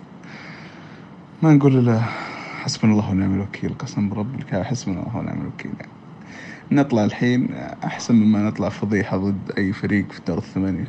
[1.42, 2.00] ما نقول الا
[2.60, 5.92] حسبنا الله ونعم الوكيل قسم برب الكعبة حسبنا الله ونعم الوكيل يعني.
[6.72, 7.48] نطلع الحين
[7.84, 10.88] أحسن مما نطلع فضيحة ضد أي فريق في دور الثمانية.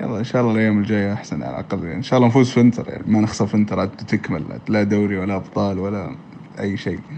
[0.00, 1.84] يلا إن شاء الله الأيام الجاية أحسن على الأقل.
[1.84, 4.60] يعني إن شاء الله نفوز في إنتر يعني ما نخسر في إنتر تكمل.
[4.68, 6.16] لا دوري ولا أبطال ولا
[6.58, 7.00] أي شيء.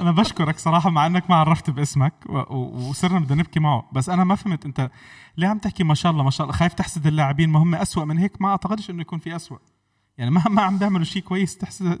[0.00, 2.12] أنا بشكرك صراحة مع إنك ما عرفت باسمك
[2.50, 3.88] وصرنا بدنا نبكي معه.
[3.92, 4.90] بس أنا ما فهمت أنت
[5.36, 7.50] ليه عم تحكي ما شاء الله ما شاء الله؟ خايف تحسد اللاعبين.
[7.50, 9.58] ما هم أسوأ من هيك؟ ما أعتقدش إنه يكون في أسوأ.
[10.18, 11.98] يعني ما ما عم بيعملوا شيء كويس تحسد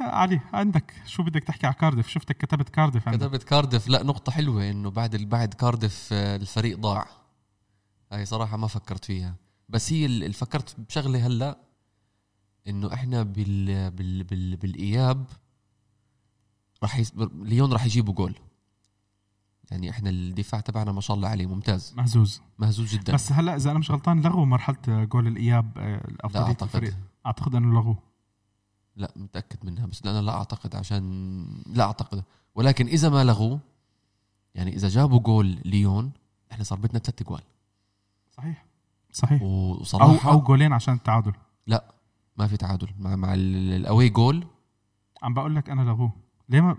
[0.00, 0.94] علي عندك.
[1.06, 3.20] شو بدك تحكي على كاردف شفتك كتبت كاردف عندك.
[3.20, 7.06] كتبت كاردف لا نقطة حلوة إنه بعد بعد كاردف آه، الفريق ضاع.
[8.12, 9.34] هاي صراحة ما فكرت فيها.
[9.68, 11.58] بس هي اللي فكرت بشغلة هلأ
[12.68, 15.26] إنه إحنا بال بال بال بالإياب
[16.82, 17.12] راح يس...
[17.34, 18.34] ليون راح يجيبوا جول.
[19.70, 21.94] يعني إحنا الدفاع تبعنا ما شاء الله عليه ممتاز.
[21.96, 22.40] مهزوز.
[22.58, 23.12] مهزوز جدا.
[23.12, 26.94] بس هلأ إذا أنا مش غلطان لغوا مرحلة جول الإياب آه، لا أعتقد.
[27.26, 28.13] أعتقد إنه لغوه.
[28.96, 32.22] لا متأكد منها بس أنا لا أعتقد عشان لا أعتقد.
[32.54, 33.58] ولكن إذا ما لغوا
[34.54, 36.12] يعني إذا جابوا جول ليون
[36.52, 37.42] إحنا صار بدنا ثلاث جوال
[38.30, 38.64] صحيح.
[39.12, 39.42] صحيح.
[39.42, 41.32] وصراحة أو أو جولين عشان التعادل
[41.66, 41.94] لا
[42.36, 42.88] ما في تعادل.
[42.98, 44.46] مع مع الاوي جول
[45.22, 46.12] عم بقول لك أنا لغوه.
[46.48, 46.76] ليه ما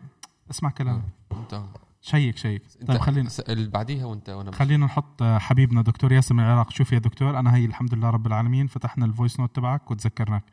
[0.52, 1.02] اسمع كلامي.
[1.32, 1.64] آه، انت.
[2.02, 2.64] check check.
[2.88, 6.72] طيب خلينا اللي بعديها وانت وأنا خلينا نحط حبيبنا دكتور ياسر من العراق.
[6.72, 10.44] شوف يا دكتور أنا هي الحمد لله رب العالمين فتحنا ال voice note تبعك وتذكرناك.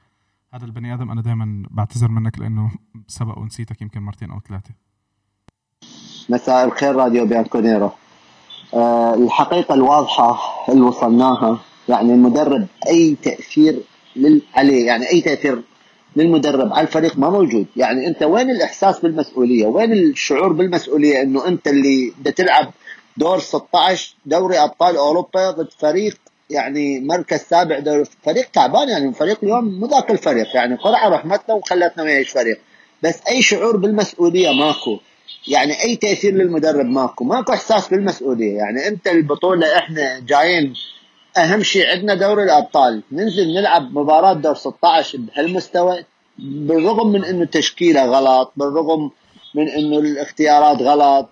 [0.55, 2.70] هذا البني آدم أنا دائما بعتذر منك لأنه
[3.07, 4.70] سبق ونسيتك يمكن مرتين أو ثلاثة.
[6.29, 7.91] مساء الخير راديو بيانكونيرو.
[8.74, 10.39] أه الحقيقة الواضحة
[10.69, 11.59] اللي وصلناها
[11.89, 13.83] يعني المدرب أي تأثير
[14.16, 14.43] لل...
[14.55, 15.62] عليه يعني أي تأثير
[16.16, 17.66] للمدرب على الفريق ما موجود.
[17.77, 22.73] يعني أنت وين الإحساس بالمسؤولية؟ وين الشعور بالمسؤولية إنه أنت اللي بدك تلعب
[23.16, 26.19] دور 16 دوري أبطال أوروبا ضد فريق
[26.53, 31.55] يعني مركز سابع دوري فريق تعبان يعني فريق اليوم مو ذاك الفريق يعني قرعه رحمتنا
[31.55, 32.61] وخلتنا وياش فريق.
[33.03, 34.99] بس أي شعور بالمسؤولية ماكو.
[35.49, 37.24] يعني أي تأثير للمدرب ماكو.
[37.24, 38.57] ماكو إحساس بالمسؤولية.
[38.57, 40.74] يعني أنت البطولة إحنا جايين
[41.37, 43.03] أهم شيء عندنا دوري الأبطال.
[43.12, 46.05] ننزل نلعب مباراة دور 16 بهالمستوى
[46.39, 49.11] بالرغم من إنه تشكيلة غلط بالرغم
[49.55, 51.31] من إنه الاختيارات غلط.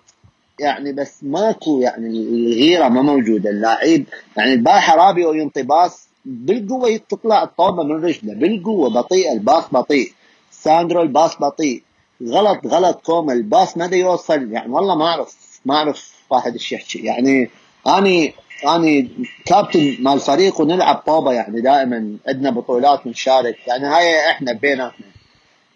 [0.61, 3.49] يعني بس ماكو يعني الغيرة ما موجودة.
[3.49, 4.03] اللاعب
[4.37, 8.33] يعني البارحه رابيو ينطي pass بالقوه تطلع الطوبه من رجله.
[8.33, 10.11] بالقوة بطيئه ال pass بطيء.
[10.51, 11.83] ساندرو ال pass بطيء.
[12.23, 14.51] غلط غلط كوما ال pass ما يوصل.
[14.51, 16.99] يعني والله ما أعرف ما أعرف واحد إيش يحكي.
[16.99, 17.49] يعني
[17.87, 18.33] أني
[18.75, 19.09] أني
[19.45, 25.05] كابتن مال الفريق ونلعب طوبه يعني دائما عندنا بطولات نشارك يعني هاي إحنا بيناتنا.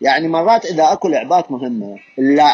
[0.02, 2.00] يعني مرات إذا أكو لعبات مهمة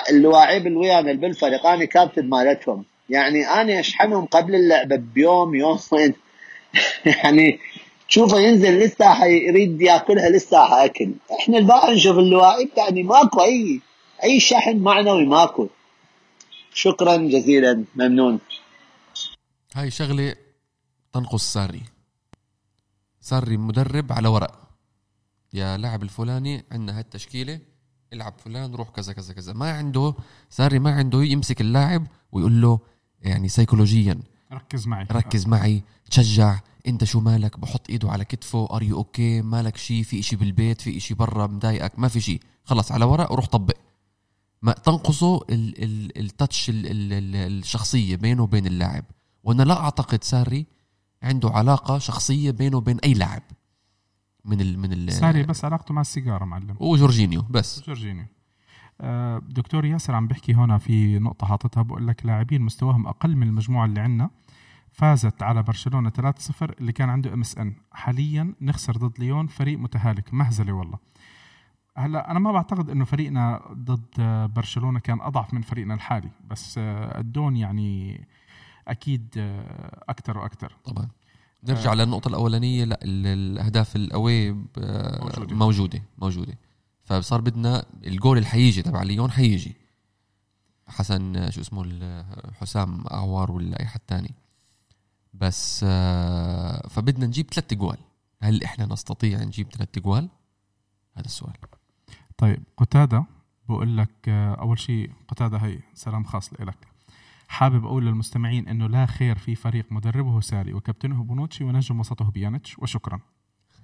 [0.09, 6.13] اللاعب اللي ويانا بالفريق أنا كابتن مالتهم يعني أنا أشحنهم قبل اللعبة بيوم يومين.
[7.23, 7.59] يعني
[8.09, 13.81] تشوفه ينزل للساحه يريد يأكلها للساحه اكل إحنا البارحه نشوف اللاعب يعني ماكو أي
[14.23, 15.67] أي شحن معنوي ماكو.
[16.73, 18.39] شكرا جزيلا ممنون.
[19.75, 20.35] هاي شغلة
[21.13, 21.81] تنقص ساري.
[23.21, 24.60] ساري مدرب على ورق.
[25.53, 27.59] يا لاعب الفلاني عندنا هالتشكيلة
[28.13, 29.53] العب فلان روح كذا كذا كذا.
[29.53, 30.13] ما عنده
[30.49, 32.79] ساري ما عنده يمسك اللاعب ويقول له
[33.21, 34.19] يعني سيكولوجيا
[34.53, 35.07] ركز معي.
[35.11, 40.03] ركز معي تشجع انت شو مالك؟ بحط ايده على كتفه are you okay مالك شيء
[40.03, 43.77] في إشي بالبيت؟ في إشي برا؟ مضايقك؟ ما في شيء خلص على ورق وروح طبق.
[44.61, 49.05] ما تنقصه ال touch الشخصية بينه وبين اللاعب.
[49.43, 50.65] وأنا لا أعتقد ساري
[51.23, 53.43] عنده علاقة شخصية بينه وبين أي لاعب.
[54.45, 56.75] من ال من ال ساري بس علاقته مع السيجارة معلم.
[56.79, 57.83] وجورجينيو بس.
[57.87, 58.25] جورجينيو.
[59.01, 63.47] آه، دكتور ياسر عم بحكي هنا في نقطة حاططها بقول لك لاعبين مستواهم أقل من
[63.47, 64.29] المجموعة اللي عندنا.
[64.91, 70.33] فازت على برشلونة 3-0 اللي كان عنده MSN حاليا نخسر ضد ليون فريق متهالك.
[70.33, 70.97] مهزلة والله.
[71.97, 74.09] هلا أنا ما بعتقد إنه فريقنا ضد
[74.55, 78.21] برشلونة كان أضعف من فريقنا الحالي بس آه، الدون يعني
[78.87, 81.07] أكيد آه، أكثر وأكثر طبعا.
[81.63, 81.95] نرجع آه.
[81.95, 85.55] للنقطة الأولانية لا الأهداف الأوي موجودة.
[85.55, 86.57] موجودة موجودة.
[87.03, 89.75] فصار بدنا الجول اللي حيجي تبع ليون حيجي
[90.87, 94.33] حسن شو اسمه حسام أعوار ولا أي حد تاني.
[95.33, 97.97] بس آه، فبدنا نجيب ثلاث جوال.
[98.41, 100.29] هل إحنا نستطيع نجيب ثلاث جوال؟
[101.17, 101.53] هذا السؤال.
[102.37, 103.25] طيب قتادة
[103.69, 106.90] بقول لك آه، أول شيء قتادة هي سلام خاص لك.
[107.51, 112.79] حابب أقول للمستمعين إنه لا خير في فريق مدربه ساري وكابتنه بونوتشي ونجم وسطه بيانيتش
[112.79, 113.19] وشكرا.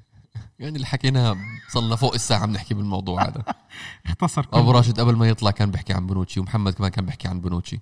[0.60, 1.36] يعني اللي حكيناها
[1.68, 3.44] صلنا فوق الساعة بنحكي بالموضوع هذا.
[4.06, 7.28] اختصر كل أبو راشد قبل ما يطلع كان بيحكي عن بنوتشي ومحمد كمان كان بيحكي
[7.28, 7.80] عن بنوتشي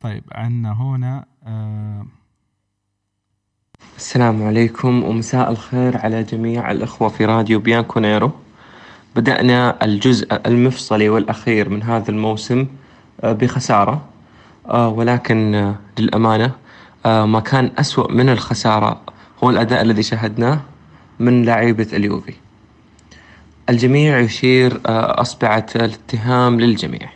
[0.00, 2.06] طيب عندنا هنا آه
[3.96, 8.30] السلام عليكم ومساء الخير على جميع الأخوة في راديو بيانكو نيرو
[9.16, 12.66] بدأنا الجزء المفصلي والأخير من هذا الموسم
[13.20, 14.08] آه، بخسارة.
[14.68, 16.50] ولكن آه، للأمانة
[17.06, 19.00] آه، ما كان أسوأ من الخسارة
[19.44, 20.60] هو الأداء الذي شاهدناه
[21.18, 22.34] من لاعيبة اليوفي.
[23.68, 27.08] الجميع يشير آه، أصبعة الاتهام للجميع.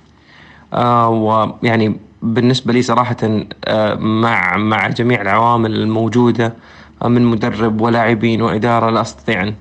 [0.73, 3.17] آه، ويعني بالنسبة لي صراحة
[3.65, 6.55] آه، مع مع جميع العوامل الموجودة
[7.03, 9.55] آه، من مدرب ولاعبين وإدارة لا أستطيع أن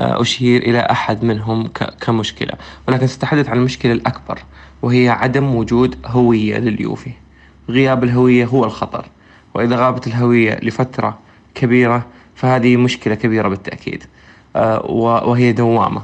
[0.00, 1.66] آه، أشير إلى أحد منهم
[2.00, 2.52] كمشكلة.
[2.88, 4.38] ولكن سأتحدث عن المشكلة الأكبر
[4.82, 7.12] وهي عدم وجود هوية لليوفي.
[7.70, 9.06] غياب الهوية هو الخطر
[9.54, 11.18] وإذا غابت الهوية لفترة
[11.54, 14.04] كبيرة فهذه مشكلة كبيرة بالتأكيد
[14.56, 14.86] آه،
[15.26, 16.02] وهي دوامة.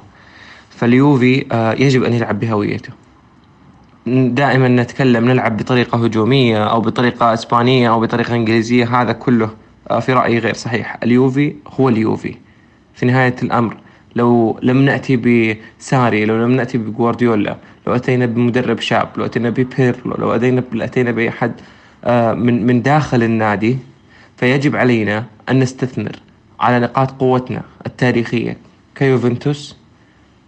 [0.70, 2.90] فاليوفي آه، يجب أن يلعب بهويته.
[4.06, 9.50] دائما نتكلم نلعب بطريقة هجومية أو بطريقة إسبانية أو بطريقة إنجليزية هذا كله
[9.90, 10.98] آه، في رأيي غير صحيح.
[11.02, 12.34] اليوفي هو اليوفي.
[12.94, 13.76] في نهاية الأمر
[14.16, 17.56] لو لم نأتي بساري لو لم نأتي بجوارديولا
[17.86, 21.52] لو أتينا بمدرب شاب لو أتينا ببيرلو لو أتينا أتينا بأحد
[22.04, 23.78] آه، من من داخل النادي
[24.36, 26.16] فيجب علينا أن نستثمر
[26.60, 28.56] على نقاط قوتنا التاريخية
[28.94, 29.76] كيوفنتوس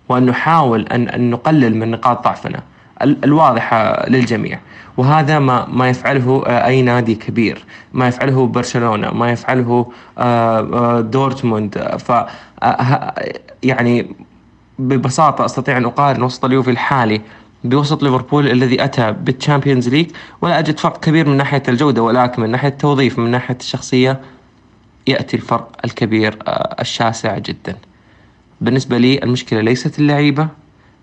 [0.09, 2.63] وأن نحاول أن, أن نقلل من نقاط ضعفنا.
[3.03, 4.61] الواضحة للجميع.
[4.97, 7.65] وهذا ما ما يفعله آه، أي نادي كبير.
[7.93, 11.79] ما يفعله برشلونة ما يفعله آه، آه، دورتموند.
[11.79, 12.13] ف
[13.63, 14.17] يعني
[14.79, 17.21] ببساطة أستطيع أن أقارن وسط اليوفي الحالي
[17.65, 20.11] بوسط ليفربول الذي أتى بال Champions League
[20.41, 24.21] ولا أجد فرق كبير من ناحية الجودة ولكن من ناحية التوظيف من ناحية الشخصية
[25.07, 26.39] يأتي الفرق الكبير
[26.81, 27.77] الشاسع جدا.
[28.61, 30.49] بالنسبة لي المشكلة ليست اللعيبة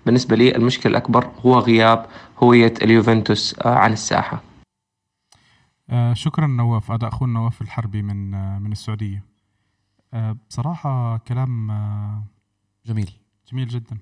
[0.06, 2.06] بالنسبة لي المشكلة الأكبر هو غياب
[2.42, 4.42] هوية اليوفنتوس آه، عن الساحة.
[5.90, 9.24] آه شكرا نواف أداء أخونا نواف الحربي من آه من السعودية.
[10.14, 11.72] آه بصراحة كلام
[12.86, 13.10] جميل.
[13.52, 13.98] جميل جدا.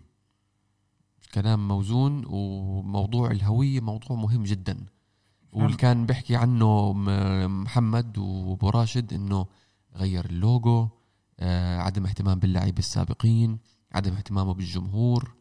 [1.34, 4.86] كلام موزون وموضوع الهوية موضوع مهم جدا.
[5.52, 9.46] واللي كان بيحكي عنه م- محمد وأبو راشد إنه
[9.96, 10.88] غير اللوجو
[11.78, 13.58] عدم اهتمام باللاعبين السابقين
[13.92, 15.34] عدم اهتمامه بالجمهور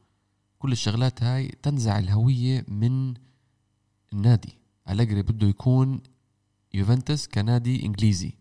[0.63, 3.13] كل الشغلات هاي تنزع الهوية من
[4.13, 4.57] النادي.
[4.89, 6.01] أليجري بده يكون
[6.73, 8.33] يوفنتوس كنادي إنجليزي.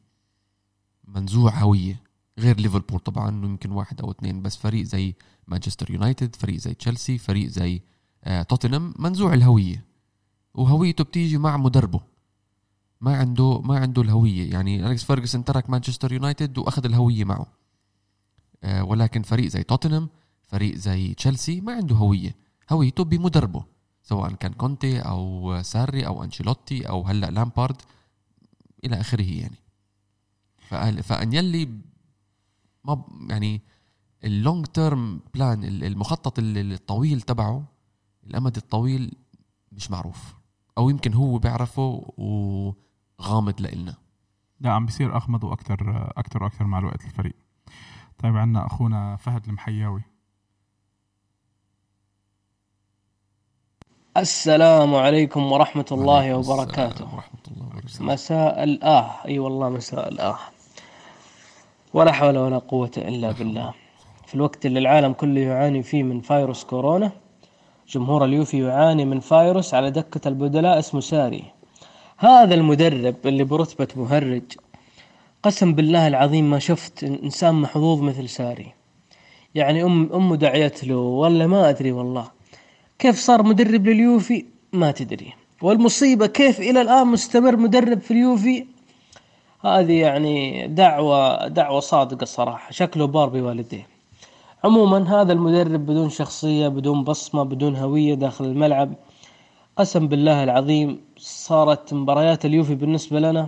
[1.04, 2.02] منزوع هوية.
[2.38, 5.14] غير ليفربول طبعا يمكن واحد أو اثنين بس فريق زي
[5.46, 7.82] مانشستر يونايتد فريق زي تشيلسي فريق زي
[8.24, 9.84] آه توتنهام منزوع الهوية.
[10.54, 12.00] وهويته بتيجي مع مدربه.
[13.00, 14.50] ما عنده ما عنده الهوية.
[14.52, 17.46] يعني أليكس فيرجسون ترك مانشستر يونايتد وأخذ الهوية معه.
[18.62, 20.08] آه ولكن فريق زي توتنهام
[20.52, 22.34] فريق زي تشيلسي ما عنده هوية.
[22.72, 23.64] هويته بمدربه
[24.02, 27.82] سواء كان كونتي أو ساري أو أنشيلوتي أو هلأ لامبارد
[28.84, 29.56] إلى آخره يعني.
[30.70, 31.78] فأهل- فأن يلي
[32.84, 33.60] ما يعني
[34.24, 37.64] ال long term plan المخطط ال- الطويل تبعه
[38.26, 39.14] الأمد الطويل
[39.72, 40.34] مش معروف.
[40.78, 43.94] أو يمكن هو بيعرفه وغامض لإلنا.
[44.60, 47.36] لا عم بيصير أغمض وأكثر أكثر وأكثر مع الوقت الفريق.
[48.18, 50.02] طيب عندنا أخونا فهد المحياوي.
[54.16, 57.04] السلام عليكم ورحمة الله وبركاته.
[57.04, 58.04] ورحمة الله وبركاته.
[58.04, 59.10] مساء الآه.
[59.24, 60.38] أي والله مساء الآه.
[61.94, 63.74] ولا حول ولا قوة إلا بالله.
[64.26, 67.12] في الوقت اللي العالم كله يعاني فيه من فيروس كورونا
[67.88, 71.44] جمهور اليوفي يعاني من فيروس على دكة البدلاء اسمه ساري.
[72.18, 74.42] هذا المدرب اللي برتبة مهرج
[75.42, 78.72] قسم بالله العظيم ما شفت إنسان محظوظ مثل ساري.
[79.54, 82.41] يعني أم أمه دعيت له ولا ما أدري والله.
[83.02, 85.32] كيف صار مدرب لليوفي؟ ما تدري.
[85.62, 88.66] والمصيبة كيف إلى الآن مستمر مدرب في اليوفي؟
[89.64, 93.86] هذه يعني دعوة دعوة صادقة الصراحة شكله بار بوالديه.
[94.64, 98.94] عموما هذا المدرب بدون شخصية بدون بصمة بدون هوية داخل الملعب.
[99.76, 103.46] قسم بالله العظيم صارت مباريات اليوفي بالنسبة لنا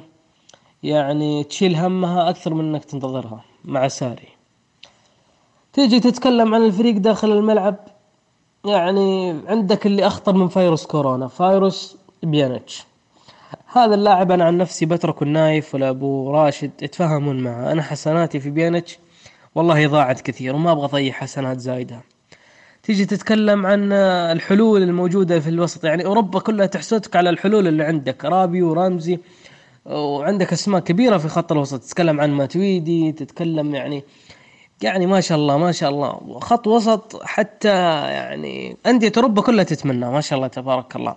[0.82, 4.28] يعني تشيل همها أكثر من أنك تنتظرها مع ساري.
[5.72, 7.93] تيجي تتكلم عن الفريق داخل الملعب؟
[8.64, 12.84] يعني عندك اللي أخطر من فيروس كورونا فيروس بيانيتش
[13.72, 17.72] هذا اللاعب أنا عن نفسي بتركه النايف ولا أبو راشد يتفاهمون معه.
[17.72, 18.98] أنا حسناتي في بيانيتش
[19.54, 22.00] والله ضاعت كثير وما أبغى أضيع حسنات زايدة.
[22.82, 28.24] تيجي تتكلم عن الحلول الموجودة في الوسط يعني أوروبا كلها تحسدك على الحلول اللي عندك
[28.24, 29.18] رابيو ورامزي
[29.86, 31.80] وعندك أسماء كبيرة في خط الوسط.
[31.80, 34.04] تتكلم عن ماتويدي تتكلم يعني
[34.84, 36.38] يعني ما شاء الله ما شاء الله.
[36.40, 37.68] خط وسط حتى
[38.18, 41.14] يعني أندية أوروبا كلها تتمنى ما شاء الله تبارك الله.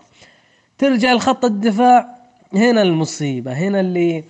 [0.78, 2.18] ترجع لخط الدفاع
[2.54, 4.24] هنا المصيبة هنا اللي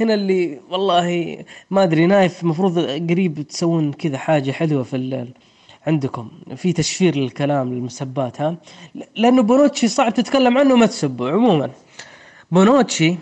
[0.00, 1.38] هنا اللي والله
[1.70, 2.78] ما أدري نايف المفروض
[3.10, 5.28] قريب تسوون كذا حاجة حلوة في ال-
[5.86, 8.56] عندكم في تشفير للكلام للمسبات ها؟
[9.16, 11.70] لأنه بونوتشي صعب تتكلم عنه ما تسبه عموما.
[12.50, 13.16] بونوتشي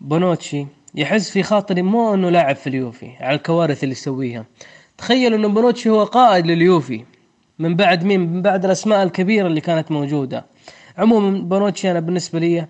[0.00, 0.66] بونوتشي
[0.96, 4.44] يحس في خاطري مو إنه لاعب في اليوفي على الكوارث اللي يسويها.
[4.98, 7.04] تخيل إنه بونوتشي هو قائد لليوفي.
[7.58, 10.46] من بعد مين؟ من بعد الأسماء الكبيرة اللي كانت موجودة.
[10.98, 12.66] عموما بونوتشي أنا بالنسبة لي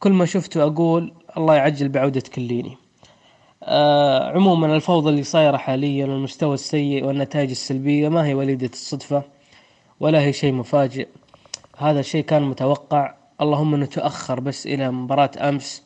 [0.00, 2.76] كل ما شفته أقول الله يعجل بعودة كيليني.
[3.62, 9.22] آه عموما الفوضى اللي صايرة حاليا والمستوى السيء والنتائج السلبية ما هي وليدة الصدفة
[10.00, 11.08] ولا هي شيء مفاجئ.
[11.76, 13.14] هذا الشيء كان متوقع.
[13.40, 15.85] اللهم إنه تاخر بس إلى مباراة أمس.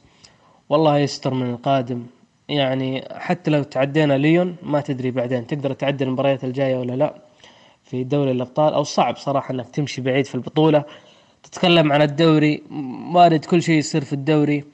[0.70, 2.06] والله يستر من القادم.
[2.48, 7.14] يعني حتى لو تعدينا ليون ما تدري بعدين تقدر تعدي المباريات الجاية ولا لا.
[7.84, 10.84] في دوري الأبطال أو صعب صراحة إنك تمشي بعيد في البطولة.
[11.42, 12.62] تتكلم عن الدوري
[13.14, 14.64] وارد كل شيء يصير في الدوري.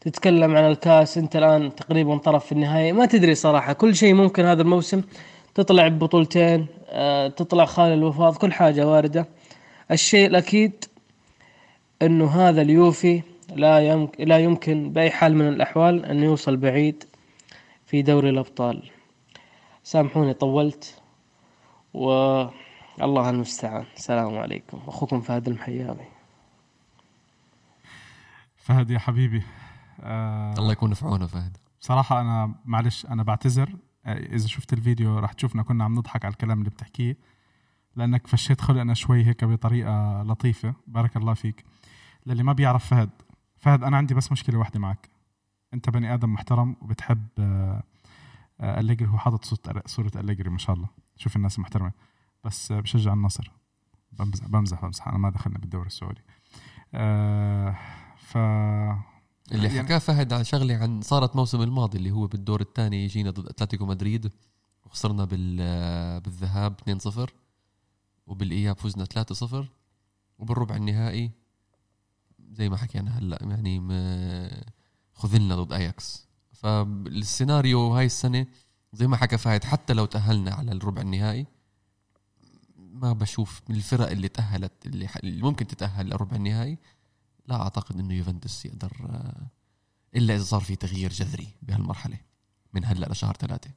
[0.00, 4.44] تتكلم عن الكاس أنت الآن تقريبا طرف في النهايه ما تدري صراحة كل شيء ممكن
[4.44, 5.02] هذا الموسم.
[5.54, 9.26] تطلع ببطولتين آه، تطلع خالي الوفاض كل حاجة واردة.
[9.90, 10.84] الشيء الأكيد
[12.02, 13.22] إنه هذا اليوفي
[13.54, 17.04] لا يمكن لا يمكن بأي حال من الأحوال انه يوصل بعيد
[17.86, 18.90] في دوري الأبطال.
[19.82, 21.02] سامحوني طولت.
[21.94, 23.84] والله المستعان.
[23.96, 24.80] السلام عليكم.
[24.86, 26.06] أخوكم فهد المحيامي
[28.56, 29.42] فهد يا حبيبي.
[30.00, 31.56] آه الله يكون في عونه فهد.
[31.80, 33.76] بصراحة أنا معلش أنا بعتذر.
[34.06, 37.16] آه، إذا شفت الفيديو راح تشوفنا كنا عم نضحك على الكلام اللي بتحكيه
[37.96, 40.74] لأنك فشيت خلقنا شوي هيك بطريقة لطيفة.
[40.86, 41.64] بارك الله فيك.
[42.26, 43.10] للي ما بيعرف فهد
[43.60, 45.08] فهد أنا عندي بس مشكلة واحدة معك.
[45.74, 47.82] أنت بني آدم محترم وبتحب آه،
[48.60, 49.08] آه، أليجري.
[49.08, 50.88] هو حاطط صورة صورة أليجري ما شاء الله.
[51.16, 51.92] شوف الناس المحترمة.
[52.44, 53.52] بس آه، بشجع النصر.
[54.12, 55.08] بمزح بمزح بمزح.
[55.08, 56.20] أنا ما دخلنا بالدوري السعودي.
[58.16, 63.06] ف اللي يعني- حكاه فهد عن شغلة عن صارت موسم الماضي اللي هو بالدور الثاني
[63.06, 64.32] جينا ضد أتلتيكو مدريد.
[64.86, 65.56] وخسرنا بال
[66.20, 67.30] بالذهاب 2-0
[68.26, 69.64] وبالإياب فزنا 3-0
[70.38, 71.30] وبالربع النهائي
[72.50, 73.80] زي ما حكينا هلأ يعني
[75.14, 78.46] خذلنا ضد اياكس فالسيناريو هاي السنة
[78.92, 81.46] زي ما حكى فهد حتى لو تأهلنا على الربع النهائي
[82.76, 86.78] ما بشوف من الفرق اللي تأهلت اللي, ممكن تتأهل للربع النهائي
[87.46, 89.46] لا أعتقد إنه يوفنتوس يقدر آه،
[90.16, 92.18] إلا إذا صار في تغيير جذري بهالمرحلة
[92.72, 93.70] من هلأ لشهر ثلاثة.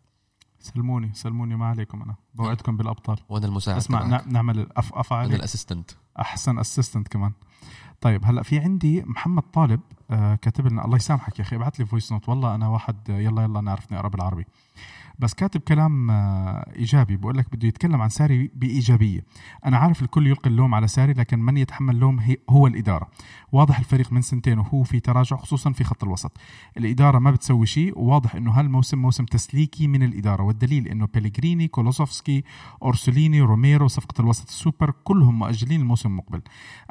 [0.60, 2.16] سلموني سلموني ما عليكم أنا.
[2.34, 3.18] بوعدكم بالأبطال.
[3.30, 4.04] وأنا المساعد اسمع.
[4.08, 5.92] نع- نعمل أف أنا ال assistant.
[6.20, 7.32] أحسن assistant كمان.
[8.04, 9.80] طيب هلا في عندي محمد طالب
[10.12, 13.44] آه كاتب لنا الله يسامحك يا أخي ابعث لي voice note والله أنا واحد يلا
[13.44, 14.46] يلا نعرف نقرا بالعربي
[15.20, 19.26] بس كاتب كلام آه إيجابي بقول لك بده يتكلم عن ساري بإيجابية.
[19.66, 23.08] أنا عارف الكل يلقي اللوم على ساري لكن من يتحمل اللوم هو الإدارة.
[23.54, 26.32] واضح الفريق من سنتين وهو في تراجع خصوصا في خط الوسط.
[26.78, 30.44] الإدارة ما بتسوي شيء وواضح إنه هالموسم موسم تسليكي من الإدارة.
[30.44, 32.44] والدليل إنه بيليغريني كولوسوفسكي
[32.84, 36.42] اورسوليني روميرو صفقة الوسط السوبر كلهم مؤجلين الموسم المقبل.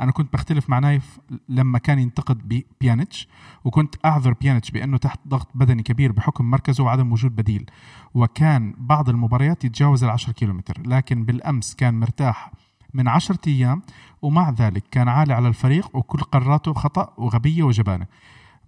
[0.00, 1.18] أنا كنت بختلف مع نايف
[1.48, 3.28] لما كان ينتقد بي- بيانيتش
[3.64, 7.70] وكنت أعذر بيانيتش بأنه تحت ضغط بدني كبير بحكم مركزه وعدم وجود بديل.
[8.14, 12.52] وكان بعض المباريات يتجاوز العشر كيلومتر لكن بالأمس كان مرتاح
[12.94, 13.82] من عشرة أيام
[14.22, 18.06] ومع ذلك كان عالي على الفريق وكل قراراته خطأ وغبية وجبانة.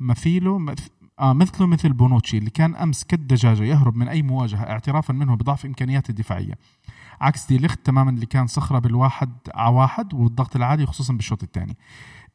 [0.01, 0.89] مثيله مث...
[1.21, 5.67] آه مثله مثل بونوتشي اللي كان أمس كالدجاجة يهرب من أي مواجهة اعترافا منه بضعف
[5.67, 6.55] إمكانياته الدفاعية.
[7.21, 11.77] عكس دي ليخت تماما اللي كان صخرة بالواحد على واحد والضغط العالي خصوصا بالشوط الثاني.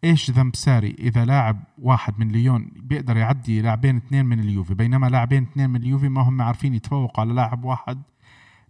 [0.04, 5.08] إيش ذنب ساري إذا لاعب واحد من ليون بيقدر يعدي لاعبين اثنين من اليوفي؟ بينما
[5.08, 8.02] لاعبين اثنين من اليوفي ما هم عارفين يتفوقوا على لاعب واحد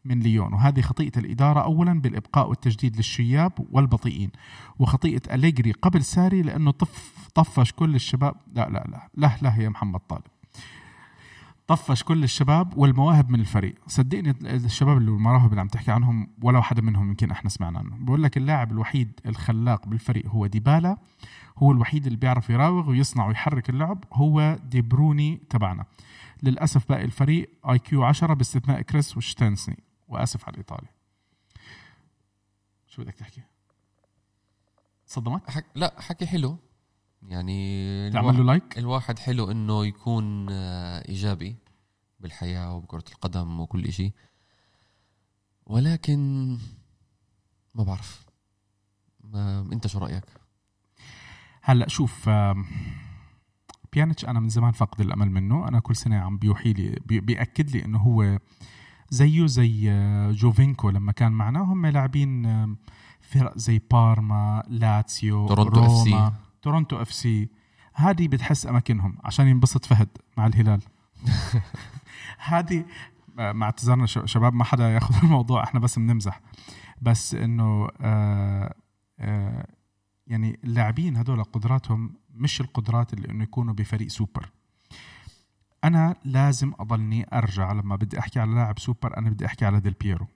[0.05, 0.53] من ليون.
[0.53, 4.31] وهذه خطيئة الإدارة أولا بالإبقاء والتجديد للشياب والبطيئين
[4.79, 8.35] وخطيئة أليجري قبل ساري لأنه طف طفش كل الشباب.
[8.53, 10.23] لا لا لا لا لا يا محمد طالب.
[11.67, 13.75] طفش كل الشباب والمواهب من الفريق.
[13.87, 17.95] صدقني الشباب اللي المواهب اللي عم تحكي عنهم ولا واحدة منهم يمكن إحنا سمعنا عنه
[17.99, 20.97] بقول لك اللاعب الوحيد الخلاق بالفريق هو ديبالا.
[21.57, 25.85] هو الوحيد اللي بيعرف يراوغ ويصنع ويحرك اللعب هو دي بروينه تبعنا.
[26.43, 29.77] للأسف باقي الفريق IQ 10 باستثناء كريس وتشيزني.
[30.09, 30.87] وآسف على الايطالي
[32.87, 33.41] شو بدك تحكي؟
[35.05, 35.65] صدمت؟ حك...
[35.75, 36.57] لا حكي حلو.
[37.27, 41.55] يعني تعمل له like الواحد حلو إنه يكون آه، إيجابي
[42.19, 44.11] بالحياة وبكرة القدم وكل إشي.
[45.65, 46.49] ولكن
[47.75, 48.25] ما بعرف.
[49.23, 50.25] ما أنت شو رأيك؟
[51.61, 52.29] هلأ شوف
[53.93, 55.67] بيانيتش أنا من زمان فقد الأمل منه.
[55.67, 58.39] أنا كل سنة عم بيوحي لي بي- بيأكد لي إنه هو
[59.09, 61.59] زيه زي آه، جوفينكو لما كان معنا.
[61.59, 62.77] هم لاعبين آم،
[63.21, 66.31] فرق زي بارما لاتسيو تورونتو FC.
[66.61, 67.49] تورونتو FC.
[67.93, 70.81] هذه بتحس أماكنهم عشان ينبسط فهد مع الهلال.
[72.37, 72.85] هذه
[73.39, 76.41] آه، مع اعتذارنا شباب ما حدا ياخذ الموضوع إحنا بس بنمزح.
[77.01, 78.73] بس إنه آه
[79.19, 79.67] آه
[80.27, 84.49] يعني اللاعبين هذول قدراتهم مش القدرات اللي إنه يكونوا بفريق سوبر.
[85.83, 89.93] أنا لازم أضلني أرجع لما بدي أحكي على لاعب سوبر أنا بدي أحكي على ديل
[89.93, 90.27] بيرو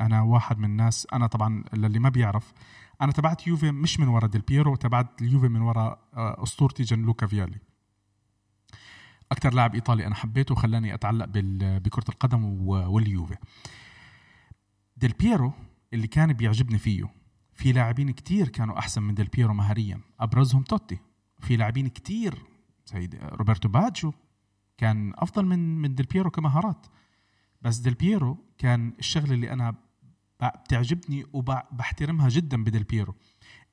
[0.00, 2.52] أنا واحد من الناس أنا طبعا للي ما بيعرف
[3.00, 7.26] أنا تبعت يوفي مش من ورا ديل بيرو تبعت اليوفي من ورا آه، اسطورتي جانلوكا
[7.26, 7.58] فيالي.
[9.32, 11.26] أكثر لاعب إيطالي أنا حبيته وخلاني أتعلق
[11.78, 13.36] بكرة القدم واليوفي.
[14.96, 15.52] ديل بيرو
[15.92, 17.08] اللي كان بيعجبني فيه
[17.54, 20.98] في لاعبين كتير كانوا أحسن من ديل بيرو مهاريا أبرزهم توتي.
[21.40, 22.42] في لاعبين كتير
[22.86, 24.12] زي روبرتو باجو
[24.78, 26.86] كان أفضل من من ديل بيرو كمهارات.
[27.62, 29.74] بس ديل بيرو كان الشغلة اللي أنا
[30.42, 33.14] بتعجبني وبحترمها جدا بديل بيرو.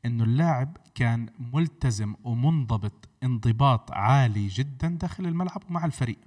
[0.05, 6.19] إنه اللاعب كان ملتزم ومنضبط انضباط عالي جدا داخل الملعب ومع الفريق.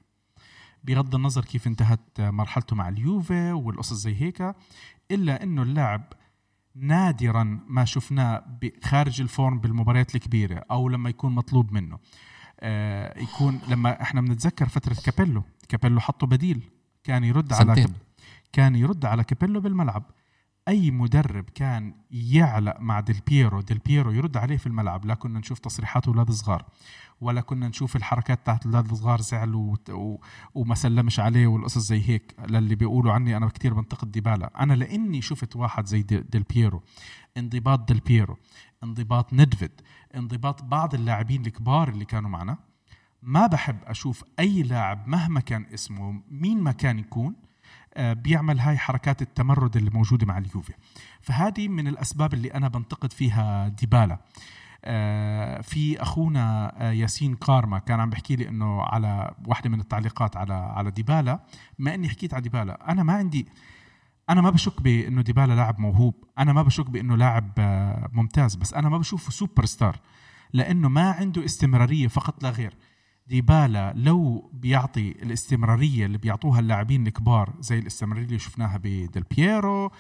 [0.85, 4.55] بغض النظر كيف انتهت مرحلته مع اليوفي والقصص زي هيك
[5.11, 6.13] إلا إنه اللاعب
[6.75, 11.99] نادرا ما شفناه خارج ال form بالمباريات الكبيرة أو لما يكون مطلوب منه.
[13.23, 16.63] يكون لما إحنا بنتذكر فترة كابيلو كابيلو حطه بديل
[17.05, 17.85] كان يرد على سنتين.
[17.85, 17.95] كاب-
[18.53, 20.03] كان يرد على كابيلو بالملعب.
[20.69, 25.05] أي مدرب كان يعلق مع ديل بيرو ديل بيرو يرد عليه في الملعب.
[25.07, 26.65] لا كنا نشوف تصريحات أولاد صغار
[27.21, 29.77] ولا كنا نشوف الحركات تاعت الاولاد الصغار زعل و...
[29.91, 30.17] و...
[30.55, 32.35] وما سلمش عليه والقصص زي هيك.
[32.49, 34.51] للي بيقولوا عني أنا كتير بنتقد ديبالا.
[34.63, 36.83] أنا لأني شفت واحد زي دي- ديل بيرو
[37.37, 38.37] انضباط ديل بيرو.
[38.85, 39.81] انضباط ندفيد
[40.17, 42.59] انضباط بعض اللاعبين الكبار اللي كانوا معنا.
[43.23, 47.35] ما بحب أشوف أي لاعب مهما كان اسمه مين ما كان يكون
[47.95, 50.73] آه، بيعمل هاي حركات التمرد اللي موجودة مع اليوفي.
[51.21, 54.19] فهذه من الأسباب اللي أنا بنتقد فيها ديبالا.
[54.85, 60.37] آه، في أخونا آه، ياسين كارما كان عم بحكي لي إنه على واحدة من التعليقات
[60.37, 61.41] على على ديبالا.
[61.79, 63.47] ما إني حكيت على ديبالا أنا ما عندي
[64.31, 68.75] أنا ما بشك بإنه ديبالا لاعب موهوب أنا ما بشك بإنه لاعب آه، ممتاز بس
[68.75, 70.01] أنا ما بشوفه سوبر ستار
[70.53, 72.75] لأنه ما عنده استمرارية فقط لا غير.
[73.27, 79.91] ديبالا لو بيعطي الاستمرارية اللي بيعطوها اللاعبين الكبار زي الاستمرارية اللي شفناها بديل بييرو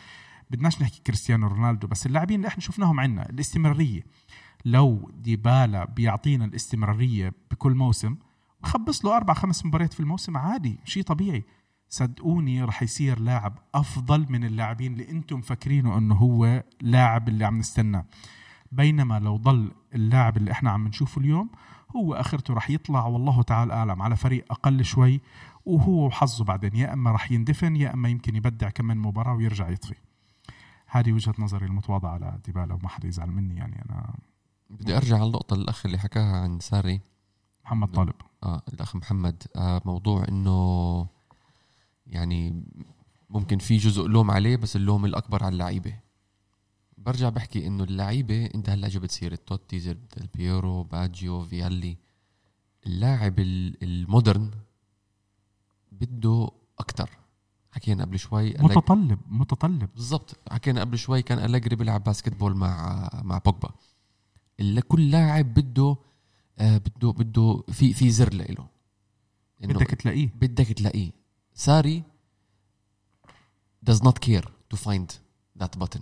[0.51, 4.03] بدناش نحكي كريستيانو رونالدو بس اللاعبين اللي إحنا شفناهم عنا الاستمرارية.
[4.65, 8.17] لو ديبالا بيعطينا الاستمرارية بكل موسم
[8.63, 11.45] خبص له أربع خمس مباريات في الموسم عادي شيء طبيعي.
[11.89, 17.59] صدقوني رح يصير لاعب أفضل من اللاعبين اللي أنتم فاكرينه إنه هو لاعب اللي عم
[17.59, 18.05] نستناه
[18.73, 21.51] بينما لو ضل اللاعب اللي إحنا عم نشوفه اليوم
[21.97, 25.21] هو آخرته رح يطلع والله تعالى أعلم على فريق أقل شوي
[25.67, 26.77] وهو وحظه بعدين.
[26.77, 29.95] يا إما رح يندفن يا إما يمكن يبدع كمان مباراة ويرجع يطفي.
[30.87, 34.15] هذه وجهة نظري المتواضعة على ديبالا وما حدا يزعل مني يعني أنا.
[34.71, 37.01] بدي أرجع على النقطه الأخ اللي حكاها عن ساري.
[37.65, 38.15] محمد طالب.
[38.43, 39.43] آه الأخ محمد.
[39.57, 41.07] آه موضوع إنه
[42.07, 42.65] يعني
[43.31, 45.95] ممكن في جزء لوم عليه بس اللوم الأكبر على اللعيبة.
[46.99, 51.97] برجع بحكي إنه اللعيبة إنت هلأ جبت سيرة توتي زي ديل بيرو باجيو فيالي.
[52.87, 54.51] اللاعب ال- ال modern
[55.93, 57.11] بده أكتر.
[57.73, 59.89] حكينا قبل شوي متطلب متطلب.
[59.95, 60.37] بالضبط.
[60.51, 63.71] حكينا قبل شوي كان أليجري بيلعب basketball مع مع بوجبا.
[64.61, 65.97] اللي كل لاعب بده
[66.59, 68.67] آه بده بده في في زر له
[69.61, 70.29] بدك تلاقيه.
[70.41, 71.11] بدك تلاقيه.
[71.57, 72.03] ساري
[73.91, 75.09] does not care to find
[75.63, 76.01] that button.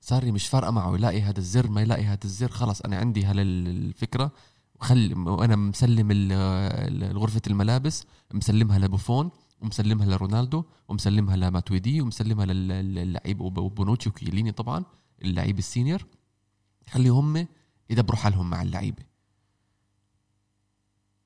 [0.00, 4.32] ساري مش فارقة معه يلاقي هذا الزر ما يلاقي هذا الزر خلص أنا عندي هالفكرة.
[4.80, 6.32] وخلي وأنا مسلم
[7.18, 8.04] غرفه الملابس
[8.34, 9.30] مسلمها لبوفون
[9.60, 14.84] ومسلمها لرونالدو ومسلمها لماتويدي ومسلمها لل- لل- للعيب وب- وبونوتشي وكيليني طبعا
[15.22, 16.06] اللعيب السينيور.
[16.90, 17.46] خلي هم
[17.90, 19.02] يدبروا حالهم مع اللعيبة.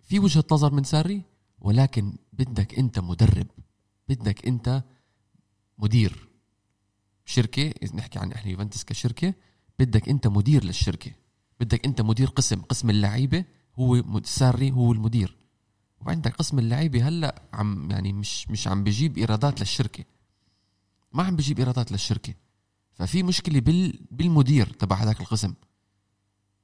[0.02, 1.22] في وجهة نظر من ساري
[1.60, 3.46] ولكن بدك انت مدرب
[4.08, 4.84] بدك انت
[5.78, 6.28] مدير
[7.24, 9.34] شركة إذا نحكي عن إحنا يوفنتوس كشركة
[9.78, 11.12] بدك انت مدير للشركة
[11.60, 13.44] بدك انت مدير قسم قسم اللعيبة
[13.78, 15.36] هو ساري هو المدير.
[16.00, 20.04] وعندك قسم اللعيبة هلأ عم يعني مش مش عم بيجيب إيرادات للشركة.
[21.12, 22.34] ما عم بيجيب إيرادات للشركة.
[22.92, 25.54] ففي مشكلة بال بالمدير تبع هذاك القسم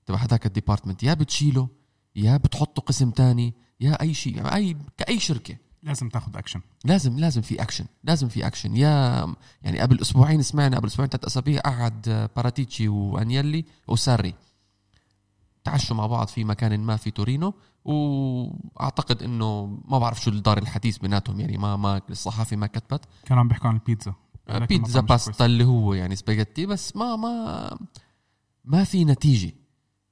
[0.06, 1.02] تبع هذاك ال department.
[1.02, 1.68] يا بتشيله
[2.16, 3.54] يا بتحطه قسم تاني.
[3.80, 5.56] يا أي شيء يعني أي كأي شركة.
[5.82, 10.76] لازم تاخذ اكشن لازم لازم في اكشن لازم في اكشن يا يعني قبل أسبوعين سمعنا
[10.76, 14.34] قبل أسبوعين ثلاث أسابيع قعد باراتيتشي وأنيلي وساري.
[15.64, 20.98] تعشوا مع بعض في مكان ما في تورينو وأعتقد إنه ما بعرف شو الدار الحديث
[20.98, 23.04] بيناتهم يعني ما ما الصحافة ما كتبت.
[23.24, 24.14] كانوا عم بيحكوا عن البيتزا
[24.48, 25.00] ولكن بيتزا.
[25.00, 27.78] باستا اللي هو يعني سباجيتي بس ما ما
[28.64, 29.52] ما في نتيجة.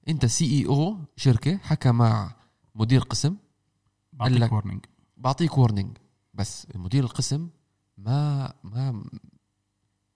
[0.09, 2.35] أنت CEO شركة حكى مع
[2.75, 3.37] مدير قسم
[4.13, 4.87] بعطيك warning
[5.17, 5.99] بعطيك warning
[6.35, 7.49] بس مدير القسم
[7.99, 9.05] ما ما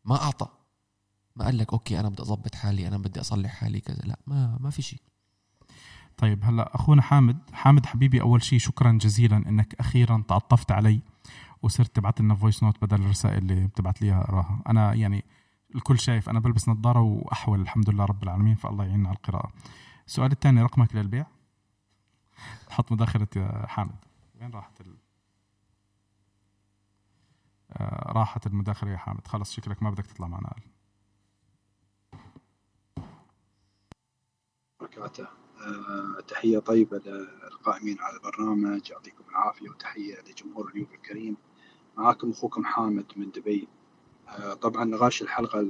[0.05, 0.49] ما أعطى.
[1.37, 4.03] ما قال لك okay أنا بدي أظبط حالي أنا بدي أصلح حالي كذا.
[4.05, 5.01] لا ما ما في شيء.
[6.17, 7.39] طيب هلا أخونا حامد.
[7.53, 11.01] حامد حبيبي أول شيء شكرا جزيلا إنك أخيرا تعطفت علي
[11.63, 15.25] وصرت تبعت لنا voice note بدل الرسائل اللي بتبعت لي اقراها أنا يعني
[15.75, 19.53] الكل شايف أنا بلبس نظارة وأحول الحمد لله رب العالمين فالله يعيننا على القراءة.
[20.07, 21.27] السؤال الثاني رقمك للبيع؟
[22.71, 24.05] حط مداخلة يا حامد.
[24.41, 24.97] وين راحت ال...
[27.73, 29.27] آه راحت المداخلة يا حامد.
[29.27, 30.53] خلص شكلك ما بدك تطلع معنا.
[34.81, 35.27] وبركاته
[35.61, 38.91] آه، تحية طيبة للقائمين على البرنامج.
[38.91, 41.37] يعطيكم العافية وتحية لجمهور اليوفي الكريم.
[41.97, 43.69] معاكم أخوكم حامد من دبي.
[44.29, 45.67] آه، طبعا نقاش الحلقة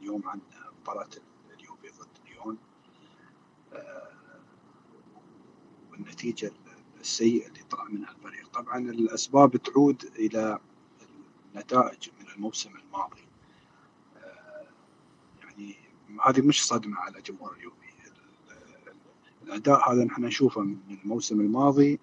[0.00, 0.40] اليوم عن
[0.80, 1.10] مباراة
[1.58, 2.58] اليوفي ضد ليون
[3.72, 4.12] آه،
[5.92, 6.52] والنتيجة
[7.00, 10.58] السيئة اللي طلع منها الفريق طبعا الأسباب تعود إلى
[11.54, 13.24] النتائج من الموسم الماضي.
[14.16, 14.66] آه،
[15.42, 15.76] يعني
[16.26, 17.76] هذه مش صدمة على جمهور اليوفي
[19.42, 22.00] الأداء هذا نحن نشوفه من الموسم الماضي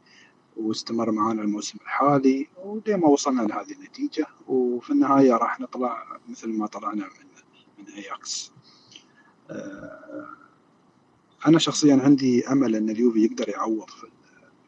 [0.57, 6.67] واستمر معنا الموسم الحالي ولين ما وصلنا لهذه النتيجة وفي النهاية راح نطلع مثل ما
[6.67, 7.29] طلعنا من
[7.77, 8.51] من اياكس.
[11.47, 14.07] أنا شخصيا عندي أمل أن اليوفي يقدر يعوض في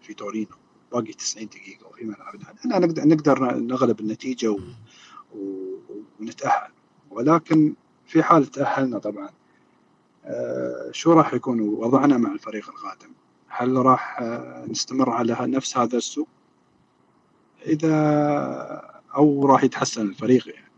[0.02, 0.48] في تورينو
[0.92, 4.60] باقي 90 دقيقة وفي ملعبنا إحنا نقدر نقدر نغلب النتيجة و...
[5.36, 5.76] و...
[6.20, 6.72] ونتأهل
[7.12, 7.74] ولكن
[8.06, 9.30] في حال تأهلنا طبعا
[10.26, 13.12] آه، شو راح يكون وضعنا مع الفريق القادم؟
[13.48, 16.28] هل راح آه، نستمر على نفس هذا السوء؟
[17.66, 17.92] إذا
[19.16, 20.72] أو راح يتحسن الفريق يعني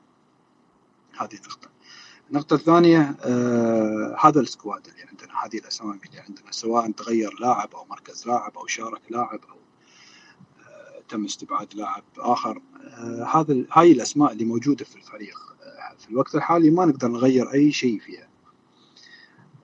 [1.18, 1.73] هذه نقطة.
[2.34, 7.85] النقطة الثانية آه هذا السكواد اللي عندنا هذه الأسامي اللي عندنا سواء تغير لاعب أو
[7.85, 9.55] مركز لاعب أو شارك لاعب أو
[10.60, 16.10] آه تم استبعاد لاعب آخر آه هذا هاي الأسماء اللي موجودة في الفريق آه في
[16.10, 18.27] الوقت الحالي ما نقدر نغير أي شيء فيها.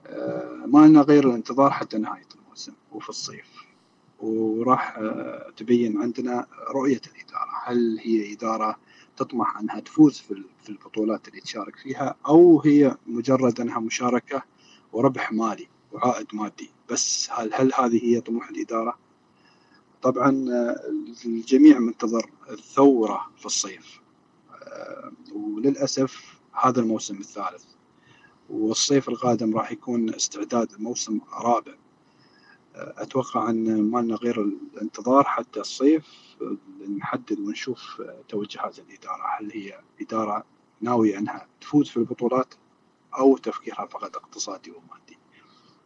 [0.06, 3.64] آه، ما لنا غير الانتظار حتى نهاية الموسم وفي الصيف
[4.20, 8.76] وراح آه، تبين عندنا رؤية الإدارة هل هي إدارة
[9.20, 14.42] تطمح أنها تفوز في في البطولات اللي تشارك فيها أو هي مجرد أنها مشاركة
[14.92, 16.70] وربح مالي وعائد مادي.
[16.90, 18.98] بس هل هل هذه هي طموح الإدارة؟
[20.02, 20.80] طبعا آه،
[21.24, 24.00] الجميع منتظر الثورة في الصيف.
[24.62, 27.64] آه، وللأسف هذا الموسم الثالث.
[28.50, 31.74] والصيف القادم راح يكون استعداد الموسم الرابع
[32.74, 36.36] أتوقع أن ما لنا غير الانتظار حتى الصيف
[36.98, 39.22] نحدد ونشوف توجهات الإدارة.
[39.38, 40.44] هل هي إدارة
[40.80, 42.54] ناوية أنها تفوز في البطولات
[43.18, 45.18] أو تفكيرها فقط اقتصادي ومادي؟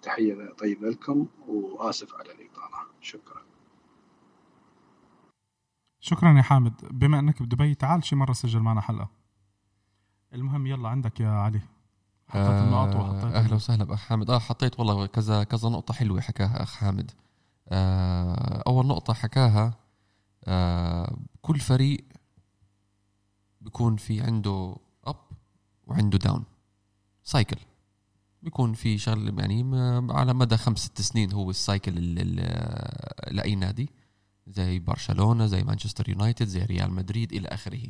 [0.03, 2.79] تحية طيبه لكم وآسف على الإطالة.
[3.01, 3.43] شكرا.
[6.01, 6.75] شكرا يا حامد.
[6.91, 9.11] بما أنك بدبي تعال شي مرة سجل معنا حلقة.
[10.35, 11.61] المهم يلا عندك يا علي.
[12.35, 14.31] حطيت النقط وحطيت آه، أهلا وسهلا بأخ حامد.
[14.31, 17.11] آه حطيت والله كذا كذا نقطة حلوة حكاها أخ حامد.
[17.69, 19.75] آه أول نقطة حكاها
[20.45, 22.05] آه كل فريق
[23.61, 25.17] بيكون في عنده up
[25.87, 26.45] وعنده down
[27.23, 27.57] cycle
[28.43, 29.65] بيكون في شغل يعني
[30.13, 33.91] على مدى خمس ست سنين هو ال cycle ال- ال- لأي نادي.
[34.47, 37.83] زي برشلونة زي مانشستر يونايتد زي ريال مدريد إلى آخره.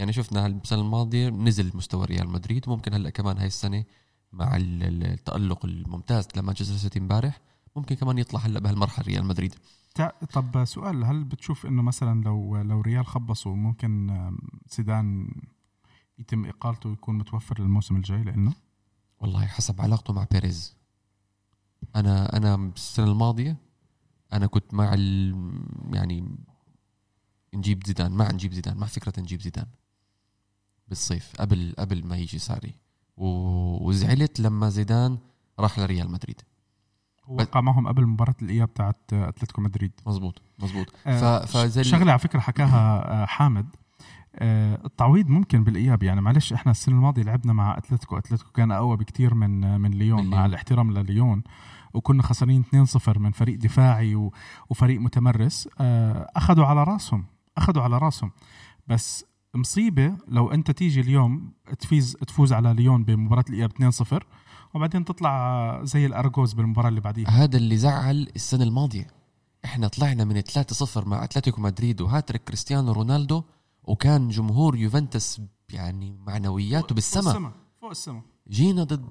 [0.00, 3.84] يعني شفنا السنة الماضيه نزل مستوى ريال مدريد ممكن هلأ كمان هاي السنة
[4.32, 7.40] مع ال- ال- التألق الممتاز لمانشستر سيتي امبارح
[7.76, 9.54] ممكن كمان يطلع هلأ بهالمرحلة ريال مدريد.
[10.32, 14.38] طب سؤال هل بتشوف إنه مثلا لو لو ريال خبصوا ممكن آم،
[14.76, 15.34] زيدان
[16.18, 18.52] يتم إقالته ويكون متوفر للموسم الجاي لإنه؟
[19.20, 20.76] والله حسب علاقته مع بيريز.
[21.96, 23.56] أنا أنا السنة الماضية
[24.32, 25.34] أنا كنت مع ال
[25.92, 26.36] يعني
[27.54, 29.66] نجيب زيدان مع نجيب زيدان مع فكرة نجيب زيدان.
[30.90, 32.74] بالصيف قبل قبل ما يجي ساري.
[33.16, 35.18] وزعلت لما زيدان
[35.60, 36.40] راح لريال مدريد.
[37.28, 39.92] وقع معهم قبل مباراة الإياب تاعت آه، أتلتيكو مدريد.
[40.06, 43.66] مزبوط مزبوط آه، فزي شغلة على فكرة حكاها آه، حامد.
[44.34, 48.18] آه، التعويض ممكن بالإياب يعني معلش إحنا السنة الماضية لعبنا مع أتلتيكو.
[48.18, 50.46] أتلتيكو كان أقوى بكتير من آه، من ليون مع.
[50.46, 51.42] الاحترام لليون.
[51.94, 54.30] وكنا خسرانين 2-0 من فريق دفاعي
[54.70, 55.68] وفريق متمرس.
[55.80, 57.24] آه، أخذوا على رأسهم
[57.56, 58.30] أخذوا على رأسهم.
[58.86, 64.22] بس مصيبة لو أنت تيجي اليوم تفيز تفوز على ليون بمباراة الإياب 2-0
[64.74, 67.28] وبعدين تطلع زي الأرجوز بالمباراة اللي بعديها.
[67.28, 69.06] هذا اللي زعل السنة الماضية.
[69.64, 73.42] إحنا طلعنا من 3-0 مع أتلتيكو مدريد وهاتريك كريستيانو رونالدو
[73.84, 75.40] وكان جمهور يوفنتوس
[75.72, 78.22] يعني معنوياته بالسماء فوق السما.
[78.50, 79.04] جينا ضد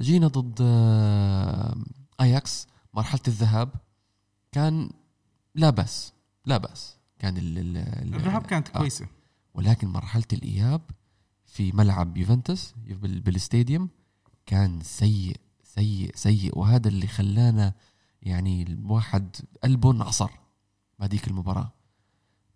[0.00, 1.74] جينا ضد آه،
[2.20, 3.68] آياكس مرحلة الذهاب.
[4.52, 4.90] كان
[5.54, 6.12] لا بأس
[6.46, 6.96] لا بأس.
[7.18, 8.78] كان ال- ال- ال- الذهاب كانت آه.
[8.78, 9.06] كويسة.
[9.54, 10.80] ولكن مرحلة الإياب
[11.46, 13.88] في ملعب يوفنتوس بال- بالاستاديوم
[14.46, 16.58] كان سيء سيء سيء.
[16.58, 17.72] وهذا اللي خلانا
[18.22, 20.30] يعني الواحد قلبه انعصر
[20.98, 21.72] بهذيك المباراة.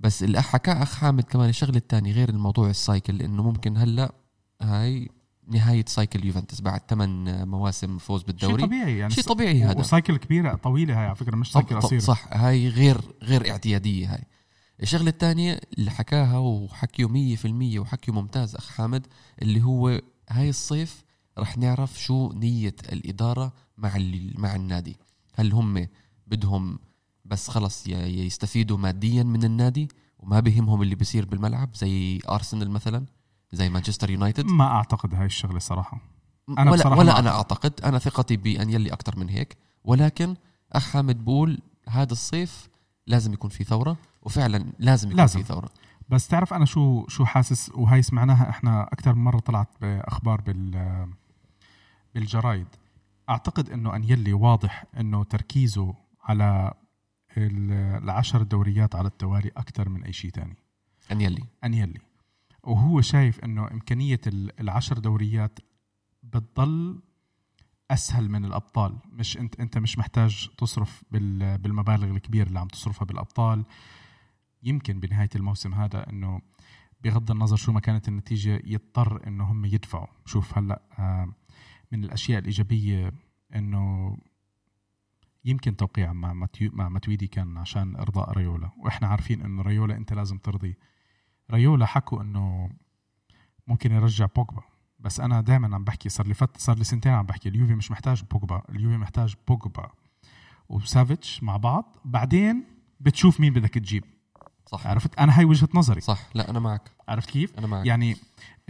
[0.01, 4.15] بس اللي حكى أخ حامد كمان الشغلة الثانية غير الموضوع ال cycle إنه ممكن هلأ
[4.63, 5.09] هاي
[5.49, 9.15] نهاية cycle يوفنتوس بعد ثمان مواسم فوز شيء بالدوري طبيعي يعني.
[9.15, 9.79] شيء طبيعي هذا.
[9.79, 12.01] و cycle كبيرة طويلة هاي على فكرة مش cycle قصيرة.
[12.01, 12.27] صح.
[12.33, 14.25] هاي غير غير اعتيادية هاي.
[14.83, 19.07] الشغلة الثانية اللي حكاها وحكيه مية في المية وحكيه ممتاز أخ حامد
[19.43, 20.01] اللي هو
[20.31, 21.05] هاي الصيف
[21.39, 23.99] رح نعرف شو نية الإدارة مع
[24.35, 24.97] مع النادي.
[25.35, 25.87] هل هم
[26.27, 26.79] بدهم
[27.25, 29.89] بس خلص يستفيدوا ماديا من النادي
[30.19, 33.07] وما بهمهم اللي بيصير بالملعب زي أرسنال مثلا
[33.53, 36.01] زي مانشستر يونايتد؟ ما أعتقد هاي الشغلة صراحة.
[36.49, 37.81] أنا ولا, بصراحة ولا أنا أعتقد.
[37.85, 39.57] أنا ثقتي بانيلي أكثر من هيك.
[39.85, 40.37] ولكن
[40.73, 42.69] أخ حامد بقول هذا الصيف
[43.07, 43.97] لازم يكون في ثورة.
[44.29, 45.41] وفعلا لازم يكون لازم.
[45.43, 45.71] في ثورة.
[46.09, 51.07] بس تعرف أنا شو شو حاسس وهي سمعناها؟ إحنا أكثر من مرة طلعت بأخبار بال
[52.15, 52.67] بالجرايد.
[53.31, 56.73] أعتقد إنه انيلي واضح إنه تركيزه على
[57.37, 60.57] ال- العشر دوريات على التوالي أكثر من أي شيء تاني.
[61.13, 62.01] انيلي انيلي
[62.63, 65.59] وهو شايف إنه إمكانية ال- العشر دوريات
[66.23, 67.01] بتضل
[67.91, 68.97] أسهل من الأبطال.
[69.13, 73.65] مش انت أنت مش محتاج تصرف بال- بالمبالغ الكبيرة اللي عم تصرفها بالأبطال.
[74.63, 76.41] يمكن بنهاية الموسم هذا إنه
[77.05, 80.07] بغض النظر شو ما كانت النتيجة يضطر إنه هم يدفعوا.
[80.25, 81.33] شوف هلأ آه،
[81.93, 83.13] من الأشياء الإيجابية
[83.55, 84.17] إنه
[85.45, 88.71] يمكن توقيع مع ماتيو مع ماتويدي كان عشان إرضاء ريولا.
[88.79, 90.77] وإحنا عارفين إنه ريولا أنت لازم ترضي
[91.51, 92.71] ريولا حكوا إنه
[93.67, 94.63] ممكن يرجع بوجبا.
[95.01, 97.91] بس أنا دائما عم بحكي صار لي فت صار لي سنتين عم بحكي اليوفي مش
[97.91, 99.91] محتاج بوجبا اليوفي محتاج بوجبا
[100.69, 101.97] وسافيتش مع بعض.
[102.05, 102.65] بعدين
[103.01, 104.05] بتشوف مين بدك تجيب.
[104.69, 104.87] صح.
[104.87, 106.01] عرفت؟ أنا هاي وجهة نظري.
[106.01, 106.19] صح.
[106.35, 106.91] لا أنا معك.
[107.09, 107.87] عرفت كيف؟ أنا معك.
[107.87, 108.17] يعني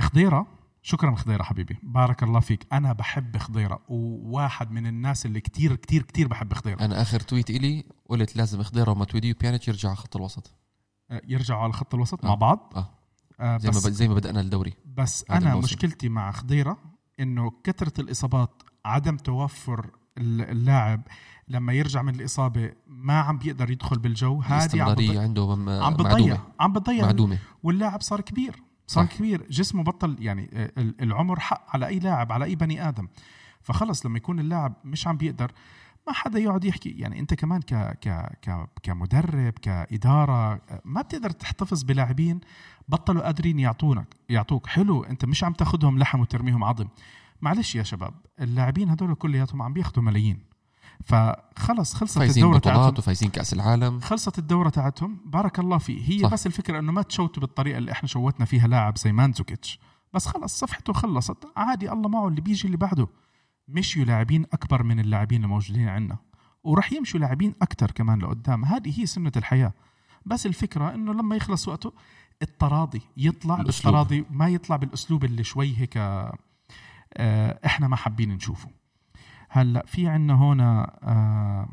[0.00, 0.46] خضيرة
[0.82, 1.76] شكرا خضيرة حبيبي.
[1.82, 2.66] بارك الله فيك.
[2.72, 6.84] أنا بحب خضيرة وواحد من الناس اللي كتير كتير كتير بحب خضيرة.
[6.84, 10.54] أنا آخر تويت إلي قلت لازم خضيرة وماتويدي وبيانيتش يرجعوا على خط الوسط.
[11.10, 12.28] آه، يرجعوا على خط الوسط آه.
[12.28, 12.90] مع بعض؟ آه.
[13.40, 14.74] آه زي ما زي ما بدأنا الدوري.
[14.96, 15.64] بس أنا الموسم.
[15.64, 16.78] مشكلتي مع خضيرة
[17.20, 21.02] إنه كثرة الإصابات عدم توفر ال- اللاعب
[21.50, 24.40] لما يرجع من الإصابة ما عم بيقدر يدخل بالجو.
[24.40, 27.04] هذه عم بتضيع عنده م- عم بتضيع عم بتضيع.
[27.04, 27.38] معدومة.
[27.62, 28.56] واللاعب صار كبير
[28.86, 29.16] صار صح.
[29.16, 29.46] كبير.
[29.50, 33.08] جسمه بطل يعني آه، ال- العمر حق على أي لاعب على أي بني آدم.
[33.62, 35.52] فخلص لما يكون اللاعب مش عم بيقدر
[36.06, 36.90] ما حدا يقعد يحكي.
[36.90, 38.08] يعني أنت كمان ك ك
[38.42, 42.40] ك كمدرب كإدارة آه، ما بتقدر تحتفظ بلاعبين
[42.88, 44.66] بطلوا قادرين يعطونك يعطوك.
[44.66, 46.88] حلو أنت مش عم تاخذهم لحم وترميهم عظم.
[47.42, 50.38] معلش يا شباب اللاعبين هدول كلياتهم عم بياخذوا ملايين.
[51.04, 52.94] فخلص خلصت فايزين الدورة تاعتهم.
[52.98, 54.00] وفايزين كأس العالم.
[54.00, 55.20] خلصت الدورة تاعتهم.
[55.24, 56.10] بارك الله فيه.
[56.10, 56.32] هي صح.
[56.32, 59.80] بس الفكرة إنه ما تشوتوا بالطريقة اللي إحنا شوتنا فيها لاعب زي مانزوكيتش.
[60.14, 61.36] بس خلص صفحته خلصت.
[61.56, 62.28] عادي الله معه.
[62.28, 63.08] اللي بيجي اللي بعده.
[63.68, 66.18] مشيوا لاعبين أكبر من اللاعبين الموجودين عندنا.
[66.64, 68.64] وراح يمشوا لاعبين أكثر كمان لقدام.
[68.64, 69.72] هذه هي سنة الحياة.
[70.26, 71.92] بس الفكرة إنه لما يخلص وقته
[72.42, 73.94] التراضي يطلع الأسلوب.
[73.94, 78.68] بالتراضي ما يطلع بالأسلوب اللي شوي هيك آه، إحنا ما حابين نشوفه.
[79.48, 81.68] هلأ في عندنا هنا آه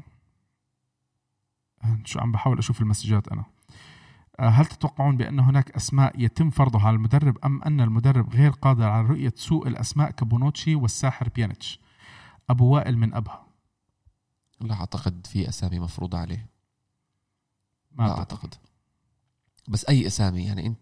[2.06, 3.43] شو عم بحاول أشوف ال messages أنا.
[4.39, 8.84] آه، هل تتوقعون بأن هناك أسماء يتم فرضها على المدرب أم أن المدرب غير قادر
[8.84, 11.80] على رؤية سوء الأسماء كبونوتشي والساحر بيانيتش؟
[12.49, 13.45] أبو وائل من أبها.
[14.61, 16.49] لا أعتقد في أسامي مفروضة عليه.
[17.91, 18.19] ما لا أعتقد.
[18.19, 18.53] أعتقد.
[19.68, 20.80] بس أي أسامي يعني أنت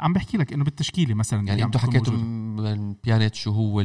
[0.00, 2.14] عم بحكي لك إنه بالتشكيلة مثلا يعني أنتم حكيتوا.
[2.14, 3.82] من بيانيتش وهو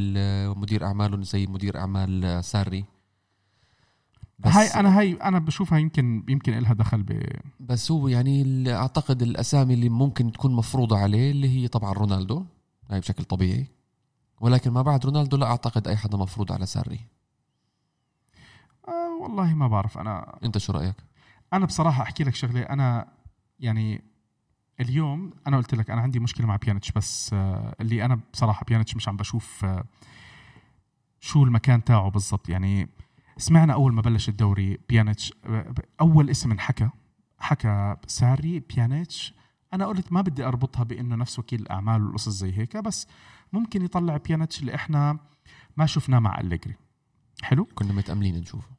[0.55, 2.85] مدير اعماله زي مدير أعمال ساري.
[4.45, 7.23] هاي أنا هاي أنا بشوفها يمكن يمكن لها دخل ب
[7.59, 12.45] بس هو يعني أعتقد الأسامي اللي ممكن تكون مفروضة عليه اللي هي طبعا رونالدو.
[12.89, 13.67] هاي بشكل طبيعي.
[14.41, 16.99] ولكن ما بعد رونالدو لا أعتقد أي حدا مفروض على ساري.
[18.87, 19.97] آه والله ما بعرف.
[19.97, 20.95] أنا أنت شو رأيك؟
[21.53, 22.61] أنا بصراحة أحكي لك شغلة.
[22.61, 23.07] أنا
[23.59, 24.03] يعني
[24.79, 28.95] اليوم أنا قلت لك أنا عندي مشكلة مع بيانيتش بس آه، اللي أنا بصراحة بيانيتش
[28.95, 29.85] مش عم بشوف آه،
[31.19, 32.49] شو المكان تاعه بالضبط.
[32.49, 32.89] يعني
[33.37, 36.89] سمعنا أول ما بلش الدوري بيانيتش آه، أول اسم انحكى
[37.39, 39.33] حكى ساري بيانيتش.
[39.73, 43.07] أنا قلت ما بدي أربطها بإنه نفس وكيل الأعمال والقصص زي هيك بس
[43.53, 45.19] ممكن يطلع بيانيتش اللي إحنا
[45.77, 46.75] ما شفناه مع أليجري.
[47.41, 48.69] حلو؟ كنا متأملين نشوفه.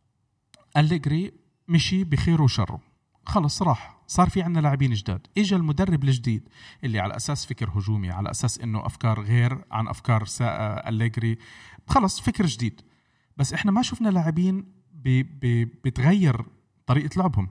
[0.76, 1.32] أليجري
[1.68, 2.80] مشي بخير وشره.
[3.26, 3.95] خلص راح.
[4.06, 5.26] صار في عندنا لاعبين جداد.
[5.38, 6.48] اجى المدرب الجديد
[6.84, 10.88] اللي على أساس فكر هجومي على أساس إنه أفكار غير عن أفكار سا...
[10.88, 11.38] أليجري
[11.86, 12.80] خلص فكر جديد.
[13.36, 14.76] بس إحنا ما شفنا لاعبين.
[15.84, 16.44] بتغير
[16.86, 17.48] طريقة لعبهم.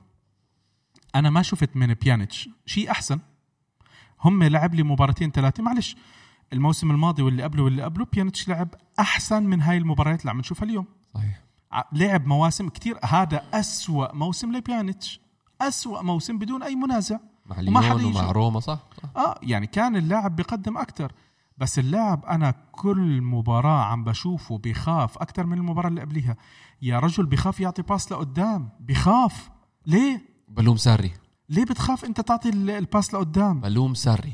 [1.15, 3.19] أنا ما شفت من بيانيتش شيء أحسن.
[4.22, 5.64] هم لعب لي مباراتين ثلاثة.
[5.64, 5.95] معلش
[6.53, 10.65] الموسم الماضي واللي قبله واللي قبله بيانيتش لعب أحسن من هاي المباريات اللي عم نشوفها
[10.65, 10.86] اليوم.
[11.14, 11.44] صحيح.
[11.91, 12.98] لعب مواسم كتير.
[13.03, 15.25] هذا أسوأ موسم لبيانيتش.
[15.61, 17.18] أسوأ موسم بدون أي منازع.
[17.45, 18.06] مع مع ليون.
[18.06, 19.10] ومع روما صح, صح.
[19.18, 21.11] آه يعني كان اللاعب بيقدم أكتر.
[21.57, 26.36] بس اللاعب أنا كل مباراة عم بشوفه بيخاف أكتر من المباراة اللي قبليها.
[26.82, 28.69] يا رجل بيخاف يعطي pass لقدام.
[28.80, 29.49] بيخاف.
[29.86, 31.11] ليه؟ بلوم ساري.
[31.49, 34.34] ليه بتخاف أنت تعطي ال- ال pass لقدام؟ بلوم ساري.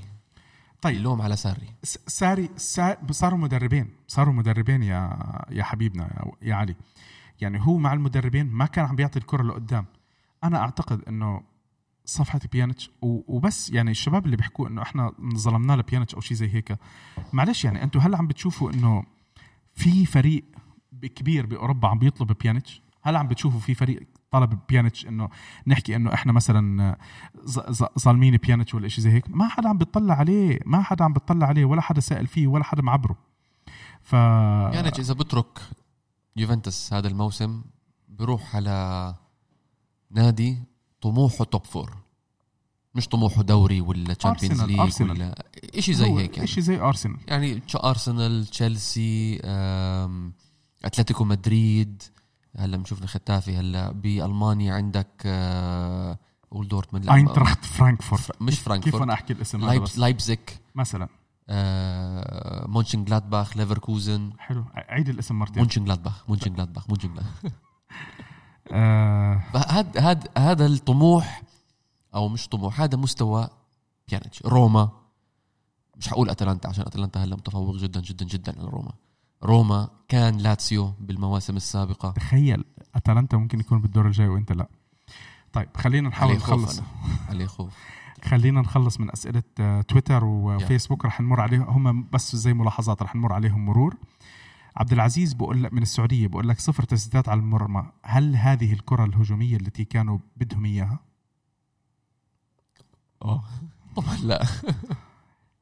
[0.81, 0.97] طيب.
[0.97, 1.67] اللوم على ساري.
[2.07, 3.89] ساري سا- صاروا مدربين.
[4.07, 5.19] صاروا مدربين يا
[5.49, 6.75] يا حبيبنا يا علي.
[7.41, 9.85] يعني هو مع المدربين ما كان عم بيعطي الكرة لقدام.
[10.43, 11.41] أنا أعتقد إنه
[12.05, 16.77] صفحة بيانيتش وبس يعني الشباب اللي بيحكوا إنه إحنا ظلمناه لبيانيتش أو شيء زي هيك
[17.33, 19.03] معلش يعني أنتم هلأ عم بتشوفوا إنه
[19.73, 20.45] في فريق
[21.01, 25.29] كبير بأوروبا عم بيطلب بيانيتش هلأ عم بتشوفوا في فريق طلب بيانيتش إنه
[25.67, 26.97] نحكي إنه إحنا مثلا
[27.99, 31.47] ظالمين بيانيتش ولا شيء زي هيك؟ ما حدا عم بيطلع عليه ما حدا عم بيطلع
[31.47, 33.15] عليه ولا حدا سائل فيه ولا حدا معبره.
[34.01, 35.59] ف يعني إذا بترك
[36.35, 37.63] يوفنتوس هذا الموسم
[38.09, 39.15] بروح على
[40.11, 40.57] نادي
[41.01, 41.97] طموحه top four
[42.95, 45.01] مش طموحه دوري ولا Champions League.
[45.01, 45.45] ولا
[45.79, 46.47] شيء زي هيك يعني.
[46.47, 49.41] شيء زي ارسنال يعني ارسنال تشيلسي
[50.83, 52.03] اتلتيكو مدريد
[52.57, 53.57] هلا بنشوف ختافي.
[53.57, 56.19] هلا بألمانيا عندك آه،
[56.51, 57.05] قول دورتموند.
[57.05, 61.07] لا، اينتراخت فرانكفورت مش كيف فرانكفورت أنا أحكي الاسم لايب لايبزيك مثلا.
[61.49, 65.57] آه، مونشن جلادباخ ليفركوزن حلو عيد الاسم مرتين.
[65.57, 67.51] مونشن جلادباخ مونشن جلادباخ مونشن جلادباخ آه
[68.73, 71.43] هذا هذا هذا الطموح
[72.15, 73.49] أو مش طموح هذا مستوى
[74.07, 74.41] بيانيتش.
[74.45, 74.89] روما
[75.97, 78.91] مش حقول أتلانتا عشان أتلانتا هلا متفوق جدا جدا جدا على روما.
[79.43, 82.11] روما كان لاتسيو بالمواسم السابقة.
[82.11, 82.63] تخيل
[82.95, 84.67] أتلانتا ممكن يكون بالدور الجاي وإنت لا.
[85.53, 86.81] طيب خلينا نحاول نخلص.
[87.29, 87.73] عليه خوف.
[88.29, 93.15] خلينا نخلص من أسئلة آه، تويتر وفيسبوك رح نمر عليهم هم بس زي ملاحظات رح
[93.15, 93.95] نمر عليهم مرور.
[94.77, 97.85] عبد العزيز بقول لك من السعودية بقول لك صفر تسديدات على المرمى.
[98.03, 100.99] هل هذه الكرة الهجومية التي كانوا بدهم إياها؟
[103.25, 103.43] آه.
[103.95, 104.43] طبعا لا.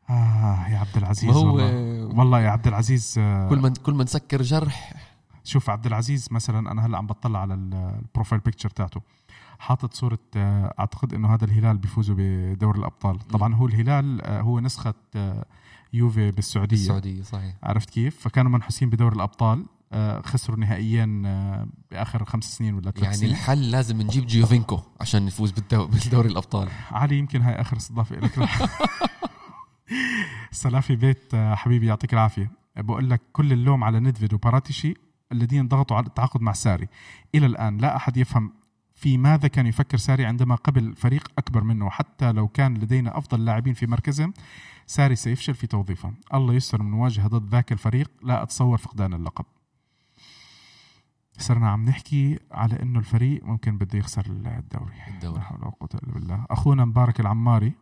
[0.10, 4.04] آه يا عبد العزيز هو والله, والله يا عبد العزيز آه، كل ما كل ما
[4.04, 4.94] نسكر جرح.
[5.44, 9.02] شوف عبد العزيز مثلا أنا هلأ عم بطلع على ال- ال profile picture تاعته.
[9.60, 13.20] حاطط صورة آه، أعتقد إنه هذا الهلال بيفوزوا بدوري الأبطال.
[13.20, 14.94] طبعا هو الهلال آه، هو نسخة
[15.94, 16.76] يوفي بالسعودية.
[16.76, 17.56] السعوديه صحيح.
[17.64, 23.04] عرفت كيف؟ فكانوا منحوسين بدوري الأبطال آه، خسروا نهائيا آه، بآخر خمس سنين ولا ثلاث
[23.04, 23.32] يعني سنين.
[23.32, 25.88] الحل لازم نجيب جيوفينكو عشان نفوز بالدو...
[25.88, 26.70] بالدوري الأبطال.
[26.92, 28.50] علي يمكن هاي آخر إستضافة لك
[30.52, 32.52] سلافي بيت آه، حبيبي يعطيك العافية.
[32.78, 34.94] بقول لك كل اللوم على ندفيد وباراتيشي
[35.32, 36.88] الذين ضغطوا على التعاقد مع ساري.
[37.36, 38.54] إلى الآن لا أحد يفهم
[38.96, 43.46] في ماذا كان يفكر ساري عندما قبل فريق أكبر منه حتى لو كان لدينا أفضل
[43.46, 44.34] لاعبين في مركزهم.
[44.90, 48.12] ساري سيفشل في توظيفهم الله يستر من مواجهه ضد ذاك الفريق.
[48.24, 49.46] لا أتصور فقدان اللقب.
[51.38, 54.94] صرنا عم نحكي على إنه الفريق ممكن بده يخسر الدوري.
[55.08, 55.38] الدوري.
[55.38, 56.46] لا حول ولا قوة إلا بالله.
[56.50, 57.74] أخونا مبارك العماري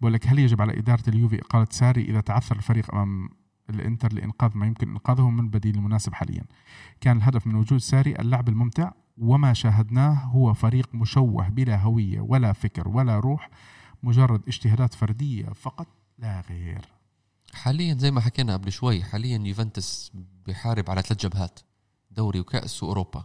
[0.00, 3.28] بقول لك هل يجب على إدارة اليوفي إقالة ساري إذا تعثر الفريق أمام
[3.70, 6.44] الإنتر لإنقاذ ما يمكن إنقاذه من بديل المناسب حاليا؟
[7.00, 12.52] كان الهدف من وجود ساري اللعب الممتع وما شاهدناه هو فريق مشوه بلا هوية ولا
[12.52, 13.50] فكر ولا روح
[14.02, 16.03] مجرد اجتهادات فردية فقط.
[16.18, 16.88] لا غير.
[17.52, 20.12] حاليا زي ما حكينا قبل شوي حاليا يوفنتوس
[20.46, 21.60] بيحارب على ثلاث جبهات
[22.10, 23.24] دوري وكأس وأوروبا.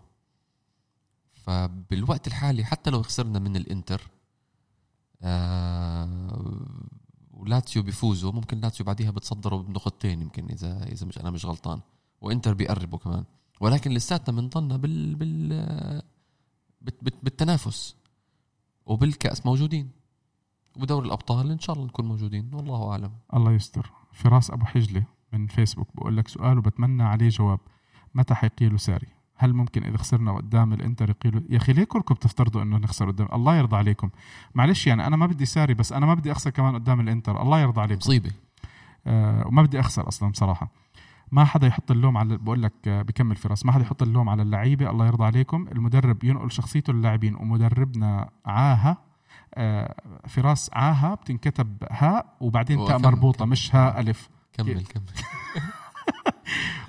[1.34, 4.10] فبالوقت الحالي حتى لو خسرنا من الإنتر
[5.22, 6.66] آه
[7.32, 11.82] ولاتسيو بيفوزوا ممكن لاتسيو بعديها بتصدروا بنقطتين يمكن إذا إذا مش أنا مش غلطان.
[12.22, 13.24] وإنتر بيقربوا كمان.
[13.62, 16.02] ولكن لساتنا بنضلنا بال بال
[17.24, 17.96] بالتنافس.
[18.86, 19.92] وبالكأس موجودين.
[20.80, 23.12] وبدوري الأبطال إن شاء الله نكون موجودين والله أعلم.
[23.34, 23.92] الله يستر.
[24.12, 25.04] فراس أبو حجلة
[25.34, 27.60] من فيسبوك بقول لك سؤال وبتمنى عليه جواب.
[28.16, 32.62] متى حيقيلوا ساري؟ هل ممكن إذا خسرنا قدام الإنتر يقيلوا؟ يا أخي ليه كلكم بتفترضوا
[32.62, 34.10] إنه نخسر قدام؟ الله يرضى عليكم.
[34.56, 37.42] معلش يعني أنا ما بدي ساري بس أنا ما بدي أخسر كمان قدام الإنتر.
[37.42, 38.00] الله يرضى عليكم.
[38.00, 38.32] مصيبة.
[39.08, 40.72] آه وما بدي أخسر أصلا بصراحة.
[41.32, 43.66] ما حدا يحط اللوم على بقول لك آه، بكمل فراس.
[43.66, 44.90] ما حدا يحط اللوم على اللعيبة.
[44.90, 45.68] الله يرضى عليكم.
[45.72, 49.09] المدرب ينقل شخصيته للاعبين ومدربنا عاهه
[50.28, 53.50] فراس عاها بتنكتب هاء وبعدين تاء مربوطه كمل.
[53.50, 54.30] مش هاء ألف.
[54.54, 55.04] كمل كمل.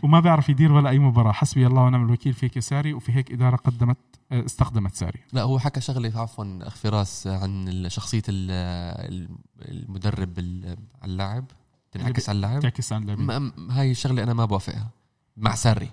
[0.02, 1.32] وما بيعرف يدير ولا أي مباراة.
[1.32, 3.96] حسبي الله ونعم الوكيل فيك يا ساري وفي هيك إدارة قدمت
[4.32, 5.18] آه، استخدمت ساري.
[5.32, 9.28] لا هو حكى شغلة عفوا أخ فراس عن شخصية ال-
[9.58, 11.44] المدرب ال- على اللاعب
[11.92, 12.60] تنعكس على اللاعب.
[12.62, 14.88] تعكس ما- م- هاي الشغلة أنا ما بوافقها.
[15.36, 15.88] مع ساري.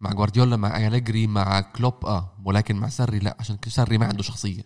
[0.00, 4.22] مع جوارديولا مع أليجري مع كلوب آه ولكن مع ساري لا عشان ساري ما عنده
[4.22, 4.62] شخصية.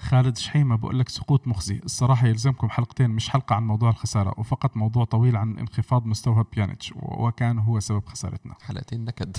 [0.00, 1.80] خالد شحيمة بقول لك سقوط مخزي.
[1.84, 6.92] الصراحة يلزمكم حلقتين مش حلقة عن موضوع الخسارة وفقط موضوع طويل عن انخفاض مستوى بيانيتش
[6.96, 8.54] وكان هو سبب خسارتنا.
[8.62, 9.36] حلقتين نكد.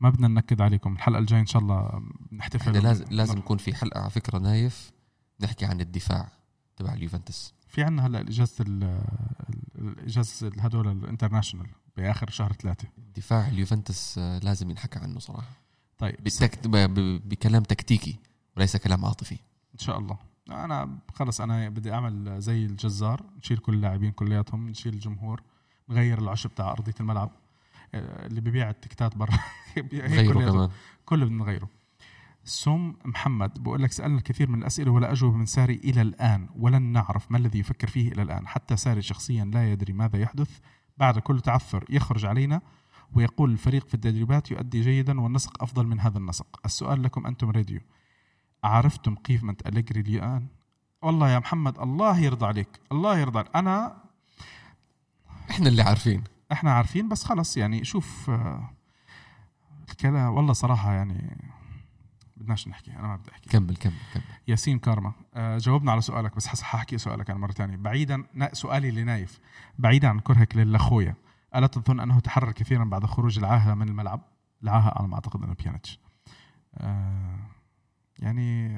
[0.00, 2.02] ما بدنا ننكد عليكم الحلقة الجاية إن شاء الله
[2.32, 4.92] نحتفل لازم لازم يكون في حلقة على فكرة نايف
[5.40, 6.28] نحكي عن الدفاع
[6.76, 7.54] تبع اليوفنتوس.
[7.68, 9.00] في عندنا هلا اجازه ال-
[9.78, 11.66] الإجازة هدول ال international
[11.96, 12.88] بآخر شهر ثلاثة.
[13.16, 15.50] دفاع اليوفنتوس آه، لازم ينحكى عنه صراحة.
[15.98, 16.16] طيب.
[17.28, 18.18] بكلام تكتيكي.
[18.56, 19.38] وليس كلام عاطفي.
[19.74, 20.18] إن شاء الله.
[20.50, 25.42] أنا خلص أنا بدي أعمل زي الجزار نشيل كل اللاعبين كلياتهم نشيل الجمهور
[25.88, 27.30] نغير العشب تاع أرضية الملعب
[27.94, 29.38] آه، اللي ببيع التكتات برا.
[30.32, 30.70] كمان.
[31.04, 31.68] كله بدنا نغيره.
[32.44, 36.82] سوم محمد بقول لك سألنا الكثير من الأسئلة ولا أجوبة من ساري إلى الآن ولن
[36.82, 38.48] نعرف ما الذي يفكر فيه إلى الآن.
[38.48, 40.58] حتى ساري شخصيا لا يدري ماذا يحدث
[40.98, 42.60] بعد كل تعثر يخرج علينا
[43.14, 46.60] ويقول الفريق في التدريبات يؤدي جيدا والنسق أفضل من هذا النسق.
[46.64, 47.80] السؤال لكم أنتم راديو.
[48.64, 50.46] عرفتم قيمة أليجري الآن
[51.02, 53.56] والله يا محمد الله يرضى عليك الله يرضى عليك.
[53.56, 53.96] أنا
[55.50, 56.24] إحنا اللي عارفين.
[56.52, 58.70] إحنا عارفين بس خلص يعني شوف آه،
[59.90, 61.36] الكلام والله صراحة يعني
[62.36, 63.50] بدناش نحكي أنا ما بدي أحكي.
[63.50, 64.22] كمل كمل كمل.
[64.48, 67.76] ياسين كارما آه، جاوبنا على سؤالك بس حس حاحكي سؤالك أنا مرة تانية.
[67.76, 69.40] بعيدا سؤالي لنايف
[69.78, 71.14] بعيدا عن كرهك للأخويا
[71.54, 74.20] ألا تظن أنه تحرر كثيرا بعد خروج العاهة من الملعب؟
[74.62, 75.98] العاهة أنا ما أعتقد أنه بيانيتش
[76.74, 77.38] آه،
[78.18, 78.76] يعني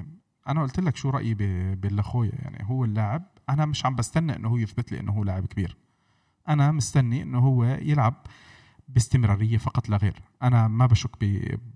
[0.48, 4.48] أنا قلت لك شو رأيي ب- بالأخويا يعني هو اللاعب أنا مش عم بستنى أنه
[4.48, 5.76] هو يثبت لي أنه هو لاعب كبير.
[6.48, 8.14] أنا مستني أنه هو يلعب
[8.88, 10.22] باستمرارية فقط لا غير.
[10.42, 11.24] أنا ما بشك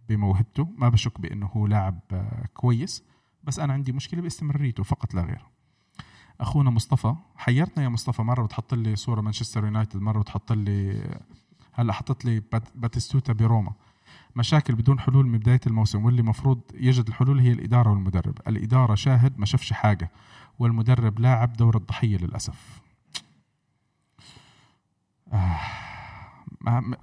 [0.08, 3.04] بموهبته ما بشك بأنه هو لاعب آه، كويس
[3.44, 5.46] بس أنا عندي مشكلة باستمراريته فقط لا غير.
[6.40, 11.02] أخونا مصطفى حيرتنا يا مصطفى مرة بتحط لي صورة مانشستر يونايتد مرة بتحط لي
[11.72, 13.72] هلأ حطت لي بات- باتيستوتا بروما.
[14.36, 18.38] مشاكل بدون حلول من بداية الموسم واللي مفروض يجد الحلول هي الإدارة والمدرب.
[18.48, 20.10] الإدارة شاهد ما شافش حاجة
[20.58, 22.80] والمدرب لاعب دور الضحية للأسف.
[25.32, 25.58] آه.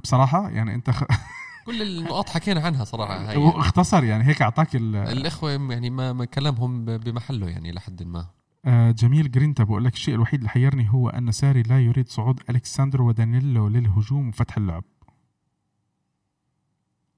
[0.03, 1.03] بصراحة يعني أنت خ...
[1.65, 3.29] كل النقاط حكينا عنها صراحة.
[3.29, 4.95] هاي واختصر يعني هيك أعطاك ال...
[4.95, 8.27] الإخوة يعني ما كلامهم بمحله يعني لحد ما.
[8.65, 12.39] آه، جميل جرينتا بقول لك الشيء الوحيد اللي حيرني هو أن ساري لا يريد صعود
[12.49, 14.83] ألكساندرو ودانيلو للهجوم وفتح اللعب.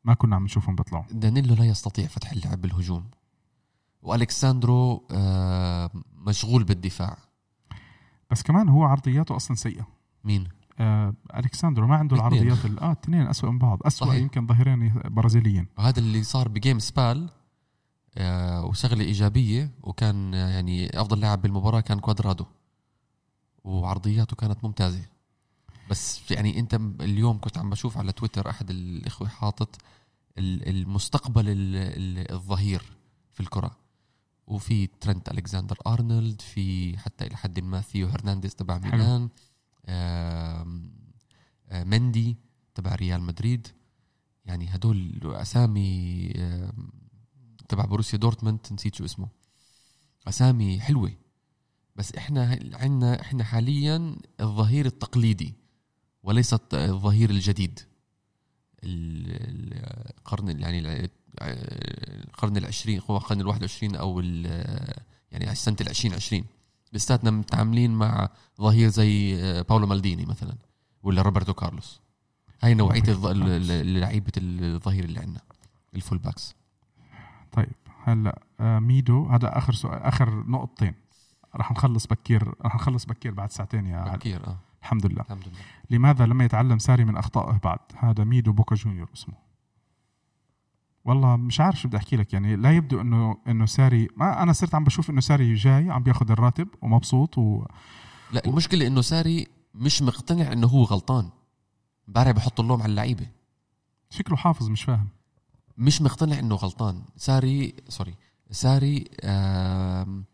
[0.04, 1.04] ما كنا عم نشوفهم بيطلعوا.
[1.12, 3.04] دانيلو لا يستطيع فتح اللعب بالهجوم.
[4.02, 7.18] والكساندرو آه، مشغول بالدفاع.
[8.32, 9.88] بس كمان هو عرضياته أصلا سيئة.
[10.24, 10.48] مين؟
[10.80, 12.44] آه ألكساندرو ما عنده الاثنين.
[12.44, 13.80] العرضيات ال- آه الاثنين أسوأ من بعض.
[13.86, 14.22] أسوأ صحيح.
[14.22, 15.68] يمكن ظهيرين برازيليين.
[15.78, 17.30] وهذا اللي صار ب game سبال
[18.18, 22.46] آه، وشغلة إيجابية وكان يعني أفضل لاعب بالمباراة كان كوادرادو.
[23.64, 25.06] وعرضياته كانت ممتازة.
[25.90, 29.76] بس يعني انت اليوم كنت عم بشوف على تويتر أحد الإخوة حاطط
[30.38, 32.84] ال- المستقبل ال- ال- الظهير
[33.32, 33.78] في الكرة.
[34.48, 38.78] وفي ترنت ألكساندر أرنولد في حتى إلى حد ما ثيو هرنانديز تبع.
[38.78, 39.30] ميلان
[39.86, 40.66] آه،
[41.72, 42.38] مندي
[42.76, 43.68] تبع ريال مدريد.
[44.46, 46.28] يعني هدول أسامي
[47.70, 49.28] تبع بروسيا دورتموند نسيت شو اسمه.
[50.28, 51.12] أسامي حلوة.
[51.96, 55.54] بس إحنا عندنا إحنا حاليا الظهير التقليدي.
[56.24, 57.80] وليس الظهير الجديد.
[58.84, 61.10] ال- ال- القرن يعني ال-
[62.28, 64.94] القرن العشرين هو القرن الواحد وعشرين أو ال-
[65.32, 66.46] يعني سنه العشرين عشرين.
[66.94, 68.30] لساتنا متعاملين مع
[68.62, 70.56] ظهير زي باولو مالديني مثلا
[71.04, 72.00] ولا روبرتو كارلوس.
[72.64, 75.42] هاي ال- لعيبة الظهير اللي عندنا
[75.96, 76.56] ال full backs.
[77.52, 77.70] طيب
[78.04, 80.94] هلأ آه ميدو هذا آخر سؤال آخر نقطتين.
[81.56, 84.58] رح نخلص بكير رح نخلص بكير بعد ساعتين يا بكير آه.
[84.82, 85.22] الحمد لله.
[85.22, 85.58] الحمد لله.
[85.90, 89.36] لماذا لم يتعلم ساري من أخطائه بعد؟ هذا ميدو بوكا جونيور اسمه.
[91.06, 94.54] والله مش عارف شو بدي أحكي لك يعني لا يبدو إنه إنه ساري ما أنا
[94.54, 97.66] صرت عم بشوف إنه ساري جاي عم بياخذ الراتب ومبسوط و
[98.32, 101.30] لا المشكلة إنه ساري مش مقتنع إنه هو غلطان.
[102.08, 103.28] امبارح بحط اللوم على اللعيبة.
[104.10, 105.08] شكله حافظ مش فاهم.
[105.78, 107.04] مش مقتنع إنه غلطان.
[107.18, 108.16] ساري سوري
[108.52, 110.26] ساري آم،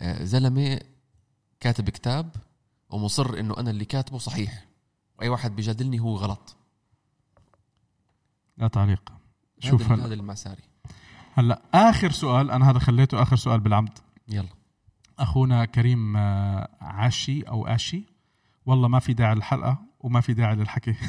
[0.00, 0.80] آه، زلمة
[1.60, 2.36] كاتب كتاب
[2.94, 4.64] ومصر إنه أنا اللي كاتبه صحيح.
[5.18, 6.56] وأي واحد بيجادلني هو غلط.
[8.58, 9.12] لا تعليق.
[9.58, 10.62] شوف هذا هلا هذا اللي مع ساري
[11.34, 13.98] هلا آخر سؤال أنا هذا خليته آخر سؤال بالعمد.
[14.28, 14.48] يلا.
[15.18, 18.04] أخونا كريم آه، عاشي أو آشي.
[18.66, 20.94] والله ما في داعي للحلقة وما في داعي للحكي.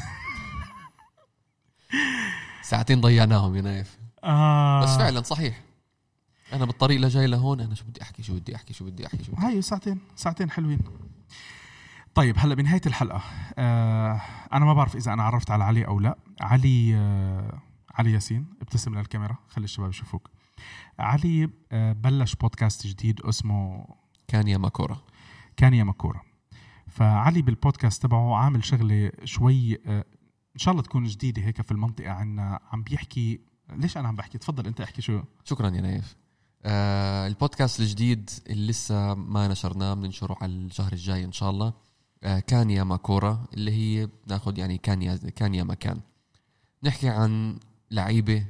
[2.70, 3.98] ساعتين ضيعناهم يا نايف.
[4.24, 4.84] آه.
[4.84, 5.62] بس فعلا صحيح.
[6.54, 9.32] أنا بالطريق لجاي لهون أنا شو بدي أحكي شو بدي أحكي شو بدي أحكي شو
[9.32, 10.80] بدي هاي ساعتين ساعتين حلوين.
[12.16, 13.22] طيب هلأ بنهاية الحلقة
[13.58, 14.22] آه
[14.54, 16.18] أنا ما بعرف إذا أنا عرفت على علي أو لا.
[16.42, 17.62] علي آه
[17.94, 20.30] علي ياسين ابتسم للكاميرا خلي الشباب يشوفوك.
[21.00, 23.88] علي آه بلش بودكاست جديد اسمه
[24.28, 25.02] كان يا ماكورا.
[25.58, 26.22] كان يا مكورة
[26.88, 30.06] فعلي بالبودكاست تبعه عامل شغلة شوي آه،
[30.56, 33.42] إن شاء الله تكون جديدة هيك في المنطقة عنا عم بيحكي.
[33.70, 35.22] ليش أنا عم بحكي؟ تفضل أنت احكي شو.
[35.44, 36.16] شكرا يا نايف.
[36.64, 41.74] آه البودكاست الجديد اللي لسه ما نشرناه بننشره على الشهر الجاي إن شاء الله.
[42.26, 46.00] آه كان يا ماكورا اللي هي بناخذ يعني كان يا كان يا مكان
[46.84, 47.60] نحكي عن
[47.92, 48.46] لعيبة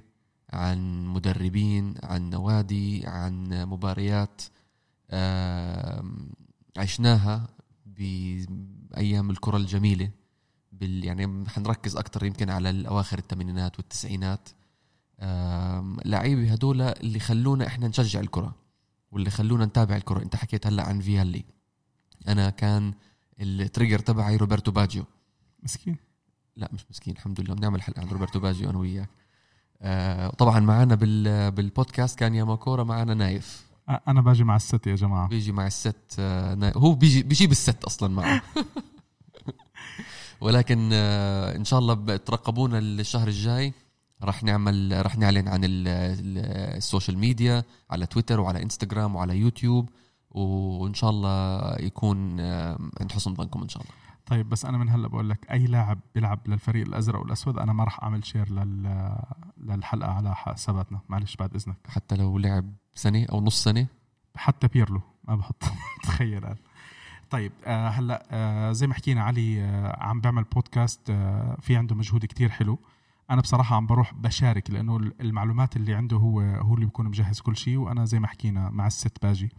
[0.53, 4.41] عن مدربين عن نوادي عن مباريات
[5.11, 6.03] آه
[6.77, 7.47] عشناها
[7.85, 10.11] بأيام الكرة الجميلة.
[10.71, 14.49] بال يعني حنركز أكثر يمكن على الأواخر الثمانينات والتسعينات.
[15.19, 18.55] آم، لعيبة هدول اللي خلونا إحنا نشجع الكرة
[19.11, 20.21] واللي خلونا نتابع الكرة.
[20.23, 21.45] أنت حكيت هلأ عن فيالي.
[22.27, 22.93] أنا كان
[23.41, 25.03] ال trigger تبعي روبرتو باجيو.
[25.63, 25.97] مسكين؟
[26.55, 27.53] لا مش مسكين الحمد لله.
[27.53, 29.09] بنعمل حلقة عن روبرتو باجيو أنا وياك.
[29.81, 33.65] آه طبعا معنا بال بالبودكاست كان يا ما كورة معنا نايف
[34.07, 35.27] أنا باجي مع الست يا جماعة.
[35.27, 38.41] بيجي مع الست آه، هو بيجي بيجيب الست أصلا معه.
[40.41, 43.73] ولكن آه، إن شاء الله بترقبونا الشهر الجاي.
[44.23, 49.37] راح نعمل راح نعلن عن ال- ال- ال social media على تويتر وعلى إنستغرام وعلى
[49.37, 49.89] يوتيوب.
[50.35, 52.39] وإن شاء الله يكون
[52.99, 53.93] عند حسن ظنكم إن شاء الله.
[54.25, 57.83] طيب بس أنا من هلأ بقول لك أي لاعب بيلعب للفريق الأزرق والأسود أنا ما
[57.83, 59.15] راح أعمل share لل
[59.57, 60.99] للحلقة على حساباتنا.
[61.09, 61.77] معلش بعد إذنك.
[61.87, 63.87] حتى لو لعب سنة أو نص سنة.
[64.35, 65.63] حتى بيرلو ما بحط.
[66.03, 66.55] تخيل أنا.
[67.29, 71.95] طيب آه هلأ آه زي ما حكينا علي آه عم بيعمل بودكاست آه في عنده
[71.95, 72.79] مجهود كتير حلو.
[73.29, 77.57] أنا بصراحة عم بروح بشارك لأنه المعلومات اللي عنده هو هو اللي بيكون مجهز كل
[77.57, 79.51] شيء وأنا زي ما حكينا مع الست باجي.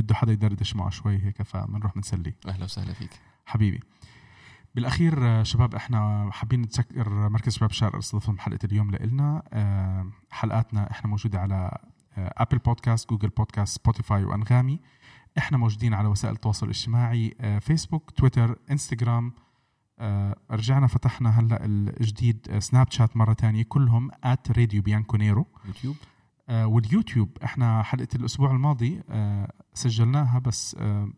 [0.00, 3.10] بده حدا يدردش معه شوي هيك فبنروح بنسليه أهلا وسهلا فيك.
[3.46, 3.80] حبيبي.
[4.74, 9.42] بالأخير آه، شباب إحنا حابين نتذكر مركز شباب الشارع استضافهم حلقة اليوم لنا
[10.30, 11.78] حلقاتنا إحنا موجودة على
[12.16, 14.80] Apple Podcast Google Podcast Spotify وأنغامي.
[15.38, 19.32] إحنا موجودين على وسائل التواصل الاجتماعي آه، فيسبوك تويتر انستغرام
[19.98, 25.96] آه، رجعنا فتحنا هلأ الجديد آه، سناب شات مرة تانية كلهم at Radio Bianconero يوتيوب.
[26.02, 26.17] آه،
[26.50, 31.08] واليوتيوب إحنا حلقة الأسبوع الماضي آه، سجلناها بس آه،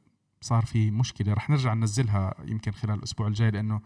[0.40, 1.32] صار في مشكلة.
[1.32, 3.81] رح نرجع ننزلها يمكن خلال الأسبوع الجاي لأنه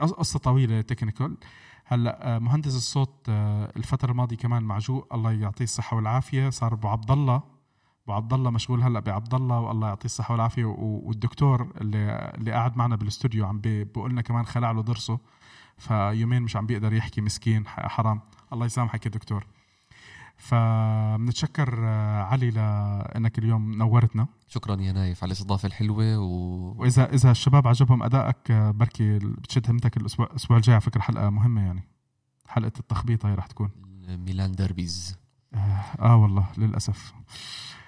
[0.00, 1.36] قصة طويلة technical
[1.84, 5.14] هلأ آه، مهندس الصوت آه، الفترة الماضية كمان معجوق.
[5.14, 6.50] الله يعطيه الصحة والعافية.
[6.50, 7.42] صار أبو عبد الله.
[8.04, 10.64] أبو عبد الله مشغول هلأ بعبد الله والله يعطيه الصحة والعافية.
[10.64, 15.18] والدكتور اللي اللي قاعد معنا بالاستوديو عم بي- بيقول لنا كمان خلع له ضرسه.
[15.78, 18.20] فيومين مش عم بيقدر يحكي مسكين حرام.
[18.52, 19.46] الله يسامحك يا دكتور.
[20.38, 24.26] فبنتشكر آه، علي لأنك اليوم نورتنا.
[24.48, 26.24] شكرا يا نايف على الاستضافة الحلوة و...
[26.78, 31.30] وإذا إذا الشباب عجبهم أدائك آه، بركي بتشد همتك الأسبوع الأسبوع الجاي على فكرة حلقة
[31.30, 31.82] مهمة يعني.
[32.48, 33.70] حلقة التخبيط هي رح تكون.
[34.08, 35.16] ميلان derbies.
[35.54, 37.12] آه, آه والله للأسف.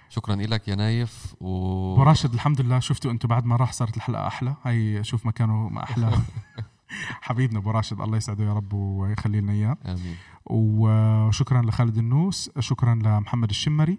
[0.09, 1.47] شكرا لك يا نايف و
[1.95, 4.55] أبو راشد الحمد لله شفتوا أنتم بعد ما راح صارت الحلقة أحلى.
[4.65, 6.13] هي شوف مكانه ما أحلى.
[7.27, 9.77] حبيبنا أبو راشد الله يسعده يا رب ويخلي لنا إياه.
[9.87, 10.17] آمين.
[10.47, 13.99] وشكرا لخالد النوس شكرا لمحمد الشمري.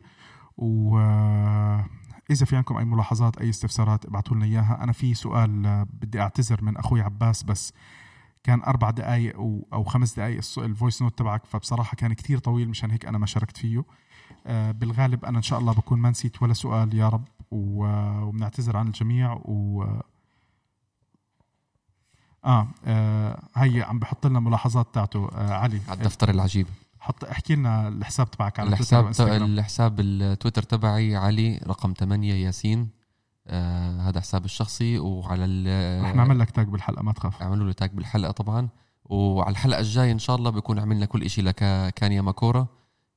[0.58, 1.00] و
[2.30, 4.84] اذا في عندكم أي ملاحظات أي استفسارات ابعتوا لنا إياها.
[4.84, 7.74] أنا في سؤال آه، بدي أعتذر من أخوي عباس بس
[8.44, 12.38] كان أربع دقائق أو أو خمس دقائق الص- ال voice note تبعك فبصراحة كان كتير
[12.38, 13.84] طويل مشان هيك أنا ما شاركت فيه.
[14.48, 17.28] آه، بالغالب أنا إن شاء الله بكون ما نسيت ولا سؤال يا رب.
[17.52, 19.86] و- وبنعتذر عن الجميع و
[22.46, 25.30] آه, آه هي عم بحط لنا ملاحظات تاعته.
[25.36, 26.68] آه علي على الدفتر العجيب.
[27.00, 29.12] حط احكي لنا الحساب تبعك على الحساب.
[29.20, 32.90] الحساب التويتر تبعي علي رقم 8 ياسين.
[33.48, 37.42] آه هذا حساب الشخصي وعلى ال رح نعمل لك tag بالحلقة ما تخاف.
[37.42, 38.70] أعملوا له tag بالحلقة طبعا.
[39.06, 41.56] وعلى الحلقة الجاية إن شاء الله بكون عملنا كل شيء لك
[41.96, 42.68] كان يا ماكورا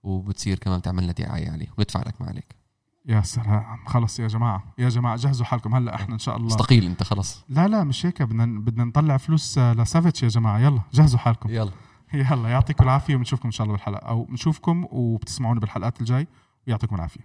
[0.02, 2.63] وبتصير كمان تعمل لنا دعاية عليه وندفع لك ما عليك.
[3.06, 3.64] يا سلام.
[3.86, 4.64] خلص يا جماعة.
[4.78, 5.74] يا جماعة جهزوا حالكم.
[5.74, 6.46] هلا إحنا إن شاء الله.
[6.48, 7.44] استقيل انت خلص.
[7.48, 8.22] لا لا مش هيك.
[8.22, 10.58] بدنا بدنا نطلع فلوس آه، لسافيتش يا جماعة.
[10.58, 11.50] يلا جهزوا حالكم.
[11.50, 11.70] يلا.
[12.14, 16.26] يلا يعطيكم العافية ونشوفكم إن شاء الله بالحلقة أو نشوفكم وبتسمعونا بالحلقات الجاي
[16.66, 17.20] ويعطيكم العافية.